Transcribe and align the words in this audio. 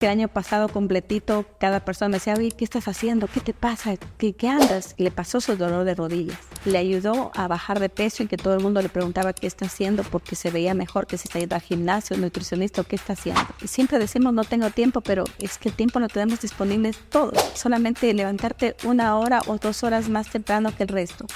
El 0.00 0.08
año 0.08 0.28
pasado 0.28 0.70
completito, 0.70 1.44
cada 1.58 1.84
persona 1.84 2.08
me 2.08 2.16
decía, 2.16 2.32
oye, 2.32 2.52
¿qué 2.52 2.64
estás 2.64 2.88
haciendo? 2.88 3.26
¿Qué 3.26 3.40
te 3.40 3.52
pasa? 3.52 3.98
¿Qué, 4.16 4.32
qué 4.32 4.48
andas? 4.48 4.94
Y 4.96 5.02
le 5.02 5.10
pasó 5.10 5.42
su 5.42 5.56
dolor 5.56 5.84
de 5.84 5.94
rodillas. 5.94 6.38
Le 6.64 6.78
ayudó 6.78 7.30
a 7.34 7.46
bajar 7.48 7.80
de 7.80 7.90
peso 7.90 8.22
y 8.22 8.26
que 8.26 8.38
todo 8.38 8.54
el 8.54 8.60
mundo 8.60 8.80
le 8.80 8.88
preguntaba 8.88 9.34
qué 9.34 9.46
está 9.46 9.66
haciendo 9.66 10.02
porque 10.04 10.36
se 10.36 10.50
veía 10.50 10.72
mejor 10.72 11.06
que 11.06 11.18
si 11.18 11.28
está 11.28 11.38
yendo 11.38 11.54
al 11.54 11.60
gimnasio, 11.60 12.16
nutricionista, 12.16 12.82
qué 12.82 12.96
está 12.96 13.12
haciendo. 13.12 13.42
Y 13.60 13.68
siempre 13.68 13.98
decimos, 13.98 14.32
no 14.32 14.44
tengo 14.44 14.70
tiempo, 14.70 15.02
pero 15.02 15.24
es 15.38 15.58
que 15.58 15.68
el 15.68 15.74
tiempo 15.74 16.00
lo 16.00 16.08
tenemos 16.08 16.40
disponible 16.40 16.94
todo. 17.10 17.32
Solamente 17.52 18.14
levantarte 18.14 18.76
una 18.84 19.18
hora 19.18 19.42
o 19.48 19.58
dos 19.58 19.82
horas 19.82 20.08
más 20.08 20.30
temprano 20.30 20.74
que 20.74 20.84
el 20.84 20.88
resto. 20.88 21.26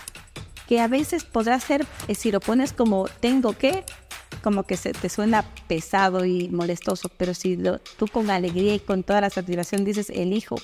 Que 0.67 0.81
a 0.81 0.89
veces 0.89 1.25
podrá 1.25 1.61
ser, 1.61 1.85
eh, 2.09 2.15
si 2.15 2.33
lo 2.33 2.41
pones 2.41 2.73
como 2.73 3.09
tengo 3.21 3.53
que, 3.53 3.85
como 4.43 4.64
que 4.64 4.77
se 4.77 4.93
te 4.93 5.09
suena 5.09 5.45
pesado 5.69 6.25
y 6.25 6.48
molestoso, 6.48 7.09
pero 7.17 7.35
si 7.35 7.59
tú 7.98 8.07
con 8.07 8.30
alegría 8.30 8.75
y 8.75 8.80
con 8.80 9.03
toda 9.03 9.21
la 9.21 9.30
satisfacción 9.30 9.85
dices 9.85 10.11
elijo, 10.11 10.57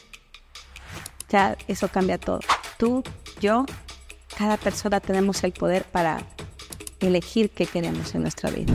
ya 1.29 1.57
eso 1.69 1.89
cambia 1.89 2.19
todo. 2.19 2.41
Tú, 2.79 3.03
yo, 3.41 3.67
cada 4.37 4.57
persona 4.57 5.01
tenemos 5.01 5.43
el 5.45 5.53
poder 5.53 5.85
para 5.85 6.23
elegir 7.01 7.51
qué 7.51 7.67
queremos 7.67 8.15
en 8.15 8.23
nuestra 8.23 8.51
vida. 8.51 8.73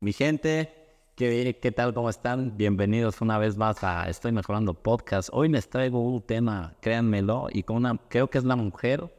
Mi 0.00 0.12
gente, 0.12 0.72
¿qué, 1.16 1.58
qué 1.60 1.72
tal? 1.72 1.94
¿Cómo 1.94 2.10
están? 2.10 2.56
Bienvenidos 2.56 3.20
una 3.20 3.38
vez 3.38 3.56
más 3.56 3.82
a 3.82 4.08
Estoy 4.08 4.32
Mejorando 4.32 4.74
Podcast. 4.74 5.30
Hoy 5.32 5.48
les 5.48 5.68
traigo 5.68 6.00
un 6.00 6.20
tema, 6.22 6.74
créanmelo, 6.80 7.48
y 7.50 7.62
con 7.62 7.76
una, 7.76 7.98
creo 8.08 8.28
que 8.28 8.38
es 8.38 8.44
la 8.44 8.56
mujer 8.56 9.13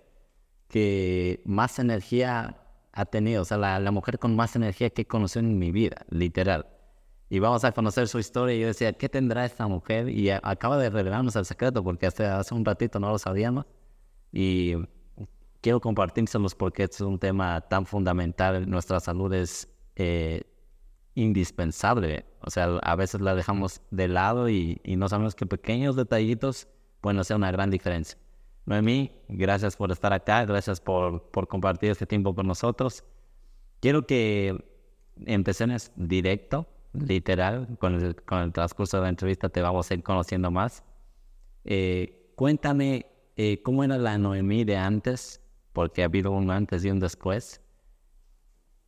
que 0.75 1.41
más 1.45 1.79
energía 1.79 2.57
ha 2.91 3.05
tenido, 3.05 3.43
o 3.43 3.45
sea, 3.45 3.57
la, 3.57 3.91
mujer 3.91 4.19
con 4.19 4.35
más 4.35 4.57
energía 4.57 4.89
que 4.89 5.03
he 5.03 5.05
conocido 5.07 5.39
en 5.39 5.57
mi 5.57 5.71
vida, 5.71 6.05
literal. 6.09 6.67
Y 7.29 7.39
vamos 7.39 7.63
a 7.63 7.71
conocer 7.71 8.09
su 8.09 8.19
historia 8.19 8.57
y 8.57 8.59
yo 8.59 8.67
decía, 8.67 8.91
¿qué 8.91 9.07
tendrá 9.07 9.45
esta 9.45 9.67
mujer? 9.67 10.09
Y 10.09 10.31
acaba 10.31 10.77
de 10.77 10.89
revelarnos 10.89 11.37
el 11.37 11.45
secreto 11.45 11.81
porque 11.81 12.07
hasta 12.07 12.39
hace 12.39 12.53
un 12.53 12.65
ratito 12.65 12.99
no 12.99 13.09
lo 13.09 13.17
sabíamos. 13.17 13.65
Y 14.33 14.73
quiero 15.61 15.79
compartírselos 15.79 16.55
porque 16.55 16.83
es 16.83 16.99
un 16.99 17.19
tema 17.19 17.61
tan 17.61 17.85
fundamental. 17.85 18.69
Nuestra 18.69 18.99
salud 18.99 19.33
es 19.33 19.69
eh, 19.95 20.43
indispensable. 21.13 22.25
O 22.41 22.49
sea, 22.49 22.65
a 22.83 22.95
veces 22.97 23.21
la 23.21 23.33
dejamos 23.33 23.79
de 23.91 24.09
lado 24.09 24.49
y, 24.49 24.81
y 24.83 24.97
no 24.97 25.07
sabemos 25.07 25.35
que 25.35 25.45
pequeños 25.45 25.95
detallitos 25.95 26.67
pueden 26.99 27.19
hacer 27.21 27.37
una 27.37 27.49
gran 27.51 27.71
diferencia. 27.71 28.19
Noemí, 28.65 29.11
gracias 29.27 29.75
por 29.75 29.91
estar 29.91 30.11
acá, 30.11 30.43
gracias 30.45 30.81
por, 30.81 31.29
por 31.29 31.47
compartir 31.47 31.91
este 31.91 32.07
tiempo 32.07 32.33
con 32.33 32.47
nosotros. 32.47 33.03
Quiero 33.79 34.07
que 34.07 34.57
empecemos 35.25 35.91
directo, 35.95 36.67
literal, 36.93 37.77
con 37.79 37.95
el, 37.95 38.15
con 38.15 38.39
el 38.39 38.51
transcurso 38.51 38.97
de 38.97 39.03
la 39.03 39.09
entrevista 39.09 39.49
te 39.49 39.61
vamos 39.61 39.89
a 39.89 39.93
ir 39.93 40.03
conociendo 40.03 40.49
más. 40.49 40.83
Eh, 41.63 42.31
cuéntame 42.35 43.05
eh, 43.35 43.61
cómo 43.61 43.83
era 43.83 43.97
la 43.97 44.17
Noemí 44.17 44.63
de 44.63 44.77
antes, 44.77 45.41
porque 45.71 46.01
ha 46.01 46.05
habido 46.05 46.31
un 46.31 46.49
antes 46.49 46.83
y 46.85 46.89
un 46.89 46.99
después, 46.99 47.61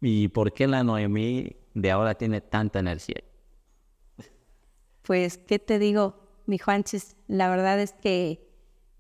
y 0.02 0.28
por 0.30 0.54
qué 0.54 0.68
la 0.68 0.84
Noemí 0.84 1.56
de 1.74 1.92
ahora 1.92 2.16
tiene 2.16 2.42
tanta 2.42 2.80
energía. 2.80 3.24
Pues, 5.04 5.38
¿qué 5.38 5.60
te 5.60 5.78
digo, 5.80 6.16
mi 6.48 6.58
Juanchis? 6.58 7.16
La 7.28 7.50
verdad 7.50 7.80
es 7.80 7.94
que 7.94 8.47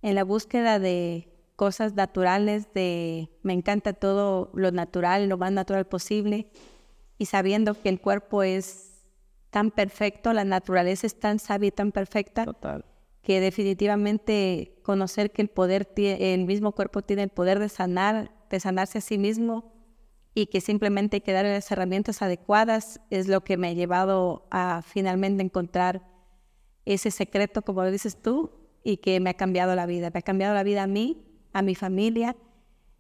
en 0.02 0.16
la 0.16 0.23
búsqueda 0.23 0.80
de 0.80 1.34
cosas 1.56 1.95
naturales, 1.95 2.72
de 2.73 3.30
me 3.42 3.53
encanta 3.53 3.94
todo 3.94 4.52
lo 4.53 4.72
natural, 4.72 5.28
lo 5.28 5.38
más 5.38 5.52
natural 5.52 5.86
posible, 5.88 6.52
y 7.17 7.26
sabiendo 7.26 7.73
que 7.73 7.90
el 7.90 8.00
cuerpo 8.00 8.44
es 8.44 9.02
tan 9.50 9.72
perfecto, 9.72 10.34
la 10.34 10.45
naturaleza 10.45 11.08
es 11.08 11.20
tan 11.20 11.40
sabia 11.40 11.70
y 11.70 11.72
tan 11.72 11.92
perfecta, 11.92 12.45
que 13.23 13.40
definitivamente 13.42 14.80
conocer 14.84 15.31
que 15.31 15.42
el 15.42 15.50
poder, 15.50 15.90
el 15.98 16.45
mismo 16.45 16.73
cuerpo 16.73 17.02
tiene 17.02 17.24
el 17.24 17.29
poder 17.29 17.59
de 17.59 17.69
sanar, 17.69 18.31
de 18.50 18.59
sanarse 18.59 19.00
a 19.00 19.02
sí 19.02 19.18
mismo, 19.18 19.74
y 20.35 20.46
que 20.46 20.62
simplemente 20.62 21.18
hay 21.18 21.22
que 21.22 21.34
darle 21.34 21.53
las 21.53 21.72
herramientas 21.72 22.22
adecuadas, 22.22 23.02
es 23.09 23.28
lo 23.28 23.44
que 23.44 23.58
me 23.58 23.69
ha 23.69 23.74
llevado 23.74 24.47
a 24.52 24.84
finalmente 24.85 25.41
encontrar 25.41 26.06
ese 26.85 27.09
secreto, 27.09 27.64
como 27.64 27.81
lo 27.81 27.90
dices 27.90 28.22
tú, 28.22 28.52
y 28.88 28.98
que 28.98 29.20
me 29.20 29.30
ha 29.30 29.34
cambiado 29.34 29.75
la 29.75 29.86
vida. 29.86 30.12
Me 30.14 30.20
ha 30.20 30.22
cambiado 30.22 30.53
la 30.53 30.64
vida 30.64 30.84
a 30.84 30.88
mí, 30.88 31.22
a 31.52 31.62
mi 31.62 31.75
familia 31.75 32.38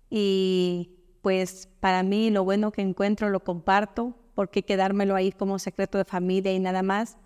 y 0.09 0.91
pues 1.21 1.69
para 1.79 2.03
mí 2.03 2.29
lo 2.29 2.43
bueno 2.43 2.73
que 2.73 2.81
encuentro 2.81 3.29
lo 3.29 3.39
comparto, 3.39 4.13
porque 4.35 4.63
quedármelo 4.63 5.15
ahí 5.15 5.31
como 5.31 5.59
secreto 5.59 5.97
de 5.97 6.03
familia 6.03 6.51
y 6.51 6.59
nada 6.59 6.83
más. 6.83 7.17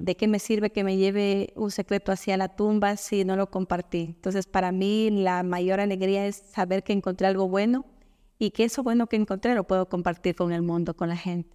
¿De 0.00 0.16
qué 0.16 0.26
me 0.26 0.38
sirve 0.38 0.70
que 0.70 0.84
me 0.84 0.96
lleve 0.96 1.52
un 1.54 1.70
secreto 1.70 2.10
hacia 2.10 2.38
la 2.38 2.48
tumba 2.56 2.96
si 2.96 3.26
no 3.26 3.36
lo 3.36 3.50
compartí? 3.50 4.14
Entonces, 4.16 4.46
para 4.46 4.72
mí 4.72 5.10
la 5.10 5.42
mayor 5.42 5.78
alegría 5.78 6.26
es 6.26 6.36
saber 6.36 6.84
que 6.84 6.94
encontré 6.94 7.26
algo 7.26 7.46
bueno 7.46 7.84
y 8.38 8.52
que 8.52 8.64
eso 8.64 8.82
bueno 8.82 9.06
que 9.06 9.16
encontré 9.16 9.54
lo 9.54 9.64
puedo 9.64 9.86
compartir 9.90 10.34
con 10.34 10.50
el 10.52 10.62
mundo, 10.62 10.96
con 10.96 11.10
la 11.10 11.16
gente. 11.16 11.54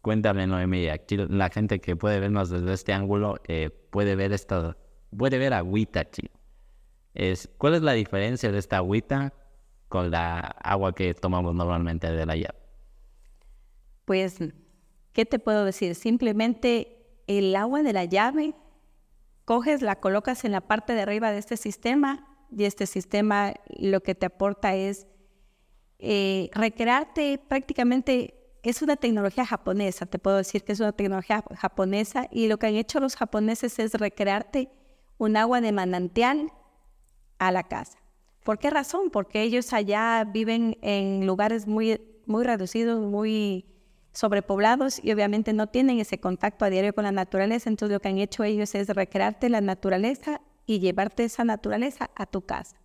Cuéntame, 0.00 0.46
Noemí, 0.46 0.88
aquí 0.88 1.18
la 1.18 1.50
gente 1.50 1.80
que 1.80 1.96
puede 1.96 2.18
vernos 2.18 2.48
desde 2.48 2.72
este 2.72 2.94
ángulo 2.94 3.36
eh, 3.46 3.70
puede 3.90 4.16
ver 4.16 4.32
esta, 4.32 4.76
puede 5.16 5.38
ver 5.38 5.52
agüita 5.52 6.00
aquí. 6.00 6.30
Es, 7.14 7.48
¿Cuál 7.58 7.74
es 7.74 7.82
la 7.82 7.92
diferencia 7.92 8.50
de 8.50 8.58
esta 8.58 8.78
agüita 8.78 9.32
con 9.88 10.10
la 10.10 10.38
agua 10.38 10.94
que 10.94 11.12
tomamos 11.14 11.54
normalmente 11.54 12.10
de 12.10 12.26
la 12.26 12.36
llave? 12.36 12.58
Pues, 14.04 14.38
¿qué 15.12 15.26
te 15.26 15.38
puedo 15.38 15.64
decir? 15.64 15.94
Simplemente 15.94 16.98
el 17.26 17.54
agua 17.54 17.82
de 17.82 17.92
la 17.92 18.04
llave, 18.04 18.54
coges, 19.44 19.82
la 19.82 20.00
colocas 20.00 20.44
en 20.44 20.52
la 20.52 20.62
parte 20.62 20.94
de 20.94 21.02
arriba 21.02 21.30
de 21.30 21.38
este 21.38 21.56
sistema 21.56 22.26
y 22.50 22.64
este 22.64 22.86
sistema 22.86 23.54
lo 23.78 24.02
que 24.02 24.14
te 24.14 24.26
aporta 24.26 24.74
es 24.74 25.06
eh, 25.98 26.50
recrearte 26.52 27.38
prácticamente 27.38 28.34
es 28.62 28.80
una 28.80 28.96
tecnología 28.96 29.44
japonesa, 29.44 30.06
te 30.06 30.18
puedo 30.18 30.36
decir 30.36 30.62
que 30.62 30.72
es 30.72 30.80
una 30.80 30.92
tecnología 30.92 31.44
japonesa 31.56 32.28
y 32.30 32.46
lo 32.48 32.58
que 32.58 32.66
han 32.66 32.74
hecho 32.74 33.00
los 33.00 33.16
japoneses 33.16 33.78
es 33.78 33.94
recrearte 33.94 34.70
un 35.22 35.36
agua 35.36 35.60
de 35.60 35.70
manantial 35.70 36.52
a 37.38 37.52
la 37.52 37.62
casa. 37.62 37.96
¿Por 38.42 38.58
qué 38.58 38.70
razón? 38.70 39.10
Porque 39.10 39.42
ellos 39.42 39.72
allá 39.72 40.24
viven 40.24 40.76
en 40.82 41.28
lugares 41.28 41.68
muy, 41.68 42.00
muy 42.26 42.42
reducidos, 42.42 43.00
muy 43.00 43.64
sobrepoblados 44.12 45.02
y 45.02 45.12
obviamente 45.12 45.52
no 45.52 45.68
tienen 45.68 46.00
ese 46.00 46.18
contacto 46.18 46.64
a 46.64 46.70
diario 46.70 46.92
con 46.92 47.04
la 47.04 47.12
naturaleza. 47.12 47.70
Entonces 47.70 47.94
lo 47.94 48.00
que 48.00 48.08
han 48.08 48.18
hecho 48.18 48.42
ellos 48.42 48.74
es 48.74 48.88
recrearte 48.88 49.48
la 49.48 49.60
naturaleza 49.60 50.40
y 50.66 50.80
llevarte 50.80 51.22
esa 51.22 51.44
naturaleza 51.44 52.10
a 52.16 52.26
tu 52.26 52.42
casa. 52.42 52.80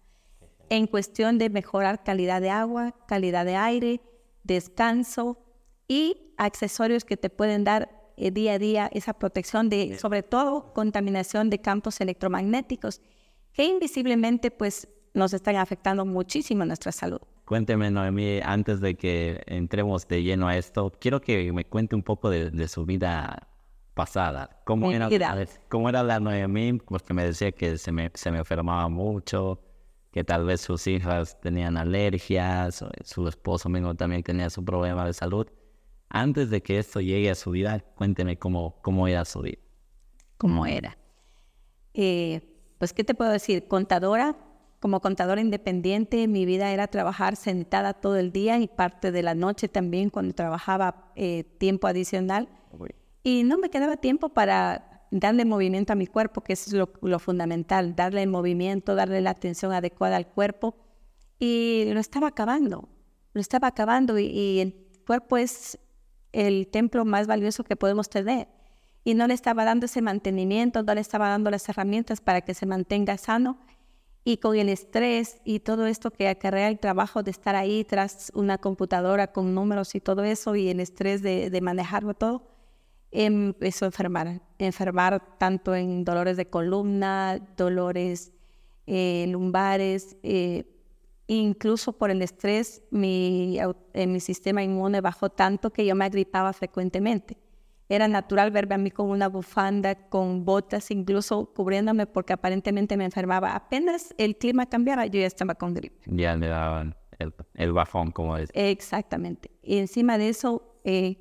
En 0.69 0.85
cuestión 0.85 1.39
de 1.39 1.49
mejorar 1.49 2.03
calidad 2.03 2.39
de 2.39 2.51
agua, 2.51 2.93
calidad 3.07 3.45
de 3.45 3.55
aire, 3.55 4.01
descanso 4.43 5.39
y 5.87 6.35
accesorios 6.37 7.03
que 7.03 7.17
te 7.17 7.31
pueden 7.31 7.63
dar 7.63 7.96
eh, 8.17 8.31
día 8.31 8.53
a 8.53 8.59
día 8.59 8.89
esa 8.91 9.13
protección 9.13 9.69
de, 9.69 9.97
sobre 9.99 10.23
todo, 10.23 10.73
contaminación 10.73 11.51
de 11.51 11.61
campos 11.61 12.01
electromagnéticos 12.01 12.99
que 13.53 13.63
invisiblemente 13.65 14.49
pues 14.49 14.87
nos 15.13 15.33
están 15.33 15.55
afectando 15.55 16.03
muchísimo 16.03 16.65
nuestra 16.65 16.91
salud. 16.91 17.19
Cuénteme, 17.45 17.91
Noemí, 17.91 18.39
antes 18.43 18.81
de 18.81 18.95
que 18.95 19.41
entremos 19.45 20.07
de 20.07 20.23
lleno 20.23 20.47
a 20.47 20.57
esto, 20.57 20.91
quiero 20.99 21.21
que 21.21 21.53
me 21.53 21.65
cuente 21.65 21.95
un 21.95 22.03
poco 22.03 22.29
de, 22.29 22.67
su 22.67 22.85
vida 22.85 23.47
pasada. 23.93 24.61
¿Cómo 24.65 24.91
era, 24.91 25.09
¿Cómo 25.69 25.87
era 25.87 26.03
la 26.03 26.19
Noemí? 26.19 26.73
Porque 26.73 27.13
me 27.13 27.23
decía 27.23 27.51
que 27.51 27.77
se 27.77 27.91
me, 27.91 28.11
se 28.15 28.31
me 28.31 28.39
enfermaba 28.39 28.89
mucho, 28.89 29.61
que 30.11 30.23
tal 30.23 30.45
vez 30.45 30.61
sus 30.61 30.87
hijas 30.87 31.39
tenían 31.39 31.77
alergias, 31.77 32.83
su 33.03 33.27
esposo 33.27 33.69
mismo 33.69 33.95
también 33.95 34.23
tenía 34.23 34.49
su 34.49 34.65
problema 34.65 35.05
de 35.05 35.13
salud 35.13 35.47
antes 36.09 36.49
de 36.49 36.61
que 36.61 36.79
esto 36.79 37.01
llegue 37.01 37.29
a 37.29 37.35
su 37.35 37.51
vida, 37.51 37.79
cuénteme 37.95 38.37
cómo, 38.37 38.77
cómo 38.81 39.07
era 39.07 39.25
su 39.25 39.41
vida. 39.41 39.59
¿Cómo 40.37 40.65
era? 40.65 40.97
Eh, 41.93 42.41
pues, 42.77 42.93
¿qué 42.93 43.03
te 43.03 43.15
puedo 43.15 43.31
decir? 43.31 43.67
Contadora, 43.67 44.37
como 44.79 45.01
contadora 45.01 45.41
independiente, 45.41 46.27
mi 46.27 46.45
vida 46.45 46.71
era 46.71 46.87
trabajar 46.87 47.35
sentada 47.35 47.93
todo 47.93 48.17
el 48.17 48.31
día 48.31 48.59
y 48.59 48.67
parte 48.67 49.11
de 49.11 49.23
la 49.23 49.33
noche 49.33 49.67
también 49.67 50.09
cuando 50.09 50.33
trabajaba 50.33 51.11
eh, 51.15 51.43
tiempo 51.57 51.87
adicional. 51.87 52.49
Y 53.23 53.43
no 53.43 53.57
me 53.57 53.69
quedaba 53.69 53.97
tiempo 53.97 54.29
para 54.29 55.09
darle 55.11 55.43
movimiento 55.43 55.93
a 55.93 55.95
mi 55.95 56.07
cuerpo, 56.07 56.41
que 56.41 56.53
es 56.53 56.71
lo, 56.71 57.19
fundamental, 57.19 57.95
darle 57.95 58.23
el 58.23 58.29
movimiento, 58.29 58.95
darle 58.95 59.19
la 59.21 59.31
atención 59.31 59.73
adecuada 59.73 60.15
al 60.15 60.27
cuerpo. 60.27 60.77
Y 61.39 61.85
lo 61.91 61.99
estaba 61.99 62.27
acabando, 62.27 62.87
lo 63.33 63.41
estaba 63.41 63.67
acabando 63.67 64.17
y 64.17 64.59
el 64.59 64.87
cuerpo 65.05 65.37
es 65.37 65.77
el 66.31 66.67
templo 66.67 67.05
más 67.05 67.27
valioso 67.27 67.63
que 67.63 67.75
podemos 67.75 68.09
tener. 68.09 68.47
Y 69.03 69.13
no 69.13 69.27
le 69.27 69.33
estaba 69.33 69.63
dando 69.63 69.85
ese 69.85 70.01
mantenimiento, 70.01 70.83
no 70.83 70.93
le 70.93 71.01
estaba 71.01 71.29
dando 71.29 71.49
las 71.49 71.67
herramientas 71.69 72.21
para 72.21 72.41
que 72.41 72.53
se 72.53 72.65
mantenga 72.65 73.17
sano. 73.17 73.59
Y 74.23 74.37
con 74.37 74.57
el 74.57 74.67
estrés 74.67 75.39
y 75.45 75.61
todo 75.61 75.87
esto 75.87 76.11
que 76.11 76.27
acarrea 76.27 76.67
el 76.67 76.79
trabajo 76.79 77.23
de 77.23 77.31
estar 77.31 77.55
ahí 77.55 77.85
tras 77.85 78.31
una 78.35 78.57
computadora 78.57 79.27
con 79.31 79.55
números 79.55 79.95
y 79.95 80.01
todo 80.01 80.25
eso 80.25 80.55
y 80.55 80.67
el 80.67 80.81
estrés 80.81 81.21
de, 81.21 81.49
de 81.49 81.61
manejarlo 81.61 82.13
todo, 82.13 82.47
empezó 83.11 83.85
a 83.85 83.87
enfermar, 83.87 84.41
enfermar 84.57 85.37
tanto 85.37 85.73
en 85.75 86.03
dolores 86.03 86.35
de 86.35 86.49
columna, 86.49 87.39
dolores 87.55 88.33
eh, 88.85 89.25
lumbares, 89.29 90.15
eh, 90.23 90.63
incluso 91.27 91.93
por 91.93 92.09
el 92.09 92.21
estrés, 92.21 92.83
mi, 92.89 93.59
eh, 93.93 94.07
mi 94.07 94.19
sistema 94.19 94.63
inmune 94.63 95.01
bajó 95.01 95.29
tanto 95.29 95.71
que 95.71 95.85
yo 95.85 95.95
me 95.95 96.05
agripaba 96.05 96.53
frecuentemente. 96.53 97.37
Era 97.89 98.07
natural 98.07 98.51
verme 98.51 98.75
a 98.75 98.77
mí 98.77 98.91
con 98.91 99.09
una 99.09 99.29
bufanda, 99.29 99.95
con 100.09 100.43
botas, 100.43 100.91
incluso 100.91 101.53
cubriéndome 101.53 102.05
porque 102.05 102.33
aparentemente 102.33 102.97
me 102.97 103.05
enfermaba. 103.05 103.55
Apenas 103.55 104.13
el 104.17 104.37
clima 104.37 104.65
cambiara, 104.65 105.05
yo 105.05 105.21
ya 105.21 105.27
estaba 105.27 105.55
con 105.55 105.73
gripe. 105.73 106.01
Ya 106.05 106.35
le 106.35 106.47
daban 106.47 106.95
el, 107.19 107.33
el 107.53 107.71
bajón, 107.71 108.11
como 108.11 108.35
es. 108.35 108.49
Exactamente. 108.53 109.51
Y 109.63 109.77
encima 109.77 110.17
de 110.17 110.29
eso, 110.29 110.81
eh, 110.83 111.17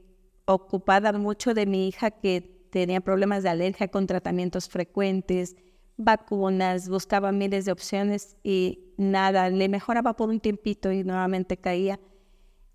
ocupada 0.47 1.13
mucho 1.13 1.55
de 1.55 1.67
mi 1.67 1.87
hija 1.87 2.11
que 2.11 2.69
tenía 2.71 3.01
problemas 3.01 3.43
de 3.43 3.49
alergia 3.51 3.89
con 3.89 4.07
tratamientos 4.07 4.69
frecuentes, 4.69 5.57
vacunas, 5.97 6.89
buscaba 6.89 7.33
miles 7.33 7.65
de 7.65 7.73
opciones 7.73 8.37
y 8.43 8.93
nada, 8.97 9.51
le 9.51 9.69
mejoraba 9.69 10.15
por 10.15 10.29
un 10.29 10.41
tiempito 10.41 10.93
y 10.93 11.05
nuevamente 11.05 11.57
caía. 11.57 12.01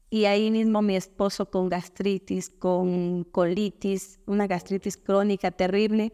Y 0.10 0.26
ahí 0.26 0.52
mismo 0.52 0.82
mi 0.82 0.96
esposo 0.96 1.50
con 1.50 1.70
gastritis, 1.70 2.50
con 2.50 3.24
colitis, 3.24 4.20
una 4.26 4.48
gastritis 4.48 4.98
crónica 4.98 5.52
terrible. 5.52 6.14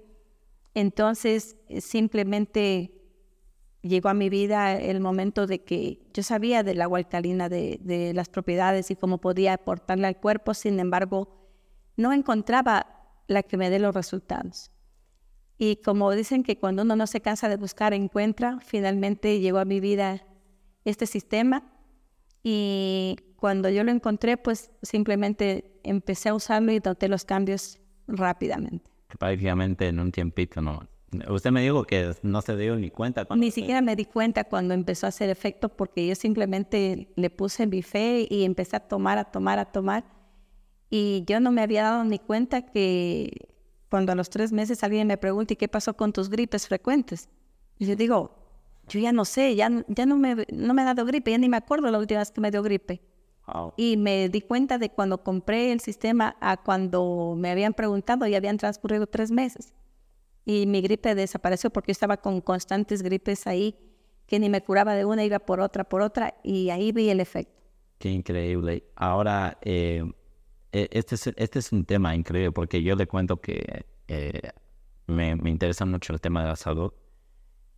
Entonces 0.76 1.56
simplemente 1.80 2.92
llegó 3.82 4.10
a 4.10 4.14
mi 4.14 4.30
vida 4.30 4.78
el 4.78 5.00
momento 5.00 5.48
de 5.48 5.64
que 5.64 6.00
yo 6.14 6.22
sabía 6.22 6.62
del 6.62 6.82
agua 6.82 7.00
alcalina, 7.00 7.50
de, 7.50 7.80
de 7.82 8.14
las 8.14 8.30
propiedades 8.30 8.92
y 8.92 8.96
cómo 8.96 9.20
podía 9.20 9.54
aportarle 9.54 10.08
al 10.08 10.18
cuerpo, 10.18 10.54
sin 10.54 10.80
embargo, 10.80 11.30
no 11.96 12.14
encontraba 12.14 12.86
la 13.28 13.42
que 13.44 13.58
me 13.58 13.70
dé 13.70 13.80
los 13.80 13.96
resultados. 13.96 14.72
Y 15.58 15.78
como 15.78 16.12
dicen 16.12 16.44
que 16.44 16.58
cuando 16.58 16.84
uno 16.84 16.96
no 16.96 17.08
se 17.08 17.22
cansa 17.22 17.50
de 17.50 17.58
buscar, 17.58 17.94
encuentra, 17.94 18.60
finalmente 18.60 19.40
llegó 19.40 19.58
a 19.58 19.66
mi 19.66 19.80
vida 19.80 20.24
este 20.86 21.06
sistema 21.06 21.64
y 22.44 23.18
cuando 23.36 23.70
yo 23.70 23.84
lo 23.84 23.92
encontré, 23.92 24.38
pues 24.38 24.72
simplemente 24.82 25.80
empecé 25.84 26.30
a 26.30 26.34
usarlo 26.34 26.72
y 26.72 26.80
noté 26.80 27.08
los 27.08 27.26
cambios 27.26 27.80
rápidamente. 28.08 28.90
Prácticamente 29.20 29.88
en 29.88 30.00
un 30.00 30.12
tiempito, 30.12 30.62
¿no? 30.62 30.88
Usted 31.30 31.52
me 31.52 31.62
dijo 31.62 31.86
que 31.86 32.14
no 32.22 32.42
se 32.42 32.58
dio 32.58 32.76
ni 32.76 32.90
cuenta. 32.90 33.26
Ni 33.36 33.52
siquiera 33.52 33.82
me 33.82 33.96
di 33.96 34.06
cuenta 34.06 34.44
cuando 34.44 34.74
empezó 34.74 35.06
a 35.06 35.10
hacer 35.10 35.30
efecto 35.30 35.70
porque 35.70 36.06
yo 36.06 36.16
simplemente 36.16 37.10
le 37.16 37.30
puse 37.30 37.66
mi 37.66 37.82
fe 37.82 38.28
y 38.30 38.44
empecé 38.44 38.76
a 38.76 38.82
tomar, 38.82 39.18
a 39.18 39.26
tomar, 39.26 39.58
a 39.58 39.66
tomar. 39.66 40.04
Y 40.90 41.24
yo 41.26 41.40
no 41.40 41.52
me 41.52 41.62
había 41.62 41.84
dado 41.84 42.04
ni 42.04 42.20
cuenta 42.20 42.66
que 42.66 43.48
cuando 43.90 44.12
a 44.12 44.16
los 44.16 44.30
tres 44.30 44.52
meses 44.52 44.84
alguien 44.84 45.08
me 45.08 45.18
pregunta, 45.18 45.54
¿y 45.54 45.58
qué 45.58 45.68
pasó 45.68 45.96
con 45.96 46.14
tus 46.14 46.30
gripes 46.30 46.68
frecuentes? 46.68 47.30
Y 47.80 47.86
yo 47.86 47.96
digo, 47.96 48.36
yo 48.88 49.00
ya 49.00 49.12
no 49.12 49.26
sé, 49.26 49.56
ya, 49.56 49.70
ya 49.88 50.06
no, 50.06 50.18
me, 50.18 50.46
no 50.52 50.74
me 50.74 50.82
ha 50.82 50.86
dado 50.86 51.06
gripe, 51.06 51.32
ya 51.32 51.38
ni 51.38 51.50
me 51.50 51.58
acuerdo 51.58 51.90
la 51.92 52.00
última 52.00 52.20
vez 52.20 52.32
que 52.32 52.42
me 52.42 52.52
dio 52.52 52.64
gripe. 52.64 53.02
Y 53.78 53.96
me 53.96 54.28
di 54.28 54.42
cuenta 54.42 54.78
de 54.78 54.90
cuando 54.90 55.24
compré 55.24 55.72
el 55.72 55.80
sistema 55.80 56.36
a 56.42 56.58
cuando 56.58 57.34
me 57.38 57.50
habían 57.50 57.74
preguntado 57.74 58.28
y 58.28 58.36
habían 58.36 58.58
transcurrido 58.58 59.08
tres 59.08 59.32
meses. 59.32 59.74
Y 60.44 60.66
mi 60.66 60.82
gripe 60.82 61.16
desapareció 61.16 61.70
porque 61.70 61.90
yo 61.90 61.94
estaba 61.94 62.18
con 62.18 62.42
constantes 62.42 63.02
gripes 63.02 63.48
ahí, 63.48 63.76
que 64.26 64.40
ni 64.40 64.50
me 64.50 64.62
curaba 64.62 64.96
de 64.96 65.06
una, 65.06 65.24
iba 65.24 65.40
por 65.40 65.62
otra, 65.62 65.86
por 65.86 66.02
otra, 66.02 66.36
y 66.44 66.70
ahí 66.72 66.92
vi 66.92 67.10
el 67.10 67.22
efecto. 67.22 67.54
Qué 68.00 68.10
increíble. 68.10 68.84
Ahora, 68.96 69.58
eh, 69.62 70.04
este, 70.72 71.16
es, 71.16 71.28
este 71.36 71.60
es 71.60 71.72
un 71.72 71.86
tema 71.86 72.16
increíble 72.16 72.52
porque 72.52 72.84
yo 72.84 72.96
le 72.96 73.08
cuento 73.08 73.42
que 73.42 73.86
eh, 74.08 74.52
me, 75.08 75.36
me 75.36 75.50
interesa 75.50 75.86
mucho 75.86 76.14
el 76.14 76.22
tema 76.22 76.42
de 76.44 76.50
la 76.50 76.56
salud 76.56 76.92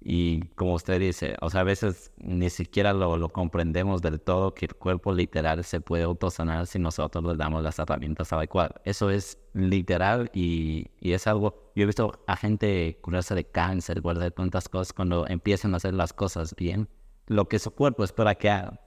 y 0.02 0.42
como 0.56 0.76
usted 0.76 1.00
dice, 1.00 1.36
o 1.42 1.50
sea, 1.50 1.62
a 1.62 1.64
veces 1.66 2.14
ni 2.18 2.50
siquiera 2.50 2.94
lo, 2.94 3.18
lo, 3.18 3.30
comprendemos 3.30 4.02
del 4.02 4.22
todo 4.22 4.54
que 4.54 4.66
el 4.68 4.76
cuerpo 4.76 5.12
literal 5.14 5.64
se 5.66 5.82
puede 5.82 6.04
autosanar 6.04 6.68
si 6.68 6.80
nosotros 6.80 7.24
le 7.26 7.36
damos 7.36 7.64
las 7.64 7.80
herramientas 7.80 8.32
adecuadas. 8.32 8.80
Eso 8.86 9.10
es 9.10 9.38
literal 9.54 10.32
y, 10.34 10.88
y, 11.02 11.12
es 11.12 11.28
algo, 11.28 11.74
yo 11.76 11.84
he 11.84 11.86
visto 11.86 12.24
a 12.28 12.38
gente 12.38 12.98
curarse 13.02 13.36
de 13.36 13.44
cáncer, 13.44 14.00
guardar 14.00 14.32
tantas 14.32 14.70
cosas 14.70 14.94
cuando 14.94 15.28
empiezan 15.28 15.74
a 15.74 15.78
hacer 15.78 15.94
las 15.94 16.14
cosas 16.14 16.56
bien, 16.56 16.88
lo 17.28 17.50
que 17.50 17.60
su 17.60 17.72
cuerpo 17.72 18.06
espera 18.06 18.36
que 18.36 18.50
haga. 18.50 18.80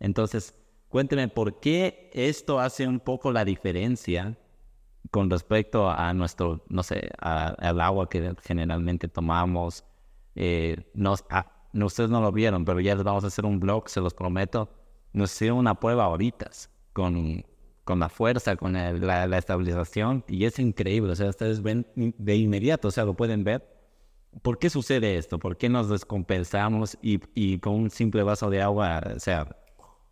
Entonces, 0.00 0.56
cuénteme 0.88 1.28
por 1.28 1.60
qué 1.60 2.10
esto 2.12 2.60
hace 2.60 2.86
un 2.86 3.00
poco 3.00 3.32
la 3.32 3.44
diferencia 3.44 4.36
con 5.10 5.30
respecto 5.30 5.88
a 5.90 6.12
nuestro, 6.12 6.64
no 6.68 6.82
sé, 6.82 7.10
al 7.18 7.80
agua 7.80 8.08
que 8.08 8.34
generalmente 8.42 9.08
tomamos 9.08 9.84
eh, 10.40 10.76
nos, 10.94 11.24
ah, 11.30 11.50
ustedes 11.74 12.10
no 12.10 12.20
lo 12.20 12.30
vieron, 12.30 12.64
pero 12.64 12.78
ya 12.78 12.94
les 12.94 13.02
vamos 13.02 13.24
a 13.24 13.26
hacer 13.26 13.44
un 13.44 13.58
blog, 13.58 13.88
se 13.88 14.00
los 14.00 14.14
prometo. 14.14 14.70
Nos 15.12 15.32
hicieron 15.34 15.58
una 15.58 15.74
prueba 15.74 16.04
ahorita 16.04 16.50
con, 16.92 17.44
con 17.82 17.98
la 17.98 18.08
fuerza, 18.08 18.54
con 18.54 18.74
la, 18.74 19.36
estabilización, 19.36 20.24
y 20.28 20.44
es 20.44 20.60
increíble. 20.60 21.10
O 21.10 21.16
sea, 21.16 21.28
ustedes 21.28 21.60
ven 21.60 21.86
de 21.96 22.36
inmediato, 22.36 22.86
o 22.88 22.90
sea, 22.92 23.04
lo 23.04 23.14
pueden 23.14 23.42
ver. 23.42 23.66
¿Por 24.42 24.60
qué 24.60 24.70
sucede 24.70 25.16
esto? 25.16 25.40
¿Por 25.40 25.56
qué 25.56 25.68
nos 25.68 25.88
descompensamos 25.88 26.96
y, 27.02 27.20
y 27.34 27.58
con 27.58 27.74
un 27.74 27.90
simple 27.90 28.22
vaso 28.22 28.48
de 28.50 28.62
agua, 28.62 29.02
o 29.16 29.18
sea, 29.18 29.56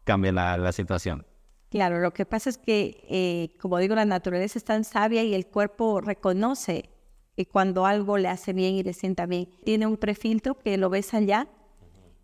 cambia 0.07 0.33
la, 0.33 0.73
situación? 0.73 1.27
Claro, 1.69 2.01
lo 2.01 2.15
que 2.15 2.25
pasa 2.25 2.49
es 2.49 2.57
que, 2.57 3.05
eh, 3.11 3.59
como 3.61 3.77
digo, 3.79 3.95
la 3.95 4.05
naturaleza 4.05 4.59
es 4.59 4.65
tan 4.65 4.85
sabia 4.85 5.23
y 5.25 5.35
el 5.35 5.47
cuerpo 5.49 6.01
reconoce 6.01 6.89
y 7.35 7.45
cuando 7.45 7.85
algo 7.85 8.17
le 8.17 8.29
hace 8.29 8.53
bien 8.53 8.77
y 8.77 8.83
le 8.83 8.95
sienta 8.95 9.27
bien. 9.27 9.51
Tiene 9.65 9.87
un 9.87 9.97
prefiltro 9.99 10.57
que 10.59 10.79
lo 10.79 10.89
ves 10.89 11.13
allá. 11.13 11.49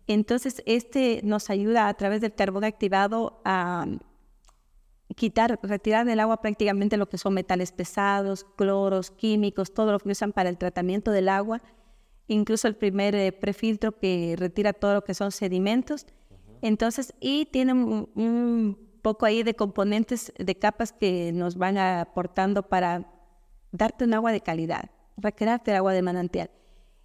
Entonces, 0.07 0.63
este 0.65 1.21
nos 1.23 1.49
ayuda 1.49 1.87
a 1.87 1.93
través 1.93 2.21
del 2.21 2.33
carbón 2.33 2.63
activado 2.63 3.41
a 3.45 3.85
quitar, 5.15 5.59
retirar 5.61 6.05
del 6.05 6.21
agua 6.21 6.41
prácticamente 6.41 6.97
lo 6.97 7.09
que 7.09 7.17
son 7.17 7.33
metales 7.33 7.71
pesados, 7.71 8.45
cloros, 8.55 9.11
químicos, 9.11 9.73
todo 9.73 9.91
lo 9.91 9.99
que 9.99 10.09
usan 10.09 10.31
para 10.31 10.49
el 10.49 10.57
tratamiento 10.57 11.11
del 11.11 11.29
agua. 11.29 11.61
Incluso 12.27 12.67
el 12.67 12.75
primer 12.75 13.13
eh, 13.15 13.33
prefiltro 13.33 13.99
que 13.99 14.35
retira 14.37 14.71
todo 14.73 14.95
lo 14.95 15.03
que 15.03 15.13
son 15.13 15.31
sedimentos. 15.31 16.07
Entonces, 16.63 17.13
y 17.19 17.45
tiene 17.45 17.73
un, 17.73 18.79
poco 19.01 19.25
ahí 19.25 19.43
de 19.43 19.53
componentes, 19.53 20.31
de 20.37 20.55
capas 20.55 20.93
que 20.93 21.33
nos 21.33 21.57
van 21.57 21.77
aportando 21.77 22.69
para 22.69 23.11
darte 23.73 24.05
un 24.05 24.13
agua 24.13 24.31
de 24.31 24.39
calidad 24.39 24.89
recrearte 25.17 25.71
el 25.71 25.77
agua 25.77 25.91
de 25.91 26.01
manantial. 26.01 26.49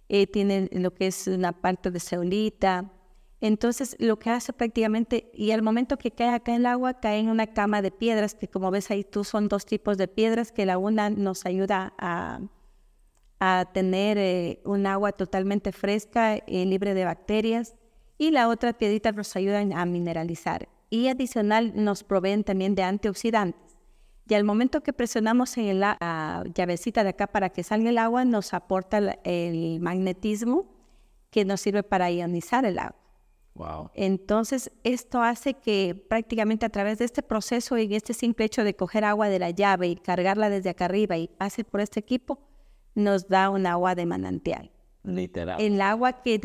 Eh, 0.07 0.27
tiene 0.27 0.69
lo 0.71 0.93
que 0.93 1.07
es 1.07 1.27
una 1.27 1.51
parte 1.51 1.91
de 1.91 1.99
ceolita. 1.99 2.91
Entonces, 3.41 3.97
lo 3.99 4.17
que 4.17 4.29
hace 4.29 4.53
prácticamente, 4.53 5.29
y 5.33 5.51
al 5.51 5.61
momento 5.61 5.97
que 5.97 6.11
cae 6.11 6.29
acá 6.29 6.55
el 6.55 6.65
agua, 6.65 7.01
cae 7.01 7.19
en 7.19 7.29
una 7.29 7.47
cama 7.47 7.81
de 7.81 7.91
piedras, 7.91 8.35
que 8.35 8.47
como 8.47 8.71
ves 8.71 8.89
ahí 8.91 9.03
tú 9.03 9.25
son 9.25 9.49
dos 9.49 9.65
tipos 9.65 9.97
de 9.97 10.07
piedras, 10.07 10.53
que 10.53 10.65
la 10.65 10.77
una 10.77 11.09
nos 11.09 11.45
ayuda 11.45 11.93
a, 11.97 12.39
tener 13.73 14.17
eh, 14.17 14.61
un 14.63 14.85
agua 14.85 15.11
totalmente 15.11 15.73
fresca, 15.73 16.39
y 16.47 16.63
libre 16.63 16.93
de 16.93 17.03
bacterias, 17.05 17.75
y 18.19 18.31
la 18.31 18.49
otra 18.49 18.73
piedrita 18.73 19.11
nos 19.13 19.35
ayuda 19.35 19.61
a 19.61 19.85
mineralizar. 19.85 20.67
Y 20.91 21.07
adicional 21.07 21.71
nos 21.73 22.03
proveen 22.03 22.43
también 22.43 22.75
de 22.75 22.83
antioxidantes. 22.83 23.77
Y 24.27 24.35
al 24.35 24.43
momento 24.43 24.81
que 24.81 24.93
presionamos 24.93 25.57
en 25.57 25.79
la 25.79 26.43
llavecita 26.53 27.03
de 27.03 27.09
acá 27.09 27.27
para 27.27 27.49
que 27.49 27.63
salga 27.63 27.89
el 27.89 27.97
agua, 27.97 28.25
nos 28.25 28.53
aporta 28.53 28.99
el, 29.23 29.79
magnetismo 29.79 30.67
que 31.31 31.45
nos 31.45 31.61
sirve 31.61 31.81
para 31.81 32.11
ionizar 32.11 32.65
el 32.65 32.77
agua. 32.77 32.99
Wow. 33.55 33.91
Entonces, 33.95 34.71
esto 34.83 35.21
hace 35.21 35.53
que 35.53 35.95
prácticamente 36.09 36.65
a 36.65 36.69
través 36.69 36.99
de 36.99 37.05
este 37.05 37.23
proceso 37.23 37.77
y 37.77 37.95
este 37.95 38.13
simple 38.13 38.45
hecho 38.45 38.63
de 38.63 38.75
coger 38.75 39.05
agua 39.05 39.29
de 39.29 39.39
la 39.39 39.49
llave 39.49 39.87
y 39.87 39.95
cargarla 39.95 40.49
desde 40.49 40.69
acá 40.69 40.85
arriba 40.85 41.17
y 41.17 41.27
pase 41.27 41.63
por 41.63 41.81
este 41.81 41.99
equipo, 41.99 42.39
nos 42.95 43.27
da 43.29 43.49
un 43.49 43.65
agua 43.65 43.95
de 43.95 44.05
manantial. 44.05 44.71
Literal. 45.03 45.59
El 45.61 45.81
agua 45.81 46.21
que 46.21 46.39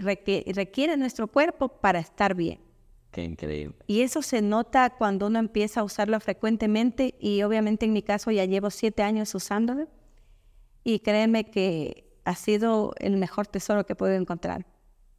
requiere 0.55 0.97
nuestro 0.97 1.29
cuerpo 1.29 1.69
para 1.69 1.99
estar 1.99 2.35
bien. 2.35 2.61
Qué 3.11 3.23
increíble. 3.23 3.77
Y 3.87 4.01
eso 4.01 4.23
se 4.23 4.43
nota 4.43 4.91
cuando 4.91 5.29
uno 5.29 5.39
empieza 5.39 5.81
a 5.81 5.85
usarlo 5.85 6.19
frecuentemente 6.21 7.15
y 7.21 7.43
obviamente 7.43 7.87
en 7.87 7.93
mi 7.93 8.03
caso 8.03 8.31
ya 8.31 8.45
llevo 8.45 8.71
siete 8.71 9.03
años 9.03 9.35
usándolo 9.35 9.89
y 10.83 10.99
créeme 10.99 11.45
que 11.45 12.13
ha 12.25 12.35
sido 12.35 12.93
el 12.99 13.17
mejor 13.17 13.47
tesoro 13.47 13.87
que 13.87 13.95
puedo 13.95 14.15
encontrar 14.15 14.67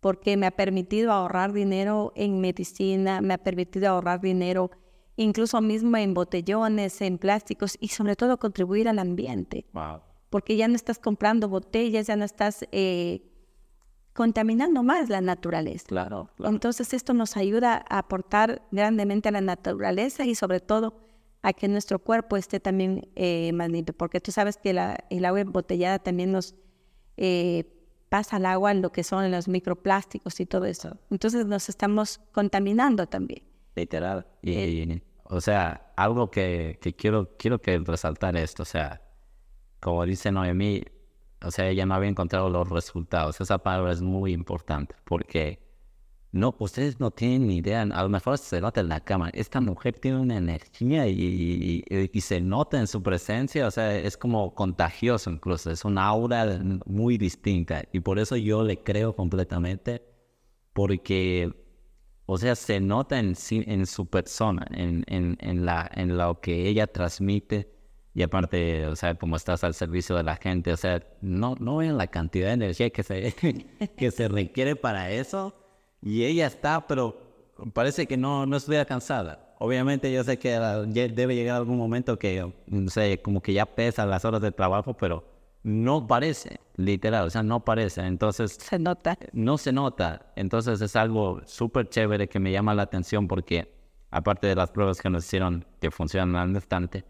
porque 0.06 0.38
me 0.38 0.46
ha 0.46 0.52
permitido 0.52 1.12
ahorrar 1.12 1.52
dinero 1.52 2.14
en 2.16 2.40
medicina, 2.40 3.22
me 3.22 3.34
ha 3.34 3.40
permitido 3.40 3.90
ahorrar 3.90 4.22
dinero 4.22 4.70
incluso 5.16 5.62
mismo 5.62 5.98
en 5.98 6.14
botellones, 6.14 7.02
en 7.02 7.18
plásticos 7.18 7.76
y 7.80 7.88
sobre 7.88 8.16
todo 8.16 8.38
contribuir 8.38 8.88
al 8.88 9.00
ambiente. 9.00 9.66
Wow. 9.74 10.02
Porque 10.30 10.56
ya 10.56 10.68
no 10.68 10.76
estás 10.76 11.00
comprando 11.00 11.50
botellas, 11.50 12.08
ya 12.08 12.16
no 12.16 12.26
estás... 12.26 12.66
Eh, 12.72 13.32
contaminando 14.16 14.82
más 14.82 15.10
la 15.10 15.20
naturaleza. 15.20 15.86
Claro, 15.88 16.30
Entonces 16.40 16.94
esto 16.94 17.14
nos 17.14 17.36
ayuda 17.36 17.86
a 17.90 17.98
aportar 18.00 18.62
grandemente 18.72 19.28
a 19.28 19.34
la 19.34 19.42
naturaleza 19.42 20.26
y 20.26 20.36
sobre 20.36 20.62
todo 20.62 21.06
a 21.42 21.52
que 21.52 21.68
nuestro 21.68 22.00
cuerpo 22.00 22.38
esté 22.38 22.62
también 22.62 23.10
eh, 23.16 23.52
más 23.52 23.70
limpio, 23.70 23.94
porque 23.94 24.22
tú 24.22 24.32
sabes 24.32 24.56
que 24.56 24.74
la, 24.74 24.98
el 25.10 25.26
agua 25.26 25.42
embotellada 25.42 26.00
también 26.00 26.32
nos 26.32 26.56
eh, 27.18 27.66
pasa 28.08 28.38
al 28.38 28.46
agua 28.46 28.72
en 28.72 28.82
lo 28.82 28.92
que 28.94 29.04
son 29.04 29.30
los 29.30 29.50
microplásticos 29.50 30.40
y 30.40 30.46
todo 30.46 30.64
eso. 30.64 30.98
Entonces 31.12 31.46
nos 31.46 31.68
estamos 31.68 32.22
contaminando 32.32 33.08
también. 33.08 33.44
Literal. 33.76 34.26
Y, 34.42 35.04
o 35.26 35.42
sea, 35.42 35.92
algo 35.98 36.32
que, 36.32 36.80
que, 36.82 36.96
quiero, 36.96 37.36
quiero 37.38 37.60
que 37.60 37.78
resaltar 37.80 38.38
esto, 38.38 38.64
o 38.64 38.66
sea, 38.66 39.02
como 39.80 40.06
dice 40.06 40.32
Noemí, 40.32 40.84
o 41.44 41.52
sea, 41.52 41.70
ella 41.70 41.86
no 41.86 41.96
había 41.96 42.10
encontrado 42.10 42.50
los 42.50 42.70
resultados. 42.70 43.40
Esa 43.42 43.58
palabra 43.60 43.92
es 43.92 44.02
muy 44.02 44.34
importante 44.34 44.96
porque 45.06 45.60
no, 46.36 46.54
ustedes 46.60 47.00
no 47.00 47.12
tienen 47.12 47.48
ni 47.48 47.58
idea, 47.58 47.82
a 47.84 48.04
lo 48.04 48.10
mejor 48.10 48.38
se 48.38 48.60
nota 48.60 48.82
en 48.82 48.90
la 48.90 49.00
cámara, 49.00 49.32
esta 49.34 49.62
mujer 49.62 49.98
tiene 50.00 50.20
una 50.20 50.36
energía 50.38 51.08
y, 51.08 51.86
y, 51.90 52.22
se 52.22 52.42
nota 52.42 52.78
en 52.78 52.88
su 52.88 53.02
presencia, 53.02 53.66
o 53.68 53.72
sea, 53.72 53.98
es 53.98 54.18
como 54.18 54.54
contagioso 54.54 55.30
incluso, 55.30 55.72
es 55.72 55.86
una 55.86 56.06
aura 56.06 56.60
muy 56.86 57.18
distinta. 57.18 57.86
Y 57.94 58.02
por 58.02 58.20
eso 58.20 58.36
yo 58.36 58.64
le 58.64 58.84
creo 58.84 59.16
completamente, 59.16 60.04
porque, 60.74 61.54
o 62.26 62.38
sea, 62.38 62.56
se 62.56 62.82
nota 62.82 63.18
en, 63.20 63.34
en 63.52 63.86
su 63.86 64.08
persona, 64.08 64.68
en, 64.72 65.06
en, 65.08 65.38
en, 65.40 65.66
la, 65.66 65.90
en 65.94 66.18
lo 66.18 66.42
que 66.42 66.68
ella 66.68 66.88
transmite 66.88 67.75
y 68.16 68.24
aparte, 68.24 68.88
o 68.88 68.96
sea, 68.96 69.16
como 69.16 69.36
estás 69.36 69.66
al 69.66 69.74
servicio 69.74 70.16
de 70.16 70.24
la 70.24 70.38
gente, 70.38 70.72
o 70.72 70.78
sea, 70.78 71.04
no, 71.20 71.56
no 71.60 71.78
ven 71.78 71.98
la 71.98 72.08
cantidad 72.08 72.48
de 72.48 72.54
energía 72.54 72.90
que 72.90 73.04
se, 73.04 73.36
que 73.98 74.10
se 74.10 74.30
requiere 74.30 74.78
para 74.78 75.12
eso 75.12 75.54
y 76.02 76.24
ella 76.24 76.48
está, 76.48 76.88
pero 76.88 77.22
parece 77.74 78.08
que 78.08 78.16
no, 78.16 78.46
no 78.46 78.56
estuviera 78.56 78.86
cansada. 78.86 79.54
Obviamente 79.60 80.12
yo 80.14 80.24
sé 80.24 80.40
que 80.40 80.52
debe 81.14 81.36
llegar 81.36 81.58
algún 81.58 81.78
momento 81.78 82.18
que, 82.18 82.54
no 82.68 82.90
sé, 82.90 83.22
como 83.22 83.42
que 83.42 83.52
ya 83.52 83.66
pesa 83.66 84.06
las 84.06 84.24
horas 84.24 84.42
de 84.42 84.54
trabajo, 84.54 84.94
pero 84.94 85.26
no 85.64 86.08
parece, 86.08 86.62
literal, 86.78 87.28
o 87.28 87.30
sea, 87.30 87.44
no 87.44 87.66
parece. 87.66 88.00
Entonces... 88.02 88.54
Se 88.54 88.80
nota. 88.80 89.18
No 89.34 89.58
se 89.58 89.74
nota. 89.74 90.32
Entonces 90.38 90.80
es 90.80 90.96
algo 90.96 91.42
súper 91.46 91.90
chévere 91.90 92.30
que 92.30 92.40
me 92.40 92.54
llama 92.54 92.74
la 92.76 92.84
atención 92.84 93.28
porque, 93.28 93.68
aparte 94.10 94.48
de 94.48 94.56
las 94.56 94.72
pruebas 94.72 95.02
que 95.02 95.10
nos 95.10 95.26
hicieron 95.26 95.66
que 95.82 95.92
funcionan 95.92 96.36
al 96.36 96.50
instante, 96.52 97.04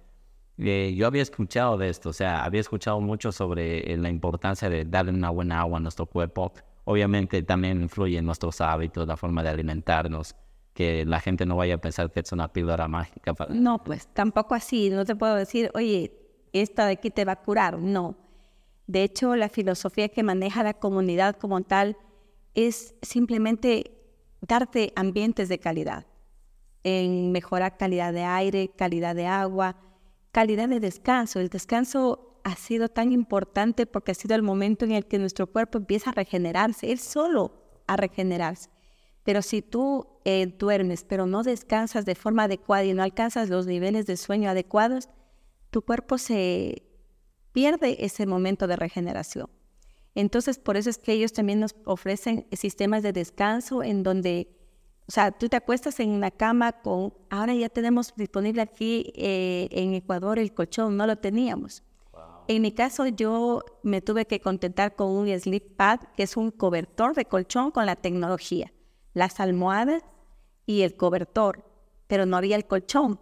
eh, 0.58 0.94
yo 0.96 1.08
había 1.08 1.22
escuchado 1.22 1.78
de 1.78 1.90
esto, 1.90 2.10
o 2.10 2.14
sea, 2.14 2.44
había 2.44 2.62
escuchado 2.62 3.02
mucho 3.02 3.32
sobre 3.32 3.92
eh, 3.94 3.98
la 3.98 4.10
importancia 4.10 4.70
de 4.70 4.86
darle 4.86 5.12
una 5.12 5.30
buena 5.30 5.60
agua 5.60 5.78
a 5.78 5.82
nuestro 5.82 6.06
cuerpo 6.06 6.54
Obviamente 6.86 7.42
también 7.42 7.82
influye 7.82 8.20
en 8.20 8.26
nuestros 8.26 8.62
hábitos, 8.62 9.08
la 9.08 9.18
forma 9.18 9.42
de 9.42 9.50
alimentarnos, 9.50 10.36
que 10.74 11.04
la 11.06 11.20
gente 11.20 11.46
no 11.46 11.56
vaya 11.56 11.76
a 11.76 11.78
pensar 11.80 12.12
que 12.12 12.20
es 12.20 12.32
una 12.32 12.54
píldora 12.54 12.88
mágica. 12.88 13.34
No, 13.50 13.84
pues 13.84 14.08
tampoco 14.14 14.54
así, 14.54 14.92
no 14.92 15.04
te 15.04 15.16
puedo 15.16 15.36
decir, 15.36 15.72
oye, 15.74 16.14
esta 16.54 16.86
de 16.86 16.94
aquí 16.94 17.10
te 17.10 17.26
va 17.26 17.34
a 17.34 17.42
curar, 17.42 17.80
no. 17.80 18.16
De 18.86 19.02
hecho, 19.02 19.36
la 19.36 19.50
filosofía 19.50 20.10
que 20.10 20.22
maneja 20.22 20.62
la 20.62 20.76
comunidad 20.76 21.36
como 21.38 21.62
tal 21.62 21.98
es 22.54 22.94
simplemente 23.02 23.92
darte 24.42 24.94
ambientes 24.96 25.50
de 25.50 25.58
calidad, 25.58 26.06
en 26.84 27.32
mejorar 27.32 27.78
calidad 27.78 28.14
de 28.14 28.26
aire, 28.26 28.70
calidad 28.78 29.16
de 29.16 29.26
agua, 29.26 29.76
calidad 30.36 30.68
de 30.68 30.82
descanso. 30.82 31.40
El 31.40 31.48
descanso 31.48 32.42
ha 32.44 32.58
sido 32.58 32.90
tan 32.90 33.14
importante 33.14 33.86
porque 33.86 34.12
ha 34.12 34.16
sido 34.16 34.36
el 34.36 34.42
momento 34.42 34.84
en 34.84 34.92
el 34.92 35.06
que 35.06 35.18
nuestro 35.18 35.48
cuerpo 35.48 35.78
empieza 35.78 36.10
a 36.10 36.14
regenerarse, 36.14 36.92
él 36.92 37.00
solo 37.00 37.54
a 37.88 37.96
regenerarse. 37.96 38.70
Pero 39.24 39.42
si 39.42 39.62
tú 39.62 40.20
eh, 40.26 40.46
duermes, 40.60 41.06
pero 41.06 41.26
no 41.26 41.42
descansas 41.42 42.04
de 42.04 42.16
forma 42.16 42.44
adecuada 42.44 42.84
y 42.84 42.94
no 42.94 43.02
alcanzas 43.02 43.48
los 43.48 43.66
niveles 43.66 44.08
de 44.08 44.18
sueño 44.18 44.50
adecuados, 44.50 45.08
tu 45.72 45.84
cuerpo 45.84 46.18
se 46.18 46.84
pierde 47.54 48.04
ese 48.04 48.26
momento 48.26 48.68
de 48.68 48.76
regeneración. 48.76 49.50
Entonces, 50.16 50.60
por 50.60 50.76
eso 50.76 50.90
es 50.90 50.98
que 50.98 51.14
ellos 51.14 51.32
también 51.32 51.62
nos 51.62 51.78
ofrecen 51.86 52.46
sistemas 52.52 53.04
de 53.04 53.14
descanso 53.14 53.84
en 53.84 54.04
donde, 54.04 54.50
o 55.08 55.12
sea, 55.12 55.32
tú 55.32 55.48
te 55.50 55.58
acuestas 55.58 56.00
en 56.00 56.10
una 56.10 56.32
cama 56.32 56.72
con, 56.72 57.14
ahora 57.30 57.54
ya 57.54 57.70
tenemos 57.70 58.14
disponible 58.16 58.62
aquí 58.62 59.14
eh, 59.16 59.68
en 59.72 59.94
Ecuador 59.94 60.40
el 60.40 60.54
colchón, 60.54 60.98
no 60.98 61.06
lo 61.06 61.16
teníamos. 61.18 61.84
En 62.48 62.62
mi 62.62 62.72
caso, 62.72 63.08
yo 63.08 63.64
me 63.82 64.02
tuve 64.02 64.26
que 64.26 64.40
contentar 64.40 64.96
con 64.96 65.10
un 65.10 65.28
sleep 65.40 65.76
pad, 65.76 66.00
que 66.16 66.24
es 66.24 66.38
un 66.38 66.52
cobertor 66.52 67.16
de 67.16 67.26
colchón 67.26 67.72
con 67.72 67.86
la 67.86 67.96
tecnología, 67.96 68.72
las 69.14 69.40
almohadas 69.40 70.04
y 70.66 70.82
el 70.82 70.96
cobertor, 70.96 71.64
pero 72.08 72.26
no 72.26 72.38
había 72.38 72.56
el 72.56 72.66
colchón. 72.66 73.20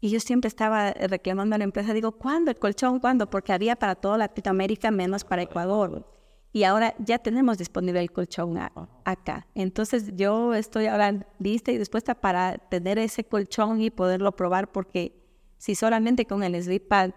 Y 0.00 0.10
yo 0.10 0.18
siempre 0.18 0.48
estaba 0.48 0.92
reclamando 0.92 1.54
a 1.54 1.58
la 1.58 1.64
empresa, 1.64 1.92
digo, 1.92 2.12
¿cuándo 2.12 2.50
el 2.50 2.58
colchón? 2.58 3.00
¿Cuándo? 3.00 3.28
Porque 3.28 3.52
había 3.52 3.76
para 3.76 3.94
toda 3.94 4.18
Latinoamérica 4.18 4.90
menos 4.90 5.24
para 5.24 5.42
Ecuador. 5.42 6.06
Y 6.52 6.64
ahora 6.64 6.94
ya 6.98 7.18
tenemos 7.18 7.58
disponible 7.58 8.00
el 8.00 8.10
colchón 8.10 8.58
acá. 9.04 9.46
Entonces 9.54 10.12
yo 10.16 10.54
estoy 10.54 10.86
ahora 10.86 11.26
lista 11.38 11.70
y 11.70 11.78
dispuesta 11.78 12.14
para 12.14 12.58
tener 12.58 12.98
ese 12.98 13.22
colchón 13.24 13.80
y 13.80 13.90
poderlo 13.90 14.32
probar 14.32 14.72
porque 14.72 15.14
si 15.58 15.74
solamente 15.74 16.26
con 16.26 16.42
el 16.42 16.60
sleep 16.60 16.88
pad 16.88 17.10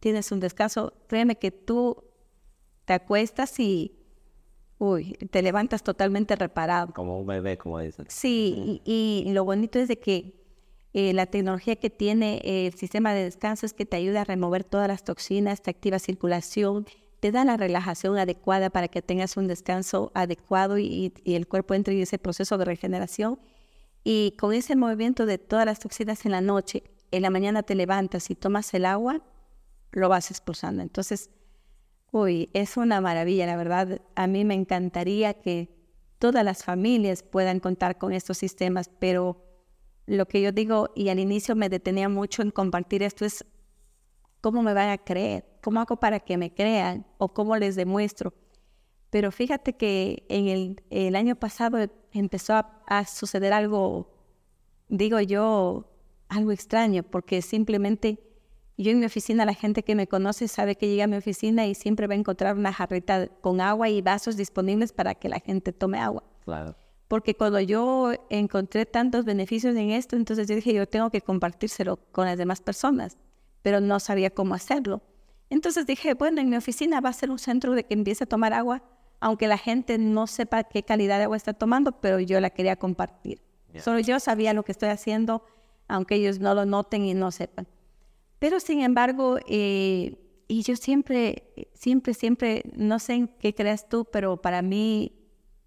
tienes 0.00 0.32
un 0.32 0.40
descanso, 0.40 0.94
créeme 1.06 1.36
que 1.36 1.52
tú 1.52 2.02
te 2.84 2.94
acuestas 2.94 3.60
y, 3.60 3.94
uy, 4.78 5.12
te 5.30 5.42
levantas 5.42 5.84
totalmente 5.84 6.34
reparado. 6.34 6.92
Como 6.92 7.20
un 7.20 7.26
bebé, 7.26 7.56
como 7.56 7.78
dicen. 7.78 8.06
Sí, 8.08 8.82
y, 8.84 9.24
lo 9.28 9.44
bonito 9.44 9.78
es 9.78 9.86
de 9.86 9.98
que 10.00 10.42
eh, 10.92 11.12
la 11.12 11.26
tecnología 11.26 11.76
que 11.76 11.88
tiene 11.88 12.40
el 12.42 12.74
sistema 12.74 13.14
de 13.14 13.24
descanso 13.24 13.64
es 13.64 13.74
que 13.74 13.86
te 13.86 13.96
ayuda 13.96 14.22
a 14.22 14.24
remover 14.24 14.64
todas 14.64 14.88
las 14.88 15.04
toxinas, 15.04 15.62
te 15.62 15.70
activa 15.70 16.00
circulación, 16.00 16.86
te 17.22 17.30
da 17.30 17.44
la 17.44 17.56
relajación 17.56 18.18
adecuada 18.18 18.68
para 18.68 18.88
que 18.88 19.00
tengas 19.00 19.36
un 19.36 19.46
descanso 19.46 20.10
adecuado 20.12 20.76
y, 20.76 21.14
el 21.24 21.46
cuerpo 21.46 21.74
entre 21.74 21.94
en 21.94 22.00
ese 22.00 22.18
proceso 22.18 22.58
de 22.58 22.64
regeneración. 22.64 23.38
Y 24.02 24.34
con 24.40 24.52
ese 24.52 24.74
movimiento 24.74 25.24
de 25.24 25.38
todas 25.38 25.64
las 25.64 25.78
toxinas 25.78 26.26
en 26.26 26.32
la 26.32 26.40
noche, 26.40 26.82
en 27.12 27.22
la 27.22 27.30
mañana 27.30 27.62
te 27.62 27.76
levantas 27.76 28.28
y 28.30 28.34
tomas 28.34 28.74
el 28.74 28.84
agua, 28.84 29.22
lo 29.92 30.08
vas 30.08 30.32
expulsando. 30.32 30.82
Entonces, 30.82 31.30
uy, 32.10 32.50
es 32.54 32.76
una 32.76 33.00
maravilla, 33.00 33.46
la 33.46 33.56
verdad. 33.56 34.00
A 34.16 34.26
mí 34.26 34.44
me 34.44 34.54
encantaría 34.54 35.32
que 35.34 35.72
todas 36.18 36.44
las 36.44 36.64
familias 36.64 37.22
puedan 37.22 37.60
contar 37.60 37.98
con 37.98 38.12
estos 38.12 38.38
sistemas, 38.38 38.90
pero 38.98 39.46
lo 40.06 40.26
que 40.26 40.42
yo 40.42 40.50
digo, 40.50 40.90
y 40.96 41.08
al 41.08 41.20
inicio 41.20 41.54
me 41.54 41.68
detenía 41.68 42.08
mucho 42.08 42.42
en 42.42 42.50
compartir 42.50 43.04
esto, 43.04 43.24
es 43.24 43.44
cómo 44.40 44.64
me 44.64 44.74
van 44.74 44.88
a 44.88 44.98
creer, 44.98 45.51
cómo 45.62 45.80
hago 45.80 45.96
para 45.96 46.20
que 46.20 46.36
me 46.36 46.52
crean 46.52 47.06
o 47.16 47.32
cómo 47.32 47.56
les 47.56 47.74
demuestro. 47.76 48.34
Pero 49.08 49.32
fíjate 49.32 49.74
que 49.74 50.26
en 50.28 50.76
el, 50.90 51.16
año 51.16 51.36
pasado 51.36 51.78
empezó 52.12 52.54
a, 52.54 52.82
a 52.86 53.06
suceder 53.06 53.54
algo, 53.54 54.10
digo 54.88 55.20
yo, 55.20 55.90
algo 56.28 56.52
extraño, 56.52 57.02
porque 57.02 57.40
simplemente 57.40 58.18
yo 58.78 58.90
en 58.90 59.00
mi 59.00 59.06
oficina, 59.06 59.44
la 59.44 59.54
gente 59.54 59.82
que 59.82 59.94
me 59.94 60.06
conoce 60.06 60.48
sabe 60.48 60.76
que 60.76 60.88
llega 60.88 61.04
a 61.04 61.06
mi 61.06 61.16
oficina 61.16 61.66
y 61.66 61.74
siempre 61.74 62.06
va 62.06 62.14
a 62.14 62.16
encontrar 62.16 62.56
una 62.56 62.72
jarrita 62.72 63.28
con 63.40 63.60
agua 63.60 63.88
y 63.88 64.02
vasos 64.02 64.36
disponibles 64.36 64.92
para 64.92 65.14
que 65.14 65.28
la 65.28 65.40
gente 65.40 65.72
tome 65.72 65.98
agua. 65.98 66.24
Claro. 66.44 66.74
Porque 67.08 67.34
cuando 67.34 67.60
yo 67.60 68.12
encontré 68.30 68.86
tantos 68.86 69.24
beneficios 69.24 69.76
en 69.76 69.90
esto, 69.90 70.16
entonces 70.16 70.48
yo 70.48 70.54
dije, 70.54 70.72
yo 70.72 70.88
tengo 70.88 71.10
que 71.10 71.20
compartírselo 71.20 71.98
con 72.10 72.24
las 72.24 72.38
demás 72.38 72.62
personas, 72.62 73.18
pero 73.60 73.80
no 73.80 74.00
sabía 74.00 74.30
cómo 74.30 74.54
hacerlo. 74.54 75.02
Entonces 75.52 75.84
dije, 75.84 76.14
bueno, 76.14 76.40
en 76.40 76.48
mi 76.48 76.56
oficina 76.56 77.02
va 77.02 77.10
a 77.10 77.12
ser 77.12 77.30
un 77.30 77.38
centro 77.38 77.74
de 77.74 77.84
que 77.84 77.92
empiece 77.92 78.24
a 78.24 78.26
tomar 78.26 78.54
agua, 78.54 78.82
aunque 79.20 79.46
la 79.46 79.58
gente 79.58 79.98
no 79.98 80.26
sepa 80.26 80.64
qué 80.64 80.82
calidad 80.82 81.18
de 81.18 81.24
agua 81.24 81.36
está 81.36 81.52
tomando, 81.52 82.00
pero 82.00 82.18
yo 82.20 82.40
la 82.40 82.48
quería 82.48 82.76
compartir. 82.76 83.42
Solo 83.76 84.00
yo 84.00 84.18
sabía 84.18 84.54
lo 84.54 84.62
que 84.62 84.72
estoy 84.72 84.88
haciendo, 84.88 85.44
aunque 85.88 86.14
ellos 86.14 86.38
no 86.38 86.54
lo 86.54 86.64
noten 86.64 87.04
y 87.04 87.12
no 87.12 87.30
sepan. 87.30 87.68
Pero 88.38 88.60
sin 88.60 88.80
embargo, 88.80 89.36
eh, 89.46 90.16
y 90.48 90.62
yo 90.62 90.74
siempre, 90.74 91.68
siempre, 91.74 92.14
siempre, 92.14 92.62
no 92.74 92.98
sé 92.98 93.12
en 93.12 93.28
qué 93.28 93.54
creas 93.54 93.90
tú, 93.90 94.06
pero 94.06 94.40
para 94.40 94.62
mí 94.62 95.12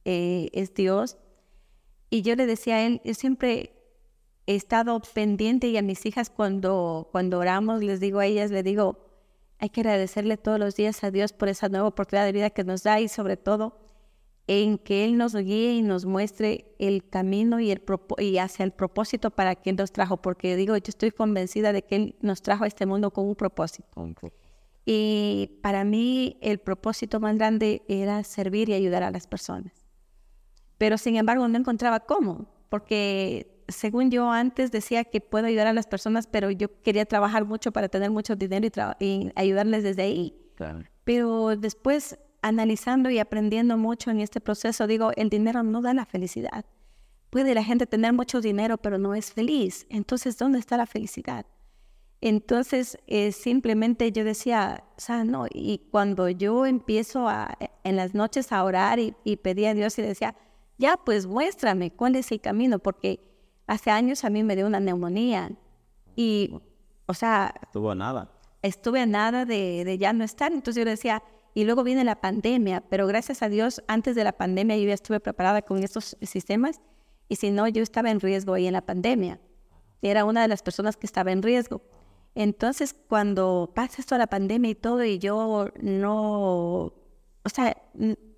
eh, 0.04 0.50
es 0.54 0.74
Dios. 0.74 1.18
Y 2.10 2.24
yo 2.24 2.36
le 2.36 2.48
decía 2.48 2.78
a 2.78 2.88
él, 2.88 3.02
yo 3.06 3.14
siempre 3.14 3.76
he 4.48 4.56
estado 4.56 5.00
pendiente 5.14 5.68
y 5.68 5.78
a 5.78 5.84
mis 5.84 6.08
hijas 6.08 6.32
cuando, 6.32 7.08
cuando 7.12 7.38
oramos, 7.38 7.84
les 7.84 8.00
digo 8.00 8.18
a 8.18 8.26
ellas, 8.26 8.50
les 8.50 8.64
digo, 8.64 9.05
hay 9.60 9.70
que 9.70 9.82
agradecerle 9.82 10.38
todos 10.38 10.60
los 10.60 10.76
días 10.76 11.04
a 11.04 11.12
Dios 11.12 11.34
por 11.34 11.50
esa 11.50 11.70
nueva 11.70 11.88
oportunidad 11.88 12.26
de 12.26 12.32
vida 12.32 12.50
que 12.50 12.64
nos 12.64 12.84
da 12.84 13.00
y 13.00 13.08
sobre 13.08 13.38
todo 13.38 13.80
en 14.48 14.78
que 14.78 15.06
Él 15.06 15.18
nos 15.18 15.36
guíe 15.36 15.74
y 15.74 15.82
nos 15.82 16.06
muestre 16.06 16.76
el 16.78 17.08
camino 17.10 17.60
y, 17.60 17.72
el 17.72 17.82
y 18.20 18.38
hacia 18.38 18.64
el 18.64 18.72
propósito 18.72 19.32
para 19.32 19.56
que 19.56 19.72
Él 19.72 19.76
nos 19.78 19.92
trajo, 19.92 20.18
porque 20.18 20.56
digo, 20.56 20.76
yo 20.78 20.84
estoy 20.88 21.12
convencida 21.12 21.74
de 21.74 21.84
que 21.84 21.96
Él 21.96 22.16
nos 22.22 22.42
trajo 22.42 22.64
a 22.64 22.68
este 22.68 22.86
mundo 22.86 23.12
con 23.12 23.26
un 23.26 23.36
propósito. 23.36 23.90
Y 24.86 25.60
para 25.64 25.84
mí 25.84 26.38
el 26.42 26.60
propósito 26.60 27.20
más 27.20 27.36
grande 27.38 27.82
era 27.88 28.24
servir 28.24 28.70
y 28.70 28.74
ayudar 28.74 29.02
a 29.02 29.10
las 29.10 29.26
personas. 29.26 29.74
Pero 30.78 30.98
sin 30.98 31.16
embargo 31.16 31.48
no 31.48 31.58
encontraba 31.58 32.02
cómo, 32.02 32.46
porque 32.70 33.55
según 33.68 34.12
yo 34.12 34.32
antes 34.32 34.72
decía 34.72 35.04
que 35.04 35.22
puedo 35.22 35.48
ayudar 35.48 35.68
a 35.68 35.74
las 35.74 35.88
personas, 35.88 36.28
pero 36.28 36.52
yo 36.52 36.82
quería 36.82 37.06
trabajar 37.06 37.46
mucho 37.46 37.72
para 37.72 37.90
tener 37.90 38.12
mucho 38.12 38.36
dinero 38.36 38.68
y, 39.00 39.06
y 39.06 39.32
ayudarles 39.36 39.84
desde 39.84 40.04
ahí. 40.04 40.36
Claro. 40.56 40.84
Pero 41.04 41.56
después, 41.56 42.18
analizando 42.42 43.10
y 43.10 43.20
aprendiendo 43.20 43.78
mucho 43.78 44.12
en 44.12 44.20
este 44.20 44.42
proceso, 44.42 44.88
digo, 44.88 45.12
el 45.16 45.30
dinero 45.30 45.64
no 45.64 45.82
da 45.82 45.94
la 45.94 46.06
felicidad. 46.06 46.66
Puede 47.30 47.54
la 47.54 47.64
gente 47.64 47.86
tener 47.86 48.14
mucho 48.14 48.42
dinero, 48.42 48.78
pero 48.78 48.98
no 48.98 49.14
es 49.16 49.34
feliz. 49.34 49.86
Entonces, 49.90 50.38
¿dónde 50.38 50.60
está 50.60 50.78
la 50.78 50.86
felicidad? 50.86 51.46
Entonces, 52.22 52.98
eh, 53.08 53.32
simplemente 53.32 54.12
yo 54.12 54.24
decía, 54.24 54.84
o 54.98 55.00
sea, 55.00 55.24
no, 55.24 55.46
y 55.52 55.82
cuando 55.92 56.30
yo 56.30 56.66
empiezo 56.66 57.28
a, 57.28 57.58
en 57.84 57.96
las 57.98 58.16
noches 58.16 58.52
a 58.52 58.64
orar 58.64 59.00
y, 59.00 59.16
y 59.24 59.38
pedía 59.38 59.72
a 59.72 59.74
Dios 59.74 60.00
y 60.00 60.02
decía, 60.02 60.36
ya, 60.78 60.98
pues 60.98 61.28
muéstrame 61.28 61.92
cuál 61.92 62.16
es 62.16 62.32
el 62.32 62.42
camino, 62.42 62.80
porque 62.80 63.20
hace 63.68 63.92
años 63.92 64.24
a 64.24 64.30
mí 64.30 64.44
me 64.44 64.56
dio 64.56 64.68
una 64.68 64.80
neumonía 64.80 65.52
y, 66.16 66.54
o 67.06 67.14
sea... 67.14 67.54
Estuvo 67.62 67.94
nada. 67.96 68.32
Estuve 68.62 69.02
a 69.02 69.06
nada 69.06 69.46
de, 69.46 69.84
de 69.86 69.98
ya 69.98 70.14
no 70.14 70.24
estar, 70.24 70.52
entonces 70.52 70.84
yo 70.84 70.90
decía, 70.90 71.24
y 71.54 71.64
luego 71.64 71.84
viene 71.84 72.04
la 72.04 72.20
pandemia, 72.20 72.82
pero 72.90 73.08
gracias 73.08 73.42
a 73.42 73.50
Dios, 73.50 73.84
antes 73.88 74.16
de 74.16 74.24
la 74.24 74.34
pandemia 74.34 74.78
yo 74.78 74.88
ya 74.88 74.94
estuve 74.94 75.20
preparada 75.20 75.62
con 75.62 75.84
estos 75.84 76.18
sistemas, 76.22 76.82
y 77.30 77.38
si 77.38 77.52
no, 77.52 77.68
yo 77.68 77.82
estaba 77.82 78.12
en 78.12 78.20
riesgo 78.20 78.54
ahí 78.54 78.68
en 78.68 78.74
la 78.74 78.86
pandemia. 78.86 79.40
Era 80.02 80.26
una 80.26 80.42
de 80.42 80.48
las 80.48 80.62
personas 80.62 80.98
que 80.98 81.08
estaba 81.08 81.32
en 81.32 81.42
riesgo. 81.42 81.82
Entonces, 82.36 82.94
cuando 82.94 83.72
pasa 83.74 84.02
esto 84.02 84.18
la 84.18 84.28
pandemia 84.28 84.72
y 84.72 84.76
todo, 84.76 85.04
y 85.04 85.18
yo 85.18 85.70
no, 85.82 86.94
o 87.44 87.50
sea, 87.52 87.76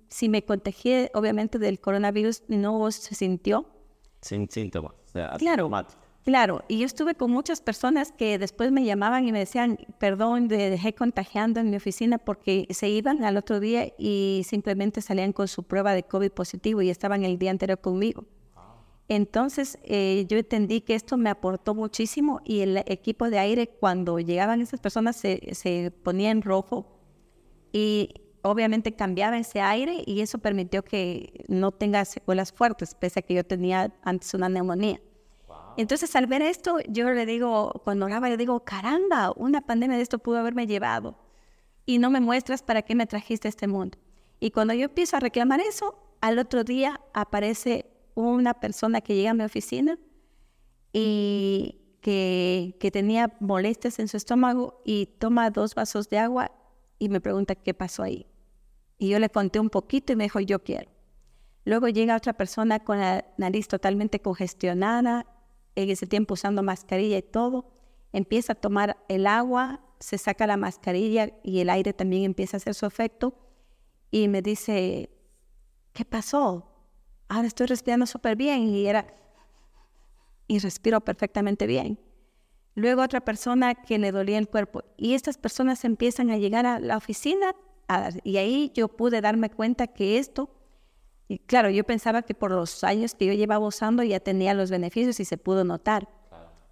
si 0.08 0.28
me 0.28 0.44
contagié, 0.44 1.10
obviamente, 1.14 1.58
del 1.58 1.80
coronavirus, 1.80 2.44
no 2.48 2.90
se 2.90 3.14
sintió. 3.14 3.66
Sin 4.22 4.48
síntomas. 4.48 4.92
Sea, 5.18 5.36
Claro. 5.38 5.70
Claro, 6.24 6.62
y 6.68 6.80
yo 6.80 6.84
estuve 6.84 7.14
con 7.14 7.30
muchas 7.30 7.62
personas 7.62 8.12
que 8.12 8.38
después 8.38 8.70
me 8.70 8.84
llamaban 8.84 9.26
y 9.26 9.32
me 9.32 9.38
decían, 9.38 9.78
perdón, 9.98 10.48
te 10.48 10.68
dejé 10.68 10.94
contagiando 10.94 11.58
en 11.58 11.70
mi 11.70 11.76
oficina 11.76 12.18
porque 12.18 12.66
se 12.68 12.90
iban 12.90 13.24
al 13.24 13.38
otro 13.38 13.60
día 13.60 13.94
y 13.96 14.42
simplemente 14.46 15.00
salían 15.00 15.32
con 15.32 15.48
su 15.48 15.62
prueba 15.62 15.94
de 15.94 16.02
COVID 16.02 16.30
positivo 16.32 16.82
y 16.82 16.90
estaban 16.90 17.24
el 17.24 17.38
día 17.38 17.50
anterior 17.50 17.80
conmigo. 17.80 18.26
Entonces 19.08 19.78
eh, 19.84 20.26
yo 20.28 20.36
entendí 20.36 20.82
que 20.82 20.94
esto 20.94 21.16
me 21.16 21.30
aportó 21.30 21.74
muchísimo 21.74 22.42
y 22.44 22.60
el 22.60 22.76
equipo 22.84 23.30
de 23.30 23.38
aire 23.38 23.68
cuando 23.68 24.18
llegaban 24.18 24.60
esas 24.60 24.80
personas 24.80 25.16
se, 25.16 25.54
se 25.54 25.90
ponía 25.90 26.30
en 26.30 26.42
rojo 26.42 27.00
y 27.72 28.12
obviamente 28.42 28.94
cambiaba 28.94 29.38
ese 29.38 29.62
aire 29.62 30.02
y 30.04 30.20
eso 30.20 30.38
permitió 30.38 30.84
que 30.84 31.44
no 31.48 31.72
tenga 31.72 32.04
secuelas 32.04 32.52
fuertes, 32.52 32.94
pese 32.94 33.20
a 33.20 33.22
que 33.22 33.32
yo 33.32 33.44
tenía 33.44 33.94
antes 34.02 34.34
una 34.34 34.50
neumonía. 34.50 35.00
Entonces 35.78 36.16
al 36.16 36.26
ver 36.26 36.42
esto, 36.42 36.78
yo 36.88 37.08
le 37.10 37.24
digo, 37.24 37.80
cuando 37.84 38.06
oraba, 38.06 38.28
yo 38.28 38.36
digo, 38.36 38.64
caramba, 38.64 39.32
una 39.36 39.60
pandemia 39.60 39.96
de 39.96 40.02
esto 40.02 40.18
pudo 40.18 40.38
haberme 40.38 40.66
llevado 40.66 41.16
y 41.86 41.98
no 41.98 42.10
me 42.10 42.18
muestras 42.18 42.64
para 42.64 42.82
qué 42.82 42.96
me 42.96 43.06
trajiste 43.06 43.46
a 43.46 43.50
este 43.50 43.68
mundo. 43.68 43.96
Y 44.40 44.50
cuando 44.50 44.74
yo 44.74 44.86
empiezo 44.86 45.16
a 45.16 45.20
reclamar 45.20 45.60
eso, 45.60 45.96
al 46.20 46.40
otro 46.40 46.64
día 46.64 47.00
aparece 47.14 47.86
una 48.16 48.54
persona 48.54 49.00
que 49.00 49.14
llega 49.14 49.30
a 49.30 49.34
mi 49.34 49.44
oficina 49.44 50.00
y 50.92 51.80
que, 52.00 52.76
que 52.80 52.90
tenía 52.90 53.36
molestias 53.38 54.00
en 54.00 54.08
su 54.08 54.16
estómago 54.16 54.82
y 54.84 55.06
toma 55.20 55.48
dos 55.50 55.76
vasos 55.76 56.08
de 56.08 56.18
agua 56.18 56.50
y 56.98 57.08
me 57.08 57.20
pregunta 57.20 57.54
qué 57.54 57.72
pasó 57.72 58.02
ahí. 58.02 58.26
Y 58.98 59.10
yo 59.10 59.20
le 59.20 59.30
conté 59.30 59.60
un 59.60 59.70
poquito 59.70 60.12
y 60.12 60.16
me 60.16 60.24
dijo, 60.24 60.40
yo 60.40 60.58
quiero. 60.64 60.90
Luego 61.64 61.86
llega 61.86 62.16
otra 62.16 62.32
persona 62.32 62.80
con 62.80 62.98
la 62.98 63.24
nariz 63.36 63.68
totalmente 63.68 64.18
congestionada, 64.18 65.24
ese 65.82 66.06
tiempo 66.06 66.34
usando 66.34 66.62
mascarilla 66.62 67.18
y 67.18 67.22
todo, 67.22 67.70
empieza 68.12 68.52
a 68.52 68.56
tomar 68.56 68.96
el 69.08 69.26
agua, 69.26 69.80
se 70.00 70.18
saca 70.18 70.46
la 70.46 70.56
mascarilla 70.56 71.32
y 71.42 71.60
el 71.60 71.70
aire 71.70 71.92
también 71.92 72.24
empieza 72.24 72.56
a 72.56 72.58
hacer 72.58 72.74
su 72.74 72.86
efecto 72.86 73.34
y 74.10 74.28
me 74.28 74.42
dice, 74.42 75.10
¿qué 75.92 76.04
pasó? 76.04 76.70
Ahora 77.28 77.46
estoy 77.46 77.66
respirando 77.66 78.06
súper 78.06 78.36
bien 78.36 78.68
y 78.68 78.86
era, 78.86 79.06
y 80.46 80.58
respiro 80.58 81.00
perfectamente 81.00 81.66
bien. 81.66 81.98
Luego 82.74 83.02
otra 83.02 83.20
persona 83.20 83.74
que 83.74 83.98
le 83.98 84.12
dolía 84.12 84.38
el 84.38 84.48
cuerpo 84.48 84.84
y 84.96 85.14
estas 85.14 85.36
personas 85.36 85.84
empiezan 85.84 86.30
a 86.30 86.38
llegar 86.38 86.64
a 86.64 86.78
la 86.78 86.96
oficina 86.96 87.54
y 88.22 88.36
ahí 88.36 88.70
yo 88.74 88.88
pude 88.88 89.20
darme 89.20 89.50
cuenta 89.50 89.88
que 89.88 90.18
esto, 90.18 90.50
y 91.28 91.38
claro, 91.40 91.68
yo 91.68 91.84
pensaba 91.84 92.22
que 92.22 92.34
por 92.34 92.50
los 92.50 92.82
años 92.82 93.14
que 93.14 93.26
yo 93.26 93.34
llevaba 93.34 93.66
usando 93.66 94.02
ya 94.02 94.18
tenía 94.18 94.54
los 94.54 94.70
beneficios 94.70 95.20
y 95.20 95.26
se 95.26 95.36
pudo 95.36 95.62
notar, 95.62 96.08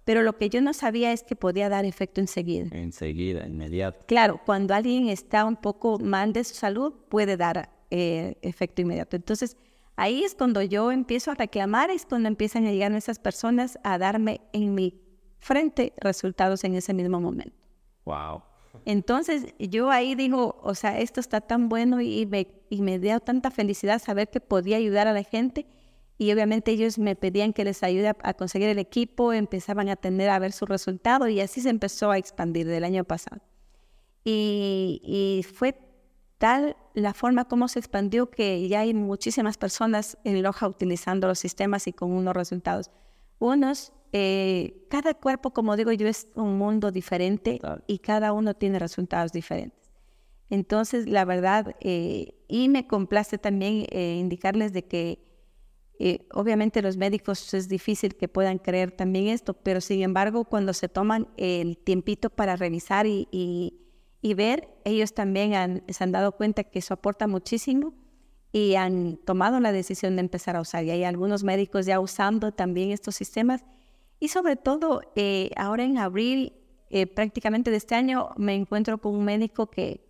pero 0.03 0.23
lo 0.23 0.37
que 0.37 0.49
yo 0.49 0.61
no 0.61 0.73
sabía 0.73 1.11
es 1.11 1.23
que 1.23 1.35
podía 1.35 1.69
dar 1.69 1.85
efecto 1.85 2.21
enseguida. 2.21 2.69
Enseguida, 2.71 3.45
inmediato. 3.45 4.05
Claro, 4.07 4.41
cuando 4.45 4.73
alguien 4.73 5.09
está 5.09 5.45
un 5.45 5.57
poco 5.57 5.99
mal 5.99 6.33
de 6.33 6.43
su 6.43 6.55
salud, 6.55 6.93
puede 7.09 7.37
dar 7.37 7.69
eh, 7.91 8.37
efecto 8.41 8.81
inmediato. 8.81 9.15
Entonces, 9.15 9.57
ahí 9.95 10.23
es 10.23 10.33
cuando 10.33 10.61
yo 10.61 10.91
empiezo 10.91 11.31
a 11.31 11.35
reclamar, 11.35 11.91
es 11.91 12.05
cuando 12.05 12.29
empiezan 12.29 12.65
a 12.65 12.71
llegar 12.71 12.93
esas 12.93 13.19
personas 13.19 13.77
a 13.83 13.97
darme 13.97 14.41
en 14.53 14.73
mi 14.73 14.99
frente 15.39 15.93
resultados 15.97 16.63
en 16.63 16.75
ese 16.75 16.93
mismo 16.93 17.19
momento. 17.19 17.55
Wow. 18.05 18.41
Entonces, 18.85 19.53
yo 19.59 19.91
ahí 19.91 20.15
digo, 20.15 20.57
o 20.63 20.73
sea, 20.73 20.99
esto 20.99 21.19
está 21.19 21.41
tan 21.41 21.67
bueno 21.67 21.99
y 21.99 22.25
me, 22.25 22.47
y 22.69 22.81
me 22.81 22.99
dio 22.99 23.19
tanta 23.19 23.51
felicidad 23.51 24.01
saber 24.01 24.29
que 24.29 24.39
podía 24.39 24.77
ayudar 24.77 25.07
a 25.07 25.13
la 25.13 25.23
gente. 25.23 25.67
Y 26.17 26.31
obviamente 26.31 26.71
ellos 26.71 26.97
me 26.97 27.15
pedían 27.15 27.53
que 27.53 27.63
les 27.63 27.83
ayude 27.83 28.07
a, 28.09 28.17
a 28.23 28.33
conseguir 28.33 28.69
el 28.69 28.79
equipo, 28.79 29.33
empezaban 29.33 29.89
a 29.89 29.95
tener 29.95 30.29
a 30.29 30.39
ver 30.39 30.51
su 30.51 30.65
resultado 30.65 31.27
y 31.27 31.39
así 31.41 31.61
se 31.61 31.69
empezó 31.69 32.09
a 32.11 32.17
expandir 32.17 32.67
del 32.67 32.83
año 32.83 33.03
pasado. 33.03 33.41
Y, 34.23 34.99
y 35.03 35.43
fue 35.43 35.77
tal 36.37 36.75
la 36.93 37.13
forma 37.13 37.45
como 37.45 37.67
se 37.67 37.79
expandió 37.79 38.29
que 38.29 38.67
ya 38.67 38.81
hay 38.81 38.93
muchísimas 38.93 39.57
personas 39.57 40.17
en 40.23 40.41
Loja 40.43 40.67
utilizando 40.67 41.27
los 41.27 41.39
sistemas 41.39 41.87
y 41.87 41.93
con 41.93 42.11
unos 42.11 42.35
resultados. 42.35 42.91
Unos, 43.39 43.93
eh, 44.13 44.85
cada 44.89 45.13
cuerpo, 45.13 45.51
como 45.51 45.75
digo 45.75 45.91
yo, 45.91 46.07
es 46.07 46.27
un 46.35 46.57
mundo 46.57 46.91
diferente 46.91 47.59
Claro. 47.59 47.83
y 47.87 47.99
cada 47.99 48.33
uno 48.33 48.53
tiene 48.55 48.79
resultados 48.79 49.31
diferentes. 49.31 49.91
Entonces, 50.49 51.07
la 51.07 51.25
verdad, 51.25 51.75
eh, 51.81 52.36
y 52.47 52.69
me 52.69 52.87
complace 52.87 53.37
también 53.37 53.85
eh, 53.91 54.17
indicarles 54.19 54.73
de 54.73 54.85
que 54.85 55.19
eh, 55.99 56.27
obviamente 56.33 56.81
los 56.81 56.95
médicos 56.97 57.53
es 57.53 57.67
difícil 57.69 58.15
que 58.15 58.27
puedan 58.27 58.59
creer 58.59 58.91
también 58.91 59.27
esto, 59.27 59.53
pero 59.55 59.81
sin 59.81 60.03
embargo, 60.03 60.45
cuando 60.45 60.73
se 60.73 60.87
toman 60.89 61.27
el 61.37 61.77
tiempito 61.77 62.29
para 62.29 62.55
revisar 62.55 63.07
y, 63.07 63.27
y- 63.31 63.79
y 64.21 64.33
ver, 64.33 64.67
ellos 64.85 65.13
también 65.13 65.53
han- 65.55 65.83
se 65.87 66.03
han 66.03 66.11
dado 66.11 66.33
cuenta 66.33 66.63
que 66.63 66.79
eso 66.79 66.93
aporta 66.93 67.27
muchísimo 67.27 67.93
y 68.51 68.75
han 68.75 69.17
tomado 69.17 69.59
la 69.59 69.71
decisión 69.71 70.15
de 70.15 70.21
empezar 70.21 70.55
a 70.55 70.61
usar. 70.61 70.83
Y 70.85 70.91
hay 70.91 71.03
algunos 71.03 71.43
médicos 71.43 71.85
ya 71.85 71.99
usando 71.99 72.51
también 72.51 72.91
estos 72.91 73.15
sistemas. 73.15 73.63
Y 74.19 74.29
sobre 74.29 74.55
todo, 74.55 75.01
eh, 75.15 75.51
ahora 75.55 75.83
en 75.83 75.97
abril, 75.97 76.53
eh, 76.89 77.05
prácticamente 77.07 77.71
de 77.71 77.77
este 77.77 77.95
año, 77.95 78.29
me 78.37 78.55
encuentro 78.55 78.97
con 78.99 79.15
un 79.15 79.25
médico 79.25 79.67
que 79.67 80.06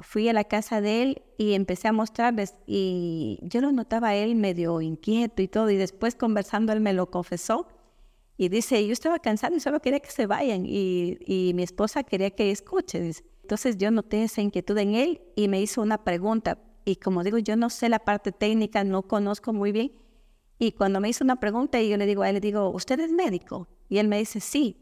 fui 0.00 0.28
a 0.28 0.32
la 0.32 0.44
casa 0.44 0.80
de 0.80 1.02
él 1.02 1.22
y 1.38 1.54
empecé 1.54 1.88
a 1.88 1.92
mostrarles 1.92 2.54
y 2.66 3.38
yo 3.42 3.60
lo 3.60 3.72
notaba 3.72 4.08
a 4.08 4.14
él 4.16 4.34
medio 4.34 4.80
inquieto 4.80 5.42
y 5.42 5.48
todo 5.48 5.70
y 5.70 5.76
después 5.76 6.14
conversando 6.14 6.72
él 6.72 6.80
me 6.80 6.92
lo 6.92 7.10
confesó 7.10 7.68
y 8.36 8.48
dice, 8.48 8.86
yo 8.86 8.92
estaba 8.92 9.18
cansado 9.18 9.54
y 9.54 9.60
solo 9.60 9.80
quería 9.80 10.00
que 10.00 10.10
se 10.10 10.26
vayan 10.26 10.64
y, 10.66 11.18
y 11.26 11.52
mi 11.54 11.62
esposa 11.62 12.02
quería 12.04 12.30
que 12.30 12.50
escuche. 12.50 13.00
dice. 13.00 13.24
Entonces 13.42 13.76
yo 13.76 13.90
noté 13.90 14.24
esa 14.24 14.40
inquietud 14.40 14.78
en 14.78 14.94
él 14.94 15.20
y 15.36 15.48
me 15.48 15.60
hizo 15.60 15.82
una 15.82 16.04
pregunta 16.04 16.58
y 16.84 16.96
como 16.96 17.22
digo, 17.22 17.38
yo 17.38 17.56
no 17.56 17.68
sé 17.68 17.88
la 17.88 17.98
parte 17.98 18.32
técnica, 18.32 18.82
no 18.84 19.02
conozco 19.02 19.52
muy 19.52 19.72
bien 19.72 19.92
y 20.62 20.72
cuando 20.72 21.00
me 21.00 21.08
hizo 21.08 21.24
una 21.24 21.36
pregunta 21.36 21.80
y 21.80 21.88
yo 21.88 21.96
le 21.96 22.04
digo 22.04 22.22
a 22.22 22.28
él, 22.28 22.34
le 22.34 22.40
digo, 22.40 22.68
¿usted 22.68 23.00
es 23.00 23.10
médico? 23.10 23.66
Y 23.88 23.96
él 23.96 24.08
me 24.08 24.18
dice, 24.18 24.40
sí. 24.40 24.76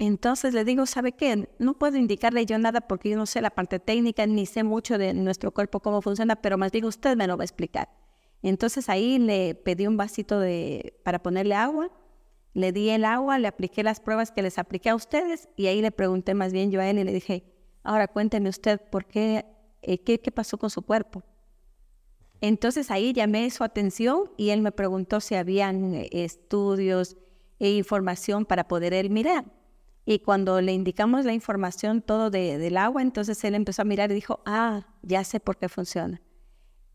Entonces 0.00 0.54
le 0.54 0.64
digo, 0.64 0.86
¿sabe 0.86 1.12
qué? 1.12 1.50
No 1.58 1.74
puedo 1.74 1.98
indicarle 1.98 2.46
yo 2.46 2.58
nada 2.58 2.80
porque 2.80 3.10
yo 3.10 3.18
no 3.18 3.26
sé 3.26 3.42
la 3.42 3.50
parte 3.50 3.78
técnica 3.78 4.26
ni 4.26 4.46
sé 4.46 4.64
mucho 4.64 4.96
de 4.96 5.12
nuestro 5.12 5.52
cuerpo 5.52 5.80
cómo 5.80 6.00
funciona, 6.00 6.36
pero 6.36 6.56
más 6.56 6.72
bien 6.72 6.86
usted 6.86 7.18
me 7.18 7.26
lo 7.26 7.36
va 7.36 7.42
a 7.42 7.44
explicar. 7.44 7.90
Entonces 8.40 8.88
ahí 8.88 9.18
le 9.18 9.54
pedí 9.54 9.86
un 9.86 9.98
vasito 9.98 10.40
de, 10.40 10.98
para 11.04 11.22
ponerle 11.22 11.54
agua, 11.54 11.90
le 12.54 12.72
di 12.72 12.88
el 12.88 13.04
agua, 13.04 13.38
le 13.38 13.46
apliqué 13.46 13.82
las 13.82 14.00
pruebas 14.00 14.32
que 14.32 14.40
les 14.40 14.56
apliqué 14.56 14.88
a 14.88 14.94
ustedes 14.94 15.50
y 15.54 15.66
ahí 15.66 15.82
le 15.82 15.90
pregunté 15.90 16.32
más 16.32 16.54
bien 16.54 16.70
yo 16.70 16.80
a 16.80 16.88
él 16.88 16.98
y 16.98 17.04
le 17.04 17.12
dije, 17.12 17.44
ahora 17.82 18.08
cuénteme 18.08 18.48
usted 18.48 18.80
por 18.80 19.04
qué, 19.04 19.44
eh, 19.82 19.98
qué, 19.98 20.18
qué 20.18 20.32
pasó 20.32 20.56
con 20.56 20.70
su 20.70 20.80
cuerpo. 20.80 21.22
Entonces 22.40 22.90
ahí 22.90 23.12
llamé 23.12 23.50
su 23.50 23.64
atención 23.64 24.30
y 24.38 24.48
él 24.48 24.62
me 24.62 24.72
preguntó 24.72 25.20
si 25.20 25.34
habían 25.34 25.92
eh, 25.92 26.08
estudios 26.10 27.18
e 27.58 27.72
información 27.72 28.46
para 28.46 28.66
poder 28.66 28.94
él 28.94 29.10
mirar. 29.10 29.59
Y 30.10 30.18
cuando 30.18 30.60
le 30.60 30.72
indicamos 30.72 31.24
la 31.24 31.32
información 31.34 32.02
todo 32.02 32.30
de- 32.30 32.58
del 32.58 32.78
agua, 32.78 33.00
entonces 33.00 33.44
él 33.44 33.54
empezó 33.54 33.82
a 33.82 33.84
mirar 33.84 34.10
y 34.10 34.14
dijo, 34.14 34.40
ah, 34.44 34.88
ya 35.02 35.22
sé 35.22 35.38
por 35.38 35.56
qué 35.56 35.68
funciona. 35.68 36.20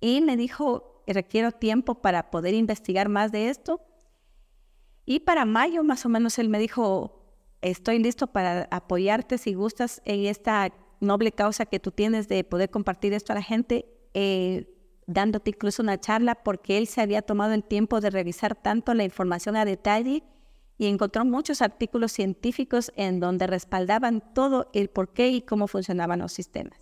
Y 0.02 0.20
me 0.20 0.36
dijo, 0.36 1.02
requiero 1.08 1.54
tiempo 1.54 2.02
para 2.02 2.30
poder 2.30 2.54
investigar 2.54 3.08
más 3.08 3.32
de 3.32 3.48
esto. 3.48 3.80
Y 5.06 5.22
para 5.22 5.46
mayo 5.46 5.82
más 5.82 6.06
o 6.06 6.10
menos 6.10 6.38
él 6.40 6.50
me 6.50 6.60
dijo, 6.60 7.24
estoy 7.62 8.00
listo 8.00 8.28
para 8.28 8.68
apoyarte 8.70 9.38
si 9.38 9.54
gustas 9.54 10.02
en 10.04 10.26
esta 10.26 10.74
noble 11.00 11.32
causa 11.32 11.66
que 11.66 11.80
tú 11.80 11.92
tienes 11.92 12.28
de 12.28 12.44
poder 12.44 12.70
compartir 12.70 13.14
esto 13.14 13.32
a 13.32 13.36
la 13.36 13.44
gente, 13.44 13.86
eh, 14.14 14.68
dándote 15.08 15.52
incluso 15.52 15.82
una 15.82 16.02
charla 16.02 16.36
porque 16.44 16.78
él 16.78 16.88
se 16.88 17.00
había 17.00 17.22
tomado 17.22 17.54
el 17.54 17.64
tiempo 17.64 18.02
de 18.02 18.10
revisar 18.10 18.56
tanto 18.56 18.94
la 18.94 19.06
información 19.06 19.56
a 19.56 19.64
detalle 19.64 20.22
y 20.78 20.88
encontró 20.88 21.24
muchos 21.26 21.62
artículos 21.62 22.12
científicos 22.12 22.92
en 22.96 23.20
donde 23.20 23.48
respaldaban 23.48 24.22
todo 24.34 24.70
el 24.74 24.90
por 24.90 25.10
qué 25.14 25.30
y 25.30 25.42
cómo 25.42 25.68
funcionaban 25.68 26.20
los 26.20 26.34
sistemas. 26.34 26.80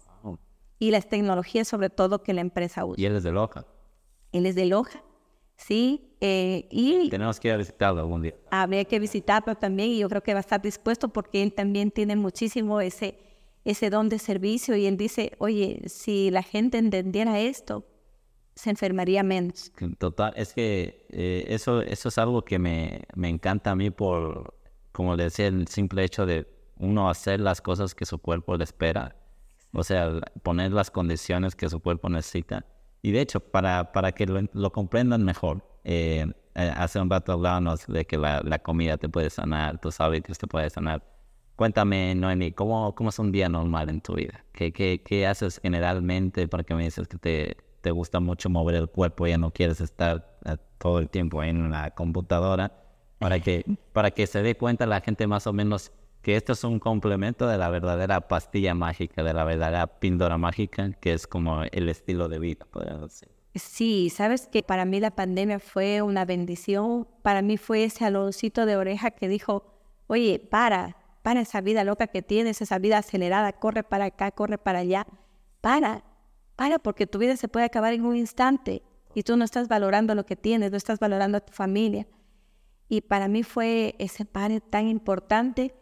Y 0.80 0.92
las 0.92 1.08
tecnologías 1.08 1.68
sobre 1.68 1.90
todo 1.90 2.24
que 2.24 2.34
la 2.34 2.42
empresa 2.42 2.84
usa. 2.86 3.02
Y 3.02 3.06
él 3.06 3.16
es 3.16 3.24
de 3.24 3.32
Loja. 3.32 3.66
Él 4.32 4.46
es 4.46 4.56
de 4.56 4.66
Loja, 4.66 5.04
sí. 5.56 6.10
Eh, 6.20 6.68
y 6.72 7.10
Tenemos 7.10 7.40
que 7.40 7.50
ir 7.50 7.54
a 7.54 7.58
visitarlo 7.58 8.02
algún 8.02 8.22
día. 8.22 8.34
habría 8.50 8.84
que 8.86 9.00
visitarlo 9.00 9.56
también 9.56 9.90
y 9.92 10.00
yo 10.00 10.10
creo 10.10 10.24
que 10.24 10.34
va 10.34 10.40
a 10.40 10.42
estar 10.42 10.62
dispuesto 10.62 11.10
porque 11.10 11.44
él 11.44 11.54
también 11.54 11.92
tiene 11.92 12.16
muchísimo 12.16 12.82
ese, 12.82 13.20
ese 13.64 13.90
don 13.90 14.10
de 14.10 14.20
servicio 14.20 14.76
y 14.76 14.88
él 14.88 14.98
dice, 14.98 15.34
oye, 15.38 15.84
si 15.88 16.32
la 16.32 16.42
gente 16.44 16.78
entendiera 16.80 17.40
esto, 17.40 17.86
se 18.56 18.70
enfermaría 18.70 19.24
menos. 19.24 19.72
Total, 19.98 20.34
es 20.36 20.54
que 20.54 21.06
eh, 21.10 21.46
eso, 21.48 21.82
eso 21.82 22.10
es 22.10 22.18
algo 22.18 22.44
que 22.44 22.60
me, 22.60 23.02
me 23.16 23.30
encanta 23.30 23.72
a 23.72 23.76
mí 23.76 23.90
por, 23.90 24.56
como 24.92 25.18
decía, 25.18 25.48
el 25.48 25.68
simple 25.68 26.04
hecho 26.04 26.26
de 26.26 26.48
uno 26.78 27.10
hacer 27.10 27.40
las 27.40 27.62
cosas 27.62 27.96
que 27.96 28.06
su 28.06 28.20
cuerpo 28.20 28.58
le 28.58 28.64
espera, 28.64 29.16
o 29.74 29.84
sea, 29.84 30.20
poner 30.44 30.72
las 30.72 30.92
condiciones 30.92 31.56
que 31.56 31.70
su 31.70 31.80
cuerpo 31.80 32.10
necesita. 32.10 32.66
Y 33.02 33.12
de 33.12 33.22
hecho, 33.22 33.40
para, 33.40 33.92
para 33.92 34.12
que 34.12 34.26
lo, 34.26 34.42
lo 34.54 34.72
comprendan 34.72 35.24
mejor, 35.24 35.66
eh, 35.84 36.26
eh, 36.56 36.74
hace 36.76 37.00
un 37.00 37.10
rato 37.10 37.34
hablábamos 37.34 37.86
de 37.88 38.06
que 38.06 38.18
la, 38.18 38.42
la 38.42 38.60
comida 38.60 38.98
te 38.98 39.10
puede 39.10 39.30
sanar, 39.30 39.80
tus 39.82 40.00
hábitos 40.00 40.38
te 40.38 40.48
pueden 40.48 40.70
sanar. 40.70 41.04
Cuéntame, 41.56 42.16
Noemi, 42.16 42.52
¿cómo, 42.52 42.96
¿cómo 42.96 43.10
es 43.10 43.20
un 43.20 43.32
día 43.32 43.50
normal 43.50 43.90
en 43.90 44.02
tu 44.02 44.16
vida? 44.16 44.44
¿Qué, 44.54 44.72
qué, 44.72 45.02
qué 45.04 45.28
haces 45.28 45.60
generalmente? 45.62 46.48
Porque 46.48 46.74
me 46.76 46.84
dices 46.84 47.08
que 47.08 47.18
te, 47.18 47.58
te 47.84 47.92
gusta 47.92 48.22
mucho 48.22 48.50
mover 48.50 48.76
el 48.76 48.88
cuerpo, 48.88 49.28
ya 49.28 49.38
no 49.38 49.52
quieres 49.52 49.82
estar 49.82 50.38
eh, 50.46 50.56
todo 50.78 51.00
el 51.00 51.10
tiempo 51.10 51.44
en 51.44 51.70
la 51.70 51.92
computadora, 51.92 52.72
para 53.20 53.42
que, 53.42 53.66
para 53.92 54.12
que 54.12 54.26
se 54.26 54.42
dé 54.42 54.56
cuenta 54.56 54.86
la 54.86 55.02
gente 55.02 55.28
más 55.28 55.48
o 55.48 55.54
menos 55.54 55.92
que 56.22 56.38
esto 56.38 56.54
es 56.54 56.64
un 56.64 56.80
complemento 56.80 57.46
de 57.46 57.58
la 57.58 57.70
verdadera 57.70 58.22
pastilla 58.22 58.74
mágica, 58.74 59.22
de 59.22 59.34
la 59.34 59.44
verdadera 59.44 59.88
píldora 59.88 60.38
mágica, 60.38 60.94
que 60.94 61.12
es 61.12 61.28
como 61.28 61.64
el 61.64 61.90
estilo 61.90 62.30
de 62.30 62.40
vida, 62.40 62.66
decir. 63.02 63.30
Sí, 63.54 64.10
sabes 64.10 64.48
que 64.48 64.64
para 64.64 64.86
mí 64.86 65.02
la 65.02 65.12
pandemia 65.12 65.60
fue 65.60 66.02
una 66.02 66.24
bendición, 66.24 67.06
para 67.22 67.42
mí 67.42 67.58
fue 67.58 67.84
ese 67.84 68.06
aloncito 68.06 68.66
de 68.66 68.78
oreja 68.78 69.12
que 69.12 69.28
dijo, 69.28 69.66
oye, 70.08 70.40
para, 70.40 70.96
para 71.22 71.42
esa 71.42 71.60
vida 71.60 71.84
loca 71.84 72.08
que 72.08 72.22
tienes, 72.22 72.62
esa 72.62 72.80
vida 72.80 73.00
acelerada, 73.00 73.52
corre 73.52 73.84
para 73.84 74.06
acá, 74.06 74.32
corre 74.32 74.58
para 74.58 74.80
allá, 74.80 75.06
para, 75.60 76.06
para, 76.56 76.80
porque 76.80 77.08
tu 77.08 77.20
vida 77.20 77.36
se 77.38 77.48
puede 77.48 77.66
acabar 77.66 77.94
en 77.94 78.06
un 78.06 78.16
instante 78.16 78.84
y 79.16 79.24
tú 79.24 79.38
no 79.38 79.46
estás 79.46 79.68
valorando 79.68 80.16
lo 80.16 80.26
que 80.26 80.36
tienes, 80.36 80.72
no 80.72 80.78
estás 80.78 81.00
valorando 81.00 81.38
a 81.38 81.42
tu 81.42 81.54
familia. 81.54 82.08
Y 82.90 83.02
para 83.02 83.28
mí 83.28 83.44
fue 83.44 83.96
ese 84.00 84.26
pare 84.26 84.62
tan 84.62 84.88
importante 84.88 85.74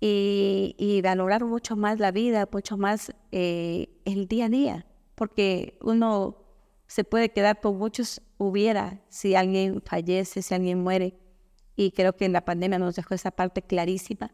y, 0.00 0.74
y 0.78 1.00
valorar 1.00 1.44
mucho 1.44 1.76
más 1.76 1.98
la 1.98 2.10
vida, 2.10 2.48
mucho 2.50 2.76
más 2.76 3.12
eh, 3.30 3.88
el 4.04 4.26
día 4.26 4.46
a 4.46 4.48
día, 4.48 4.86
porque 5.14 5.78
uno 5.82 6.42
se 6.86 7.04
puede 7.04 7.30
quedar 7.30 7.60
con 7.60 7.78
muchos 7.78 8.20
hubiera 8.36 9.00
si 9.08 9.34
alguien 9.34 9.82
fallece, 9.82 10.42
si 10.42 10.54
alguien 10.54 10.82
muere. 10.82 11.14
Y 11.74 11.92
creo 11.92 12.16
que 12.16 12.28
la 12.28 12.44
pandemia 12.44 12.78
nos 12.78 12.96
dejó 12.96 13.14
esa 13.14 13.30
parte 13.30 13.62
clarísima. 13.62 14.32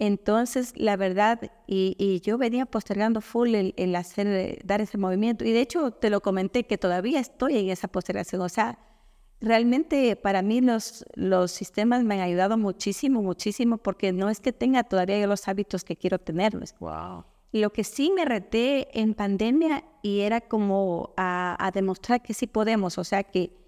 Entonces, 0.00 0.72
la 0.76 0.96
verdad, 0.96 1.52
y, 1.66 1.94
y 1.98 2.20
yo 2.20 2.38
venía 2.38 2.64
postergando 2.64 3.20
full 3.20 3.54
el, 3.54 3.74
el 3.76 3.94
hacer, 3.94 4.26
eh, 4.26 4.58
dar 4.64 4.80
ese 4.80 4.96
movimiento. 4.96 5.44
Y 5.44 5.52
de 5.52 5.60
hecho, 5.60 5.90
te 5.90 6.08
lo 6.08 6.22
comenté 6.22 6.64
que 6.64 6.78
todavía 6.78 7.20
estoy 7.20 7.58
en 7.58 7.68
esa 7.68 7.86
postergación. 7.86 8.40
O 8.40 8.48
sea, 8.48 8.78
realmente 9.42 10.16
para 10.16 10.40
mí 10.40 10.62
los, 10.62 11.04
los 11.14 11.52
sistemas 11.52 12.02
me 12.02 12.14
han 12.14 12.20
ayudado 12.20 12.56
muchísimo, 12.56 13.22
muchísimo, 13.22 13.76
porque 13.76 14.10
no 14.10 14.30
es 14.30 14.40
que 14.40 14.54
tenga 14.54 14.84
todavía 14.84 15.26
los 15.26 15.46
hábitos 15.48 15.84
que 15.84 15.96
quiero 15.96 16.18
tenerlos. 16.18 16.74
Wow. 16.80 17.26
Lo 17.52 17.70
que 17.70 17.84
sí 17.84 18.10
me 18.10 18.24
reté 18.24 18.88
en 18.98 19.12
pandemia 19.12 19.84
y 20.00 20.20
era 20.20 20.40
como 20.40 21.12
a, 21.18 21.62
a 21.62 21.70
demostrar 21.72 22.22
que 22.22 22.32
sí 22.32 22.46
podemos, 22.46 22.96
o 22.96 23.04
sea 23.04 23.22
que 23.22 23.59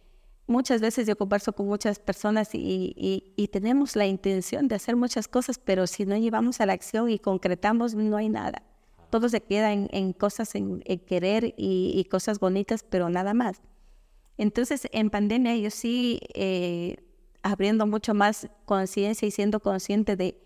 muchas 0.47 0.81
veces 0.81 1.07
yo 1.07 1.17
converso 1.17 1.53
con 1.53 1.67
muchas 1.67 1.99
personas 1.99 2.55
y, 2.55 2.95
y, 3.37 3.49
tenemos 3.49 3.97
la 3.97 4.07
intención 4.07 4.69
de 4.69 4.75
hacer 4.75 4.97
muchas 4.97 5.29
cosas, 5.29 5.59
pero 5.59 5.87
si 5.87 6.05
no 6.05 6.17
llevamos 6.17 6.61
a 6.61 6.67
la 6.67 6.73
acción 6.73 7.11
y 7.11 7.19
concretamos, 7.19 7.95
no 7.95 8.17
hay 8.17 8.29
nada. 8.29 8.63
Todo 9.11 9.29
se 9.29 9.41
queda 9.43 9.73
en, 9.73 9.89
en 9.93 10.13
cosas, 10.13 10.55
en, 10.55 10.81
querer 11.07 11.55
y, 11.57 11.93
y, 11.95 12.05
cosas 12.05 12.39
bonitas, 12.39 12.85
pero 12.89 13.09
nada 13.09 13.35
más. 13.35 13.61
Entonces, 14.39 14.89
en 14.93 15.11
pandemia 15.11 15.57
yo 15.57 15.71
sí, 15.71 16.21
eh, 16.35 16.97
abriendo 17.43 17.87
mucho 17.87 18.15
más 18.15 18.49
conciencia 18.65 19.29
y 19.29 19.31
siendo 19.31 19.61
consciente 19.61 20.17
de, 20.17 20.41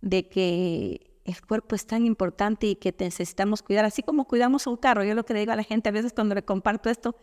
de 0.00 0.28
que 0.28 1.12
el 1.24 1.40
cuerpo 1.46 1.74
es 1.74 1.86
tan 1.86 2.04
importante 2.04 2.66
y 2.66 2.74
que 2.76 2.94
necesitamos 2.98 3.62
cuidar, 3.62 3.84
así 3.84 4.02
como 4.02 4.26
cuidamos 4.26 4.66
un 4.66 4.76
carro. 4.76 5.04
Yo 5.04 5.14
lo 5.14 5.24
que 5.24 5.34
le 5.34 5.40
digo 5.40 5.52
a 5.52 5.56
la 5.56 5.62
gente 5.62 5.88
a 5.88 5.92
veces 5.92 6.12
cuando 6.12 6.34
le 6.34 6.44
comparto 6.44 6.90
esto, 6.90 7.16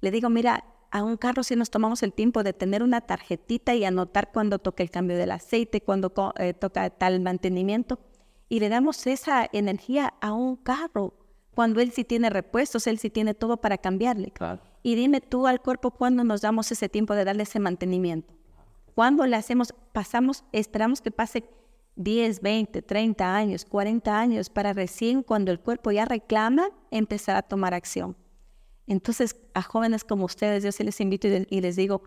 le 0.00 0.10
digo, 0.10 0.28
mira, 0.28 0.64
a 0.94 1.02
un 1.02 1.16
carro 1.16 1.42
si 1.42 1.56
nos 1.56 1.70
tomamos 1.70 2.04
el 2.04 2.12
tiempo 2.12 2.44
de 2.44 2.52
tener 2.52 2.80
una 2.80 3.00
tarjetita 3.00 3.74
y 3.74 3.84
anotar 3.84 4.30
cuando 4.30 4.60
toca 4.60 4.84
el 4.84 4.92
cambio 4.92 5.16
del 5.16 5.32
aceite, 5.32 5.80
cuando 5.80 6.12
eh, 6.38 6.54
toca 6.54 6.88
tal 6.88 7.18
mantenimiento, 7.20 7.98
y 8.48 8.60
le 8.60 8.68
damos 8.68 9.04
esa 9.08 9.48
energía 9.52 10.14
a 10.20 10.32
un 10.32 10.54
carro, 10.54 11.12
cuando 11.52 11.80
él 11.80 11.90
sí 11.90 12.04
tiene 12.04 12.30
repuestos, 12.30 12.86
él 12.86 12.98
sí 12.98 13.10
tiene 13.10 13.34
todo 13.34 13.56
para 13.56 13.76
cambiarle. 13.76 14.30
Claro. 14.30 14.62
Y 14.84 14.94
dime 14.94 15.20
tú 15.20 15.48
al 15.48 15.60
cuerpo 15.60 15.90
cuándo 15.90 16.22
nos 16.22 16.42
damos 16.42 16.70
ese 16.70 16.88
tiempo 16.88 17.16
de 17.16 17.24
darle 17.24 17.42
ese 17.42 17.58
mantenimiento. 17.58 18.32
Cuando 18.94 19.26
le 19.26 19.34
hacemos, 19.34 19.74
pasamos, 19.92 20.44
esperamos 20.52 21.00
que 21.00 21.10
pase 21.10 21.42
10, 21.96 22.40
20, 22.40 22.82
30 22.82 23.34
años, 23.34 23.64
40 23.64 24.16
años 24.16 24.48
para 24.48 24.72
recién 24.72 25.24
cuando 25.24 25.50
el 25.50 25.58
cuerpo 25.58 25.90
ya 25.90 26.04
reclama 26.04 26.68
empezar 26.92 27.34
a 27.34 27.42
tomar 27.42 27.74
acción. 27.74 28.16
Entonces, 28.86 29.36
a 29.54 29.62
jóvenes 29.62 30.04
como 30.04 30.24
ustedes, 30.24 30.62
yo 30.62 30.72
sí 30.72 30.84
les 30.84 31.00
invito 31.00 31.26
y 31.28 31.60
les 31.60 31.76
digo, 31.76 32.02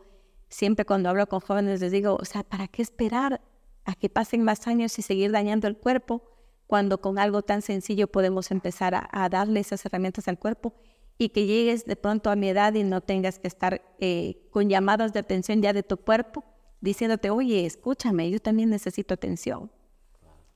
siempre 0.49 0.85
cuando 0.85 1.09
hablo 1.09 1.27
con 1.27 1.39
jóvenes 1.39 1.81
les 1.81 1.91
digo, 1.91 2.17
o 2.19 2.25
sea, 2.25 2.43
¿para 2.43 2.67
qué 2.67 2.81
esperar 2.81 3.41
a 3.85 3.95
que 3.95 4.09
pasen 4.09 4.43
más 4.43 4.67
años 4.67 4.97
y 4.99 5.01
seguir 5.01 5.31
dañando 5.31 5.67
el 5.67 5.77
cuerpo 5.77 6.23
cuando 6.67 6.99
con 6.99 7.17
algo 7.17 7.41
tan 7.41 7.61
sencillo 7.61 8.07
podemos 8.07 8.51
empezar 8.51 8.93
a, 8.93 9.09
a 9.11 9.29
darle 9.29 9.61
esas 9.61 9.85
herramientas 9.85 10.27
al 10.27 10.37
cuerpo 10.37 10.73
y 11.17 11.29
que 11.29 11.45
llegues 11.45 11.85
de 11.85 11.95
pronto 11.95 12.29
a 12.29 12.35
mi 12.35 12.49
edad 12.49 12.73
y 12.73 12.83
no 12.83 13.01
tengas 13.01 13.39
que 13.39 13.47
estar 13.47 13.81
eh, 13.99 14.47
con 14.51 14.69
llamadas 14.69 15.13
de 15.13 15.19
atención 15.19 15.61
ya 15.61 15.73
de 15.73 15.83
tu 15.83 15.97
cuerpo 15.97 16.43
diciéndote, 16.81 17.29
oye, 17.29 17.65
escúchame, 17.65 18.29
yo 18.29 18.39
también 18.39 18.69
necesito 18.69 19.13
atención. 19.13 19.71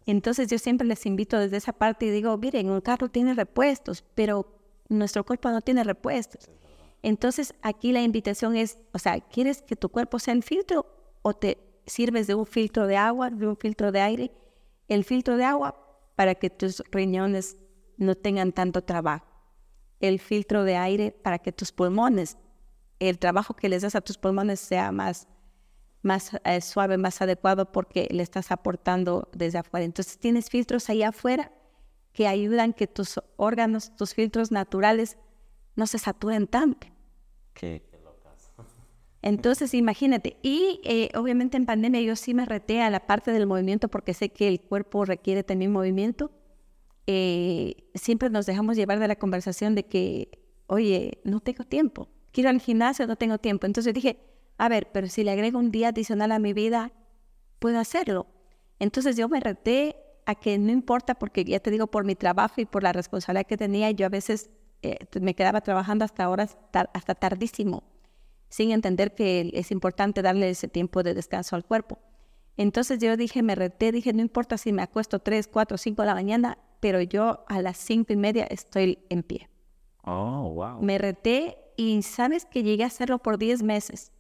Entonces 0.06 0.50
yo 0.50 0.58
siempre 0.60 0.86
les 0.88 1.06
invito 1.06 1.38
desde 1.40 1.58
esa 1.58 1.74
parte 1.74 2.06
y 2.06 2.10
digo, 2.10 2.38
miren, 2.38 2.70
un 2.70 2.82
carro 2.82 3.10
tiene 3.10 3.34
repuestos, 3.34 4.04
pero 4.16 4.61
nuestro 4.92 5.24
cuerpo 5.24 5.50
no 5.50 5.62
tiene 5.62 5.84
repuestos. 5.84 6.50
Entonces 7.02 7.54
aquí 7.62 7.92
la 7.92 8.02
invitación 8.02 8.56
es, 8.56 8.78
o 8.94 9.00
sea, 9.00 9.20
¿quieres 9.20 9.62
que 9.62 9.76
tu 9.76 9.90
cuerpo 9.90 10.20
sea 10.20 10.34
el 10.34 10.44
filtro 10.44 10.86
o 11.22 11.34
te 11.34 11.58
sirves 11.86 12.28
de 12.28 12.36
un 12.36 12.46
filtro 12.46 12.88
de 12.88 12.98
agua, 12.98 13.30
de 13.30 13.48
un 13.48 13.58
filtro 13.58 13.92
de 13.92 14.02
aire? 14.02 14.32
El 14.88 15.04
filtro 15.04 15.38
de 15.38 15.46
agua 15.46 15.76
para 16.16 16.36
que 16.36 16.50
tus 16.50 16.84
riñones 16.92 17.58
no 17.98 18.16
tengan 18.16 18.52
tanto 18.52 18.84
trabajo. 18.84 19.26
El 20.00 20.20
filtro 20.20 20.64
de 20.64 20.76
aire 20.76 21.12
para 21.12 21.40
que 21.40 21.52
tus 21.52 21.72
pulmones, 21.72 22.38
el 23.00 23.18
trabajo 23.18 23.56
que 23.56 23.70
les 23.70 23.82
das 23.82 23.96
a 23.96 24.02
tus 24.02 24.18
pulmones 24.18 24.60
sea 24.60 24.92
más, 24.92 25.28
más 26.02 26.32
eh, 26.44 26.62
suave, 26.62 26.98
más 26.98 27.22
adecuado 27.22 27.72
porque 27.72 28.08
le 28.12 28.22
estás 28.22 28.52
aportando 28.52 29.30
desde 29.34 29.60
afuera. 29.60 29.86
Entonces 29.86 30.20
tienes 30.20 30.50
filtros 30.50 30.90
allá 30.90 31.10
afuera 31.10 31.52
que 32.14 32.28
ayudan 32.28 32.74
que 32.74 32.88
tus 32.88 33.20
órganos, 33.38 33.96
tus 33.96 34.14
filtros 34.14 34.52
naturales 34.52 35.18
no 35.76 35.88
se 35.88 35.98
saturen 35.98 36.48
tanto. 36.48 36.88
Qué, 37.54 37.84
Entonces, 39.22 39.74
imagínate, 39.74 40.38
y 40.42 40.82
eh, 40.84 41.10
obviamente 41.16 41.58
en 41.58 41.66
pandemia 41.66 42.02
yo 42.02 42.16
sí 42.16 42.34
me 42.34 42.46
reté 42.46 42.82
a 42.82 42.90
la 42.90 43.06
parte 43.06 43.32
del 43.32 43.48
movimiento 43.48 43.88
porque 43.88 44.14
sé 44.14 44.30
que 44.30 44.48
el 44.48 44.62
cuerpo 44.62 45.06
requiere 45.06 45.44
también 45.44 45.72
movimiento. 45.72 46.32
Eh, 47.08 47.90
siempre 47.94 48.30
nos 48.30 48.46
dejamos 48.46 48.78
llevar 48.78 49.00
de 49.00 49.08
la 49.08 49.16
conversación 49.16 49.76
de 49.76 49.86
que, 49.86 50.40
oye, 50.68 51.20
no 51.24 51.40
tengo 51.40 51.64
tiempo, 51.64 52.10
quiero 52.32 52.50
al 52.50 52.60
gimnasio, 52.60 53.08
no 53.08 53.16
tengo 53.16 53.38
tiempo. 53.38 53.66
Entonces 53.66 53.94
dije, 53.94 54.20
a 54.58 54.70
ver, 54.70 54.90
pero 54.92 55.08
si 55.08 55.24
le 55.24 55.32
agrego 55.32 55.60
un 55.60 55.72
día 55.72 55.90
adicional 55.90 56.32
a 56.32 56.40
mi 56.40 56.54
vida, 56.54 56.92
puedo 57.60 57.80
hacerlo. 57.80 58.28
Entonces 58.80 59.16
yo 59.16 59.30
me 59.30 59.40
reté 59.40 59.96
a 60.26 60.36
que 60.36 60.58
no 60.58 60.72
importa, 60.72 61.16
porque 61.16 61.44
ya 61.44 61.60
te 61.60 61.72
digo, 61.72 61.88
por 61.88 62.06
mi 62.06 62.16
trabajo 62.16 62.62
y 62.62 62.66
por 62.66 62.84
la 62.84 62.94
responsabilidad 62.94 63.48
que 63.48 63.58
tenía, 63.58 63.92
yo 63.92 64.06
a 64.06 64.10
veces 64.10 64.50
eh, 64.82 64.98
me 65.20 65.36
quedaba 65.36 65.62
trabajando 65.62 66.06
hasta 66.06 66.30
horas, 66.30 66.58
tar 66.72 66.90
hasta 66.94 67.16
tardísimo. 67.16 67.84
sin 68.50 68.72
entender 68.72 69.16
que 69.16 69.50
es 69.54 69.72
importante 69.72 70.22
darle 70.22 70.50
ese 70.50 70.68
tiempo 70.68 71.04
de 71.04 71.14
descanso 71.14 71.56
al 71.56 71.64
cuerpo. 71.64 72.00
Entonces 72.58 73.00
yo 73.00 73.16
dije, 73.16 73.42
me 73.44 73.56
reté, 73.56 73.94
dije, 73.94 74.12
no 74.12 74.22
importa 74.22 74.58
si 74.58 74.74
me 74.74 74.82
acuesto 74.82 75.20
3, 75.20 75.48
4, 75.48 75.78
5 75.78 76.02
de 76.02 76.06
la 76.06 76.14
mañana, 76.14 76.58
pero 76.82 77.02
yo 77.02 77.46
a 77.48 77.62
las 77.62 77.78
5 77.78 78.12
y 78.12 78.16
media 78.18 78.44
estoy 78.46 79.00
en 79.10 79.24
pie. 79.24 79.50
Oh, 80.04 80.52
wow. 80.54 80.82
Me 80.82 80.98
reté 80.98 81.58
y 81.78 82.02
sabes 82.02 82.46
que 82.46 82.64
llegué 82.64 82.84
a 82.84 82.88
hacerlo 82.88 83.20
por 83.20 83.38
10 83.38 83.64
meses. 83.64 84.12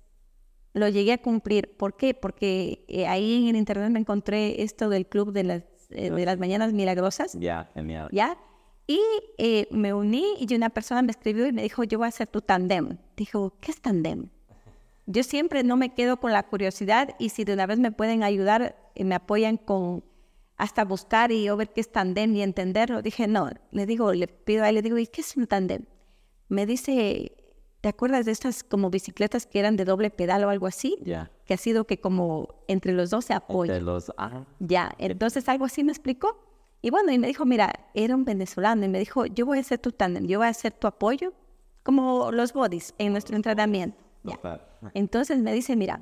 Lo 0.73 0.87
llegué 0.87 1.13
a 1.13 1.21
cumplir. 1.21 1.75
¿Por 1.75 1.97
qué? 1.97 2.13
Porque 2.13 2.85
eh, 2.87 3.07
ahí 3.07 3.43
en 3.43 3.49
el 3.49 3.55
internet 3.57 3.89
me 3.89 3.99
encontré 3.99 4.63
esto 4.63 4.87
del 4.89 5.07
club 5.07 5.33
de 5.33 5.43
las, 5.43 5.63
eh, 5.91 6.09
de 6.09 6.25
las 6.25 6.37
mañanas 6.37 6.73
milagrosas. 6.73 7.37
Ya, 7.39 7.69
genial. 7.73 8.09
¿Ya? 8.11 8.37
Y 8.87 8.99
eh, 9.37 9.67
me 9.71 9.93
uní 9.93 10.25
y 10.39 10.53
una 10.55 10.69
persona 10.69 11.01
me 11.01 11.11
escribió 11.11 11.47
y 11.47 11.53
me 11.53 11.63
dijo, 11.63 11.83
yo 11.83 11.99
voy 11.99 12.05
a 12.05 12.09
hacer 12.09 12.27
tu 12.27 12.41
tandem. 12.41 12.97
Dijo, 13.15 13.53
¿qué 13.61 13.71
es 13.71 13.81
tandem? 13.81 14.29
Yo 15.05 15.23
siempre 15.23 15.63
no 15.63 15.77
me 15.77 15.93
quedo 15.93 16.17
con 16.17 16.31
la 16.31 16.43
curiosidad 16.43 17.15
y 17.19 17.29
si 17.29 17.43
de 17.43 17.53
una 17.53 17.65
vez 17.65 17.79
me 17.79 17.91
pueden 17.91 18.23
ayudar, 18.23 18.75
y 18.95 19.03
me 19.03 19.15
apoyan 19.15 19.57
con 19.57 20.03
hasta 20.57 20.85
buscar 20.85 21.31
y 21.31 21.45
yo 21.45 21.57
ver 21.57 21.73
qué 21.73 21.81
es 21.81 21.91
tandem 21.91 22.35
y 22.35 22.43
entenderlo. 22.43 23.01
Dije, 23.01 23.27
no, 23.27 23.49
le 23.71 23.85
digo, 23.85 24.13
le 24.13 24.27
pido 24.27 24.63
a 24.63 24.69
él, 24.69 24.75
le 24.75 24.81
digo, 24.81 24.97
¿y 24.97 25.07
qué 25.07 25.21
es 25.21 25.35
un 25.35 25.47
tandem? 25.47 25.85
Me 26.49 26.65
dice, 26.65 27.35
¿te 27.81 27.89
acuerdas 27.89 28.25
de 28.25 28.31
estas 28.31 28.63
como 28.63 28.89
bicicletas 28.89 29.45
que 29.45 29.59
eran 29.59 29.75
de 29.75 29.85
doble 29.85 30.09
pedal 30.09 30.43
o 30.43 30.49
algo 30.49 30.67
así? 30.67 30.97
Ya. 31.03 31.31
Que 31.45 31.55
ha 31.55 31.57
sido 31.57 31.85
que 31.85 31.99
como 31.99 32.55
entre 32.67 32.93
los 32.93 33.09
dos 33.09 33.25
se 33.25 33.33
apoyan. 33.33 33.75
De 33.75 33.81
los... 33.81 34.11
ah, 34.17 34.45
Ya, 34.59 34.93
entonces 34.97 35.49
algo 35.49 35.65
así 35.65 35.83
me 35.83 35.91
explicó. 35.91 36.37
Y 36.83 36.89
bueno, 36.89 37.11
y 37.11 37.19
me 37.19 37.27
dijo, 37.27 37.45
mira, 37.45 37.73
era 37.93 38.15
un 38.15 38.25
venezolano 38.25 38.85
y 38.85 38.87
me 38.89 38.99
dijo, 38.99 39.25
yo 39.25 39.45
voy 39.45 39.59
a 39.59 39.63
ser 39.63 39.79
tu 39.79 39.91
tándem, 39.91 40.25
yo 40.25 40.39
voy 40.39 40.47
a 40.47 40.53
ser 40.53 40.71
tu 40.73 40.87
apoyo, 40.87 41.33
como 41.83 42.31
los 42.31 42.53
bodies 42.53 42.93
en 42.97 43.11
nuestro 43.11 43.35
entrenamiento. 43.35 43.97
Ya. 44.23 44.39
Entonces 44.93 45.39
me 45.39 45.53
dice, 45.53 45.75
mira, 45.75 46.01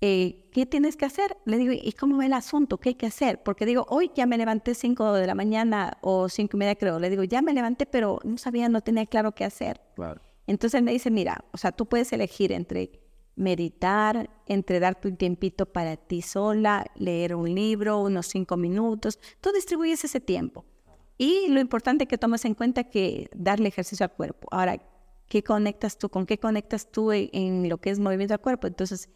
eh, 0.00 0.48
¿qué 0.52 0.66
tienes 0.66 0.96
que 0.96 1.04
hacer? 1.04 1.36
Le 1.44 1.58
digo, 1.58 1.72
¿y 1.72 1.92
cómo 1.92 2.16
va 2.18 2.26
el 2.26 2.32
asunto? 2.32 2.78
¿Qué 2.78 2.90
hay 2.90 2.94
que 2.96 3.06
hacer? 3.06 3.42
Porque 3.42 3.66
digo, 3.66 3.86
hoy 3.88 4.10
ya 4.14 4.26
me 4.26 4.36
levanté 4.36 4.74
5 4.74 5.12
de 5.12 5.26
la 5.26 5.34
mañana 5.36 5.98
o 6.00 6.28
cinco 6.28 6.56
y 6.56 6.58
media 6.58 6.74
creo. 6.74 6.98
Le 6.98 7.08
digo, 7.08 7.22
ya 7.22 7.40
me 7.40 7.52
levanté, 7.52 7.86
pero 7.86 8.18
no 8.24 8.36
sabía, 8.36 8.68
no 8.68 8.80
tenía 8.80 9.06
claro 9.06 9.32
qué 9.32 9.44
hacer. 9.44 9.80
Claro. 9.94 10.20
Entonces 10.52 10.82
me 10.82 10.92
dice, 10.92 11.10
mira, 11.10 11.46
o 11.52 11.56
sea, 11.56 11.72
tú 11.72 11.86
puedes 11.86 12.12
elegir 12.12 12.52
entre 12.52 13.00
meditar, 13.36 14.28
entre 14.46 14.80
darte 14.80 15.08
un 15.08 15.16
tiempito 15.16 15.64
para 15.64 15.96
ti 15.96 16.20
sola, 16.20 16.84
leer 16.94 17.34
un 17.34 17.54
libro, 17.54 18.00
unos 18.02 18.26
cinco 18.26 18.58
minutos. 18.58 19.18
Tú 19.40 19.50
distribuyes 19.50 20.04
ese 20.04 20.20
tiempo. 20.20 20.66
Y 21.16 21.48
lo 21.48 21.58
importante 21.58 22.06
que 22.06 22.18
tomes 22.18 22.44
en 22.44 22.54
cuenta 22.54 22.84
que 22.84 23.30
darle 23.34 23.68
ejercicio 23.68 24.04
al 24.04 24.12
cuerpo. 24.12 24.46
Ahora, 24.50 24.76
¿qué 25.26 25.42
conectas 25.42 25.96
tú? 25.96 26.10
¿Con 26.10 26.26
qué 26.26 26.36
conectas 26.38 26.92
tú 26.92 27.12
en, 27.12 27.30
en 27.32 27.68
lo 27.70 27.78
que 27.78 27.88
es 27.88 27.98
movimiento 27.98 28.34
al 28.34 28.40
cuerpo? 28.40 28.66
Entonces, 28.66 29.08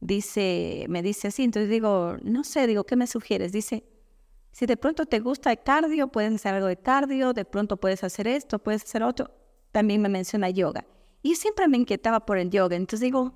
dice, 0.00 0.86
me 0.88 1.00
dice 1.00 1.28
así, 1.28 1.44
entonces 1.44 1.70
digo, 1.70 2.16
no 2.24 2.42
sé, 2.42 2.66
digo, 2.66 2.82
¿qué 2.82 2.96
me 2.96 3.06
sugieres? 3.06 3.52
Dice, 3.52 3.84
si 4.50 4.66
de 4.66 4.76
pronto 4.76 5.06
te 5.06 5.20
gusta 5.20 5.52
el 5.52 5.62
cardio, 5.62 6.08
puedes 6.08 6.34
hacer 6.34 6.54
algo 6.54 6.66
de 6.66 6.76
cardio, 6.76 7.34
de 7.34 7.44
pronto 7.44 7.76
puedes 7.76 8.02
hacer 8.02 8.26
esto, 8.26 8.58
puedes 8.58 8.82
hacer 8.82 9.04
otro. 9.04 9.41
También 9.72 10.00
me 10.00 10.08
menciona 10.08 10.50
yoga. 10.50 10.86
Y 11.22 11.36
siempre 11.36 11.68
me 11.68 11.78
inquietaba 11.78 12.24
por 12.24 12.38
el 12.38 12.50
yoga. 12.50 12.76
Entonces 12.76 13.00
digo, 13.00 13.32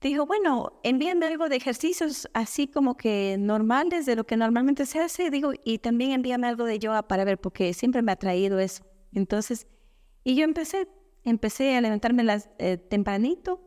digo, 0.00 0.26
bueno, 0.26 0.80
envíame 0.82 1.26
algo 1.26 1.48
de 1.48 1.56
ejercicios 1.56 2.28
así 2.34 2.66
como 2.66 2.96
que 2.96 3.36
normales, 3.38 4.06
de 4.06 4.16
lo 4.16 4.24
que 4.24 4.36
normalmente 4.36 4.86
se 4.86 5.00
hace. 5.00 5.30
Digo, 5.30 5.52
y 5.64 5.78
también 5.78 6.12
envíame 6.12 6.46
algo 6.46 6.64
de 6.64 6.78
yoga 6.78 7.02
para 7.02 7.24
ver, 7.24 7.38
porque 7.38 7.74
siempre 7.74 8.02
me 8.02 8.12
ha 8.12 8.16
traído 8.16 8.58
eso. 8.58 8.84
Entonces, 9.12 9.66
y 10.24 10.34
yo 10.34 10.44
empecé, 10.44 10.88
empecé 11.24 11.76
a 11.76 11.80
levantarme 11.80 12.24
eh, 12.58 12.76
tempranito 12.76 13.60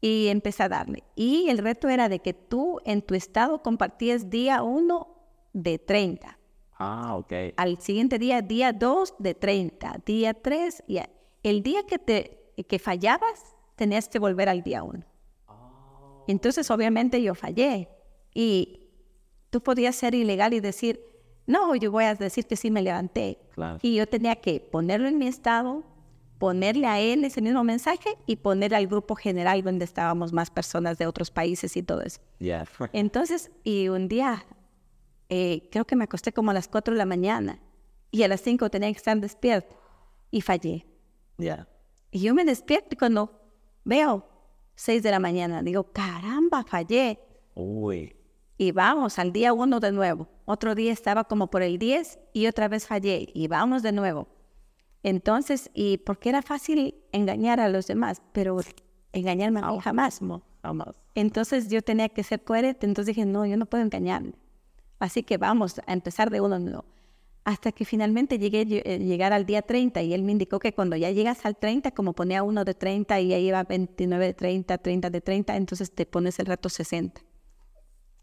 y 0.00 0.28
empecé 0.28 0.62
a 0.62 0.68
darle. 0.68 1.04
Y 1.14 1.48
el 1.48 1.58
reto 1.58 1.88
era 1.88 2.08
de 2.08 2.20
que 2.20 2.32
tú 2.32 2.80
en 2.84 3.02
tu 3.02 3.14
estado 3.14 3.62
compartías 3.62 4.30
día 4.30 4.62
uno 4.62 5.16
de 5.52 5.78
30. 5.78 6.39
Ah, 6.80 7.14
ok. 7.14 7.32
Al 7.58 7.78
siguiente 7.78 8.18
día, 8.18 8.40
día 8.40 8.72
2 8.72 9.16
de 9.18 9.34
30, 9.34 10.00
día 10.06 10.32
3, 10.32 10.84
y 10.88 10.98
el 11.42 11.62
día 11.62 11.84
que, 11.86 11.98
te, 11.98 12.54
que 12.66 12.78
fallabas, 12.78 13.54
tenías 13.76 14.08
que 14.08 14.18
volver 14.18 14.48
al 14.48 14.62
día 14.62 14.82
1. 14.82 15.04
Entonces, 16.26 16.70
obviamente, 16.70 17.22
yo 17.22 17.34
fallé. 17.34 17.90
Y 18.32 18.88
tú 19.50 19.62
podías 19.62 19.94
ser 19.94 20.14
ilegal 20.14 20.54
y 20.54 20.60
decir, 20.60 21.02
no, 21.46 21.74
yo 21.76 21.90
voy 21.92 22.04
a 22.04 22.14
decir 22.14 22.46
que 22.46 22.56
sí 22.56 22.70
me 22.70 22.80
levanté. 22.80 23.38
Claro. 23.50 23.78
Y 23.82 23.96
yo 23.96 24.06
tenía 24.06 24.36
que 24.36 24.60
ponerlo 24.60 25.06
en 25.06 25.18
mi 25.18 25.26
estado, 25.26 25.84
ponerle 26.38 26.86
a 26.86 26.98
él 26.98 27.24
ese 27.24 27.42
mismo 27.42 27.62
mensaje 27.62 28.16
y 28.24 28.36
ponerle 28.36 28.78
al 28.78 28.86
grupo 28.86 29.16
general 29.16 29.62
donde 29.62 29.84
estábamos 29.84 30.32
más 30.32 30.50
personas 30.50 30.96
de 30.96 31.06
otros 31.06 31.30
países 31.30 31.76
y 31.76 31.82
todo 31.82 32.00
eso. 32.00 32.20
Ya. 32.38 32.64
Entonces, 32.94 33.50
y 33.64 33.88
un 33.88 34.08
día, 34.08 34.46
eh, 35.30 35.68
creo 35.70 35.86
que 35.86 35.96
me 35.96 36.04
acosté 36.04 36.32
como 36.32 36.50
a 36.50 36.54
las 36.54 36.68
4 36.68 36.92
de 36.92 36.98
la 36.98 37.06
mañana 37.06 37.60
y 38.10 38.24
a 38.24 38.28
las 38.28 38.40
5 38.42 38.68
tenía 38.68 38.90
que 38.90 38.98
estar 38.98 39.18
despierto 39.18 39.76
y 40.30 40.40
fallé. 40.40 40.86
Ya. 41.38 41.68
Y 42.10 42.20
yo 42.20 42.34
me 42.34 42.44
despierto 42.44 42.96
cuando 42.98 43.40
veo 43.84 44.28
6 44.74 45.02
de 45.02 45.10
la 45.10 45.20
mañana, 45.20 45.62
digo, 45.62 45.92
caramba, 45.92 46.64
fallé. 46.64 47.20
Uy. 47.54 48.16
Y 48.58 48.72
vamos 48.72 49.18
al 49.20 49.32
día 49.32 49.52
1 49.52 49.78
de 49.78 49.92
nuevo. 49.92 50.28
Otro 50.46 50.74
día 50.74 50.92
estaba 50.92 51.24
como 51.24 51.48
por 51.48 51.62
el 51.62 51.78
10 51.78 52.18
y 52.32 52.46
otra 52.46 52.66
vez 52.66 52.86
fallé 52.86 53.28
y 53.32 53.46
vamos 53.46 53.82
de 53.82 53.92
nuevo. 53.92 54.28
Entonces, 55.04 55.70
y 55.72 55.98
porque 55.98 56.28
era 56.28 56.42
fácil 56.42 56.96
engañar 57.12 57.60
a 57.60 57.68
los 57.68 57.86
demás, 57.86 58.20
pero 58.32 58.58
engañarme 59.12 59.60
a 59.60 59.70
mí 59.70 59.78
jamás. 59.80 60.20
Jamás. 60.62 61.00
Entonces 61.14 61.68
yo 61.68 61.82
tenía 61.82 62.08
que 62.08 62.22
ser 62.22 62.42
coherente, 62.42 62.84
entonces 62.84 63.14
dije, 63.14 63.26
no, 63.26 63.46
yo 63.46 63.56
no 63.56 63.66
puedo 63.66 63.84
engañarme. 63.84 64.34
Así 65.00 65.22
que 65.24 65.38
vamos 65.38 65.80
a 65.86 65.92
empezar 65.92 66.30
de 66.30 66.40
uno 66.40 66.58
nuevo. 66.58 66.84
Hasta 67.44 67.72
que 67.72 67.84
finalmente 67.84 68.38
llegué 68.38 68.60
a 68.60 68.96
llegar 68.98 69.32
al 69.32 69.46
día 69.46 69.62
30 69.62 70.02
y 70.02 70.12
él 70.12 70.22
me 70.22 70.32
indicó 70.32 70.58
que 70.58 70.74
cuando 70.74 70.94
ya 70.94 71.10
llegas 71.10 71.44
al 71.46 71.56
30, 71.56 71.90
como 71.92 72.12
ponía 72.12 72.42
uno 72.42 72.64
de 72.64 72.74
30 72.74 73.18
y 73.20 73.32
ahí 73.32 73.48
iba 73.48 73.64
29 73.64 74.26
de 74.26 74.34
30, 74.34 74.78
30 74.78 75.10
de 75.10 75.20
30, 75.20 75.56
entonces 75.56 75.90
te 75.90 76.04
pones 76.06 76.38
el 76.38 76.46
reto 76.46 76.68
60. 76.68 77.22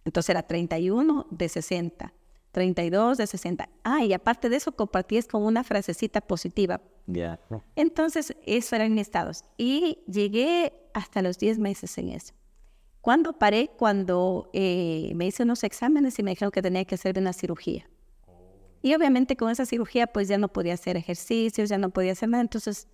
Entonces 0.05 0.29
era 0.29 0.43
31 0.43 1.27
de 1.31 1.49
60, 1.49 2.13
32 2.51 3.17
de 3.17 3.27
60. 3.27 3.69
Ah, 3.83 4.05
y 4.05 4.13
aparte 4.13 4.47
de 4.47 4.55
eso 4.55 4.71
compartías 4.71 5.27
con 5.27 5.43
una 5.43 5.63
frasecita 5.63 6.21
positiva. 6.21 6.79
Ya. 7.07 7.39
Entonces, 7.75 8.35
eso 8.45 8.75
eran 8.75 8.93
mis 8.93 9.01
estados. 9.01 9.43
Y 9.57 10.03
llegué 10.07 10.73
hasta 10.93 11.21
los 11.21 11.39
10 11.39 11.57
meses 11.59 11.97
en 11.97 12.09
eso. 12.09 12.33
¿Cuándo 13.01 13.33
paré? 13.33 13.69
Cuando 13.77 14.49
eh, 14.53 15.11
me 15.15 15.27
hice 15.27 15.43
unos 15.43 15.63
exámenes 15.63 16.19
y 16.19 16.23
me 16.23 16.31
dijeron 16.31 16.51
que 16.51 16.61
tenía 16.61 16.85
que 16.85 16.95
hacer 16.95 17.17
una 17.17 17.33
cirugía. 17.33 17.89
Y 18.81 18.93
obviamente 18.95 19.35
con 19.35 19.49
esa 19.49 19.65
cirugía 19.65 20.07
pues 20.07 20.27
ya 20.27 20.37
no 20.37 20.47
podía 20.49 20.73
hacer 20.73 20.97
ejercicios, 20.97 21.69
ya 21.69 21.77
no 21.77 21.89
podía 21.89 22.11
hacer 22.11 22.29
nada. 22.29 22.41
Entonces, 22.41 22.87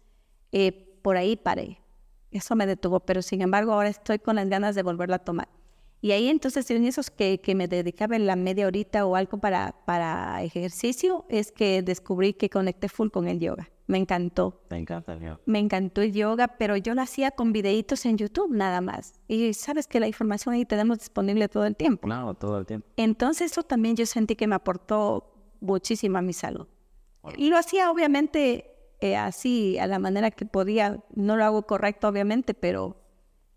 eh, 0.52 1.00
por 1.02 1.18
ahí 1.18 1.36
paré. 1.36 1.80
Eso 2.32 2.56
me 2.56 2.66
detuvo, 2.66 3.00
pero 3.00 3.22
sin 3.22 3.42
embargo 3.42 3.74
ahora 3.74 3.90
estoy 3.90 4.20
con 4.20 4.38
las 4.38 4.50
ganas 4.50 4.76
de 4.76 4.84
volverlo 4.84 5.16
a 5.16 5.20
tomar. 5.20 5.50
Y 6.04 6.12
ahí 6.12 6.28
entonces 6.28 6.70
en 6.70 6.84
esos 6.84 7.10
que, 7.10 7.40
que 7.40 7.56
me 7.56 7.70
dedicaba 7.70 8.18
en 8.18 8.28
la 8.28 8.36
media 8.36 8.68
horita 8.68 9.06
o 9.06 9.16
algo 9.16 9.38
para, 9.38 9.74
para 9.86 10.44
ejercicio, 10.44 11.26
es 11.30 11.54
que 11.54 11.82
descubrí 11.82 12.34
que 12.34 12.50
conecté 12.50 12.90
full 12.90 13.08
con 13.08 13.30
el 13.30 13.40
yoga. 13.40 13.70
Me 13.88 14.00
encantó. 14.00 14.60
Me 14.70 14.80
encanta, 14.80 15.16
mío. 15.16 15.40
Me 15.46 15.60
encantó 15.60 16.02
el 16.02 16.12
yoga, 16.12 16.58
pero 16.60 16.76
yo 16.76 16.94
lo 16.94 17.02
hacía 17.02 17.32
con 17.32 17.54
videitos 17.54 18.06
en 18.06 18.18
YouTube 18.18 18.54
nada 18.54 18.82
más. 18.82 19.22
Y 19.30 19.54
sabes 19.54 19.88
que 19.88 20.02
la 20.02 20.08
información 20.08 20.54
ahí 20.54 20.66
tenemos 20.66 21.00
disponible 21.00 21.48
todo 21.48 21.66
el 21.66 21.78
tiempo. 21.78 22.06
Claro, 22.06 22.34
todo 22.34 22.60
el 22.60 22.66
tiempo. 22.66 22.86
Entonces 22.98 23.54
eso 23.54 23.64
también 23.64 23.96
yo 23.96 24.06
sentí 24.06 24.36
que 24.36 24.46
me 24.46 24.56
aportó 24.56 25.32
muchísimo 25.62 26.18
a 26.18 26.22
mi 26.22 26.34
salud. 26.34 26.68
Y 27.38 27.50
lo 27.50 27.58
hacía 27.58 27.90
obviamente 27.90 28.76
eh, 29.00 29.16
así, 29.16 29.80
a 29.80 29.88
la 29.88 30.00
manera 30.00 30.32
que 30.32 30.46
podía. 30.46 31.02
No 31.16 31.38
lo 31.38 31.46
hago 31.46 31.66
correcto 31.66 32.10
obviamente, 32.10 32.54
pero 32.54 33.03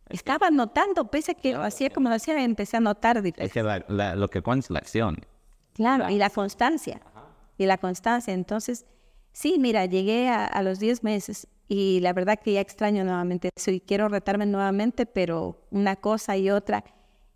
estaba 0.08 0.50
notando, 0.50 1.10
pese 1.10 1.32
a 1.32 1.34
que 1.34 1.52
lo 1.52 1.62
hacía 1.62 1.90
como 1.90 2.08
lo 2.08 2.14
hacía, 2.14 2.42
empecé 2.42 2.76
a 2.76 2.80
notar 2.80 3.22
Es 3.24 3.52
que 3.52 3.62
la- 3.62 3.84
la- 3.88 4.14
lo 4.16 4.28
que 4.28 4.42
cuenta 4.42 4.64
es 4.66 4.70
la 4.70 4.78
acción. 4.78 5.18
Claro, 5.74 6.08
y 6.08 6.16
la 6.16 6.30
constancia. 6.30 7.00
Y 7.58 7.66
la 7.66 7.78
constancia. 7.78 8.32
Entonces, 8.34 8.86
sí, 9.32 9.56
mira, 9.58 9.84
llegué 9.86 10.28
a, 10.28 10.44
a 10.46 10.62
los 10.62 10.78
10 10.78 11.02
meses 11.02 11.48
y 11.68 12.00
la 12.00 12.12
verdad 12.12 12.38
que 12.38 12.52
ya 12.52 12.60
extraño 12.60 13.04
nuevamente 13.04 13.50
eso 13.56 13.70
y 13.70 13.80
quiero 13.80 14.08
retarme 14.08 14.46
nuevamente, 14.46 15.06
pero 15.06 15.66
una 15.70 15.96
cosa 15.96 16.36
y 16.36 16.50
otra 16.50 16.84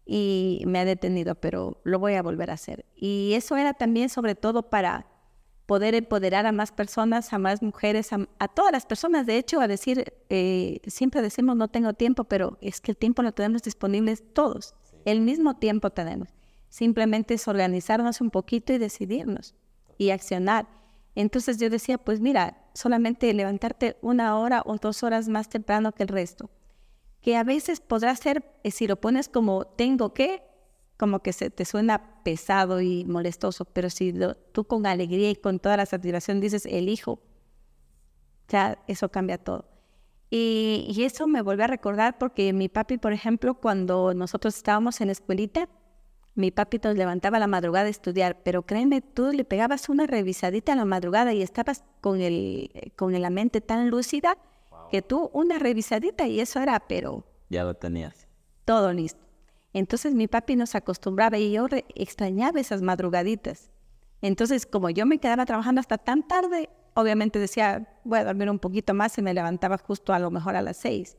y 0.06 0.62
me 0.66 0.78
ha 0.80 0.84
detenido, 0.84 1.34
pero 1.36 1.80
lo 1.84 1.98
voy 1.98 2.14
a 2.14 2.22
volver 2.22 2.50
a 2.50 2.54
hacer. 2.54 2.84
Y 2.96 3.32
eso 3.34 3.56
era 3.56 3.74
también 3.74 4.08
sobre 4.08 4.34
todo 4.34 4.68
para 4.70 5.06
poder 5.70 5.94
empoderar 5.94 6.46
a 6.46 6.50
más 6.50 6.72
personas, 6.72 7.32
a 7.32 7.38
más 7.38 7.62
mujeres, 7.62 8.12
a, 8.12 8.28
a 8.40 8.48
todas 8.48 8.72
las 8.72 8.86
personas, 8.86 9.24
de 9.24 9.38
hecho, 9.38 9.60
a 9.60 9.68
decir, 9.68 10.12
eh, 10.28 10.80
siempre 10.88 11.22
decimos 11.22 11.54
no 11.54 11.68
tengo 11.68 11.92
tiempo, 11.92 12.24
pero 12.24 12.58
es 12.60 12.80
que 12.80 12.90
el 12.90 12.96
tiempo 12.96 13.22
lo 13.22 13.30
tenemos 13.30 13.62
disponible 13.62 14.16
todos, 14.16 14.74
el 15.04 15.20
mismo 15.20 15.58
tiempo 15.58 15.90
tenemos. 15.90 16.30
Simplemente 16.70 17.34
es 17.34 17.46
organizarnos 17.46 18.20
un 18.20 18.30
poquito 18.30 18.72
y 18.72 18.78
decidirnos 18.78 19.54
y 19.96 20.10
accionar. 20.10 20.66
Entonces 21.14 21.56
yo 21.58 21.70
decía, 21.70 21.98
pues 21.98 22.20
mira, 22.20 22.64
solamente 22.74 23.32
levantarte 23.32 23.96
una 24.02 24.36
hora 24.38 24.64
o 24.66 24.76
dos 24.76 25.04
horas 25.04 25.28
más 25.28 25.48
temprano 25.48 25.92
que 25.92 26.02
el 26.02 26.08
resto. 26.08 26.50
que 27.20 27.36
a 27.36 27.44
veces 27.44 27.78
podrá 27.78 28.16
ser, 28.16 28.42
eh, 28.64 28.72
si 28.72 28.88
lo 28.88 28.96
pones 28.96 29.28
como 29.28 29.66
tengo 29.66 30.14
que, 30.14 30.42
como 31.00 31.20
que 31.20 31.32
se 31.32 31.48
te 31.48 31.64
suena 31.64 32.22
pesado 32.24 32.82
y 32.82 33.06
molestoso, 33.06 33.64
pero 33.64 33.88
si 33.88 34.14
tú 34.52 34.64
con 34.64 34.84
alegría 34.84 35.30
y 35.30 35.34
con 35.34 35.58
toda 35.58 35.78
la 35.78 35.86
satisfacción 35.86 36.40
dices 36.40 36.66
elijo, 36.66 37.22
ya 38.48 38.78
eso 38.86 39.10
cambia 39.10 39.38
todo. 39.38 39.64
Y, 40.28 40.84
y, 40.94 41.04
eso 41.04 41.26
me 41.26 41.40
vuelve 41.40 41.64
a 41.64 41.68
recordar 41.68 42.18
porque 42.18 42.52
mi 42.52 42.68
papi, 42.68 42.98
por 42.98 43.14
ejemplo, 43.14 43.54
cuando 43.54 44.12
nosotros 44.12 44.54
estábamos 44.54 45.00
en 45.00 45.06
la 45.06 45.12
escuelita, 45.12 45.70
mi 46.34 46.50
papi 46.50 46.78
nos 46.84 46.94
levantaba 46.96 47.38
a 47.38 47.40
la 47.40 47.46
madrugada 47.46 47.86
a 47.86 47.90
estudiar, 47.90 48.42
pero 48.42 48.66
créeme, 48.66 49.00
tú 49.00 49.32
le 49.32 49.46
pegabas 49.46 49.88
una 49.88 50.06
revisadita 50.06 50.74
a 50.74 50.76
la 50.76 50.84
madrugada 50.84 51.32
y 51.32 51.40
estabas 51.40 51.82
con, 52.02 52.20
el, 52.20 52.92
con 52.94 53.18
la 53.18 53.30
mente 53.30 53.62
tan 53.62 53.88
lúcida 53.88 54.36
que 54.90 55.00
tú 55.00 55.30
una 55.32 55.58
revisadita 55.58 56.26
y 56.26 56.40
eso 56.40 56.60
era, 56.60 56.78
pero... 56.78 57.24
Ya 57.48 57.64
lo 57.64 57.72
tenías. 57.72 58.28
Todo 58.66 58.92
listo. 58.92 59.29
Entonces 59.72 60.14
mi 60.14 60.26
papi 60.26 60.56
nos 60.56 60.74
acostumbraba 60.74 61.38
y 61.38 61.52
yo 61.52 61.66
extrañaba 61.94 62.60
esas 62.60 62.82
madrugaditas. 62.82 63.70
Entonces, 64.22 64.66
como 64.66 64.90
yo 64.90 65.06
me 65.06 65.18
quedaba 65.18 65.46
trabajando 65.46 65.80
hasta 65.80 65.96
tan 65.96 66.26
tarde, 66.26 66.68
obviamente 66.94 67.38
decía, 67.38 67.88
voy 68.04 68.18
a 68.18 68.24
dormir 68.24 68.50
un 68.50 68.58
poquito 68.58 68.94
más 68.94 69.16
y 69.18 69.22
me 69.22 69.32
levantaba 69.32 69.78
justo 69.78 70.12
a 70.12 70.18
lo 70.18 70.30
mejor 70.30 70.56
a 70.56 70.62
las 70.62 70.76
seis. 70.76 71.16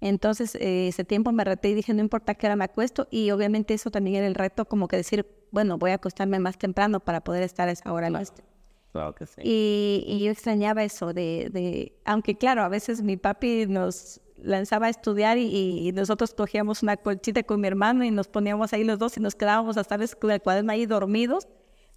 Entonces, 0.00 0.56
eh, 0.56 0.88
ese 0.88 1.04
tiempo 1.04 1.30
me 1.30 1.44
reté 1.44 1.68
y 1.68 1.74
dije, 1.74 1.94
no 1.94 2.00
importa 2.00 2.34
qué 2.34 2.46
hora 2.46 2.56
me 2.56 2.64
acuesto. 2.64 3.06
Y 3.10 3.30
obviamente 3.30 3.74
eso 3.74 3.90
también 3.90 4.16
era 4.16 4.26
el 4.26 4.34
reto, 4.34 4.64
como 4.64 4.88
que 4.88 4.96
decir, 4.96 5.24
bueno, 5.52 5.78
voy 5.78 5.92
a 5.92 5.94
acostarme 5.94 6.40
más 6.40 6.58
temprano 6.58 6.98
para 6.98 7.20
poder 7.20 7.44
estar 7.44 7.68
a 7.68 7.72
esa 7.72 7.92
hora 7.92 8.08
claro. 8.08 8.26
Claro 8.90 9.14
que 9.14 9.26
sí. 9.26 9.40
Y, 9.42 10.04
y, 10.06 10.24
yo 10.24 10.30
extrañaba 10.30 10.82
eso 10.84 11.14
de, 11.14 11.48
de, 11.50 11.98
aunque 12.04 12.36
claro, 12.36 12.62
a 12.62 12.68
veces 12.68 13.00
mi 13.00 13.16
papi 13.16 13.66
nos 13.66 14.20
lanzaba 14.42 14.86
a 14.86 14.90
estudiar 14.90 15.38
y, 15.38 15.88
y, 15.88 15.92
nosotros 15.92 16.34
cogíamos 16.34 16.82
una 16.82 16.96
colchita 16.96 17.42
con 17.42 17.60
mi 17.60 17.68
hermano 17.68 18.04
y 18.04 18.10
nos 18.10 18.28
poníamos 18.28 18.72
ahí 18.72 18.84
los 18.84 18.98
dos 18.98 19.16
y 19.16 19.20
nos 19.20 19.34
quedábamos 19.34 19.76
hasta 19.76 19.94
el 19.96 20.40
cuaderno 20.42 20.72
ahí 20.72 20.86
dormidos. 20.86 21.48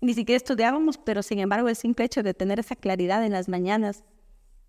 Ni 0.02 0.14
siquiera 0.14 0.38
estudiábamos, 0.38 0.98
pero 0.98 1.24
sin 1.24 1.40
embargo 1.40 1.70
el 1.70 1.76
simple 1.76 2.06
hecho 2.06 2.22
de 2.24 2.34
tener 2.34 2.60
esa 2.60 2.76
claridad 2.76 3.26
en 3.26 3.32
las 3.32 3.48
mañanas 3.50 4.04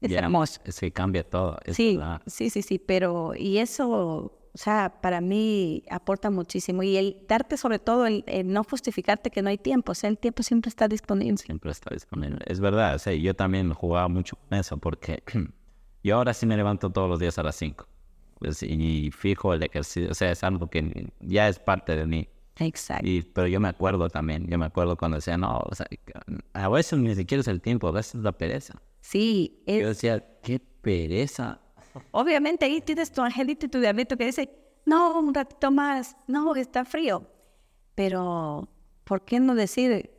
es 0.01 0.11
Ya, 0.11 0.21
hermoso. 0.21 0.61
Sí, 0.67 0.91
cambia 0.91 1.25
todo. 1.29 1.59
es 1.65 1.77
Sí, 1.77 1.97
verdad. 1.97 2.23
sí, 2.27 2.51
sí, 2.51 2.62
sí, 2.62 2.79
pero 2.79 3.33
y 3.37 3.59
eso, 3.59 3.89
o 3.91 4.59
sea, 4.59 5.01
para 5.03 5.21
mí 5.21 5.83
aporta 5.91 6.31
muchísimo 6.31 6.83
y 6.83 6.97
el 6.97 7.25
darte 7.29 7.57
sobre 7.57 7.79
todo 7.79 8.07
el, 8.07 8.23
el 8.27 8.49
no 8.53 8.62
justificarte 8.65 9.31
que 9.31 9.43
no 9.43 9.49
hay 9.51 9.59
tiempo, 9.59 9.93
o 9.93 9.95
sea, 9.95 10.09
el 10.09 10.19
tiempo 10.19 10.43
siempre 10.43 10.69
está 10.69 10.87
disponible. 10.89 11.39
Siempre 11.39 11.71
está 11.73 11.93
disponible. 11.93 12.39
Es 12.47 12.61
verdad, 12.61 12.95
o 12.95 12.99
sea, 12.99 13.12
yo 13.15 13.35
también 13.35 13.73
jugaba 13.75 14.09
mucho 14.09 14.37
con 14.37 14.59
eso 14.59 14.77
porque 14.79 15.23
yo 16.07 16.16
ahora 16.16 16.33
sí 16.35 16.47
me 16.47 16.57
levanto 16.57 16.90
todos 16.90 17.09
los 17.09 17.19
días 17.19 17.38
a 17.38 17.42
las 17.42 17.57
5. 17.57 17.87
Pues, 18.38 18.62
y 18.62 19.11
fijo 19.12 19.55
el 19.55 19.62
ejercicio, 19.62 20.11
o 20.11 20.14
sea, 20.14 20.31
es 20.31 20.45
algo 20.45 20.69
que 20.69 21.11
ya 21.21 21.49
es 21.49 21.59
parte 21.59 21.97
de 21.97 22.07
mí. 22.07 22.29
Exacto. 22.59 23.07
Y, 23.07 23.23
pero 23.23 23.47
yo 23.47 23.61
me 23.61 23.69
acuerdo 23.69 24.09
también, 24.09 24.47
yo 24.47 24.59
me 24.59 24.66
acuerdo 24.66 24.97
cuando 24.97 25.16
decía, 25.16 25.37
no, 25.37 25.59
o 25.59 25.75
sea, 25.75 25.87
a 26.55 26.69
veces 26.69 26.99
ni 26.99 27.14
siquiera 27.14 27.40
es 27.40 27.49
el 27.49 27.61
tiempo, 27.61 27.88
a 27.88 27.92
veces 27.92 28.16
es 28.16 28.21
la 28.23 28.33
pereza. 28.33 28.81
Sí, 29.01 29.62
es- 29.66 29.83
Yo 29.83 29.88
decía, 29.88 30.25
qué 30.42 30.59
pereza. 30.59 31.61
obviamente 32.12 32.64
ahí 32.66 32.81
tienes 32.81 33.11
tu 33.12 33.23
angelito 33.23 33.66
y 33.66 33.69
tu 33.69 33.81
diablito 33.81 34.16
que 34.16 34.27
dice, 34.27 34.51
no, 34.85 35.19
un 35.19 35.35
ratito 35.35 35.71
más, 35.71 36.16
no, 36.27 36.55
está 36.57 36.85
frío. 36.85 37.27
Pero, 37.95 38.69
¿por 39.05 39.25
qué 39.25 39.40
no 39.40 39.55
decir? 39.55 40.11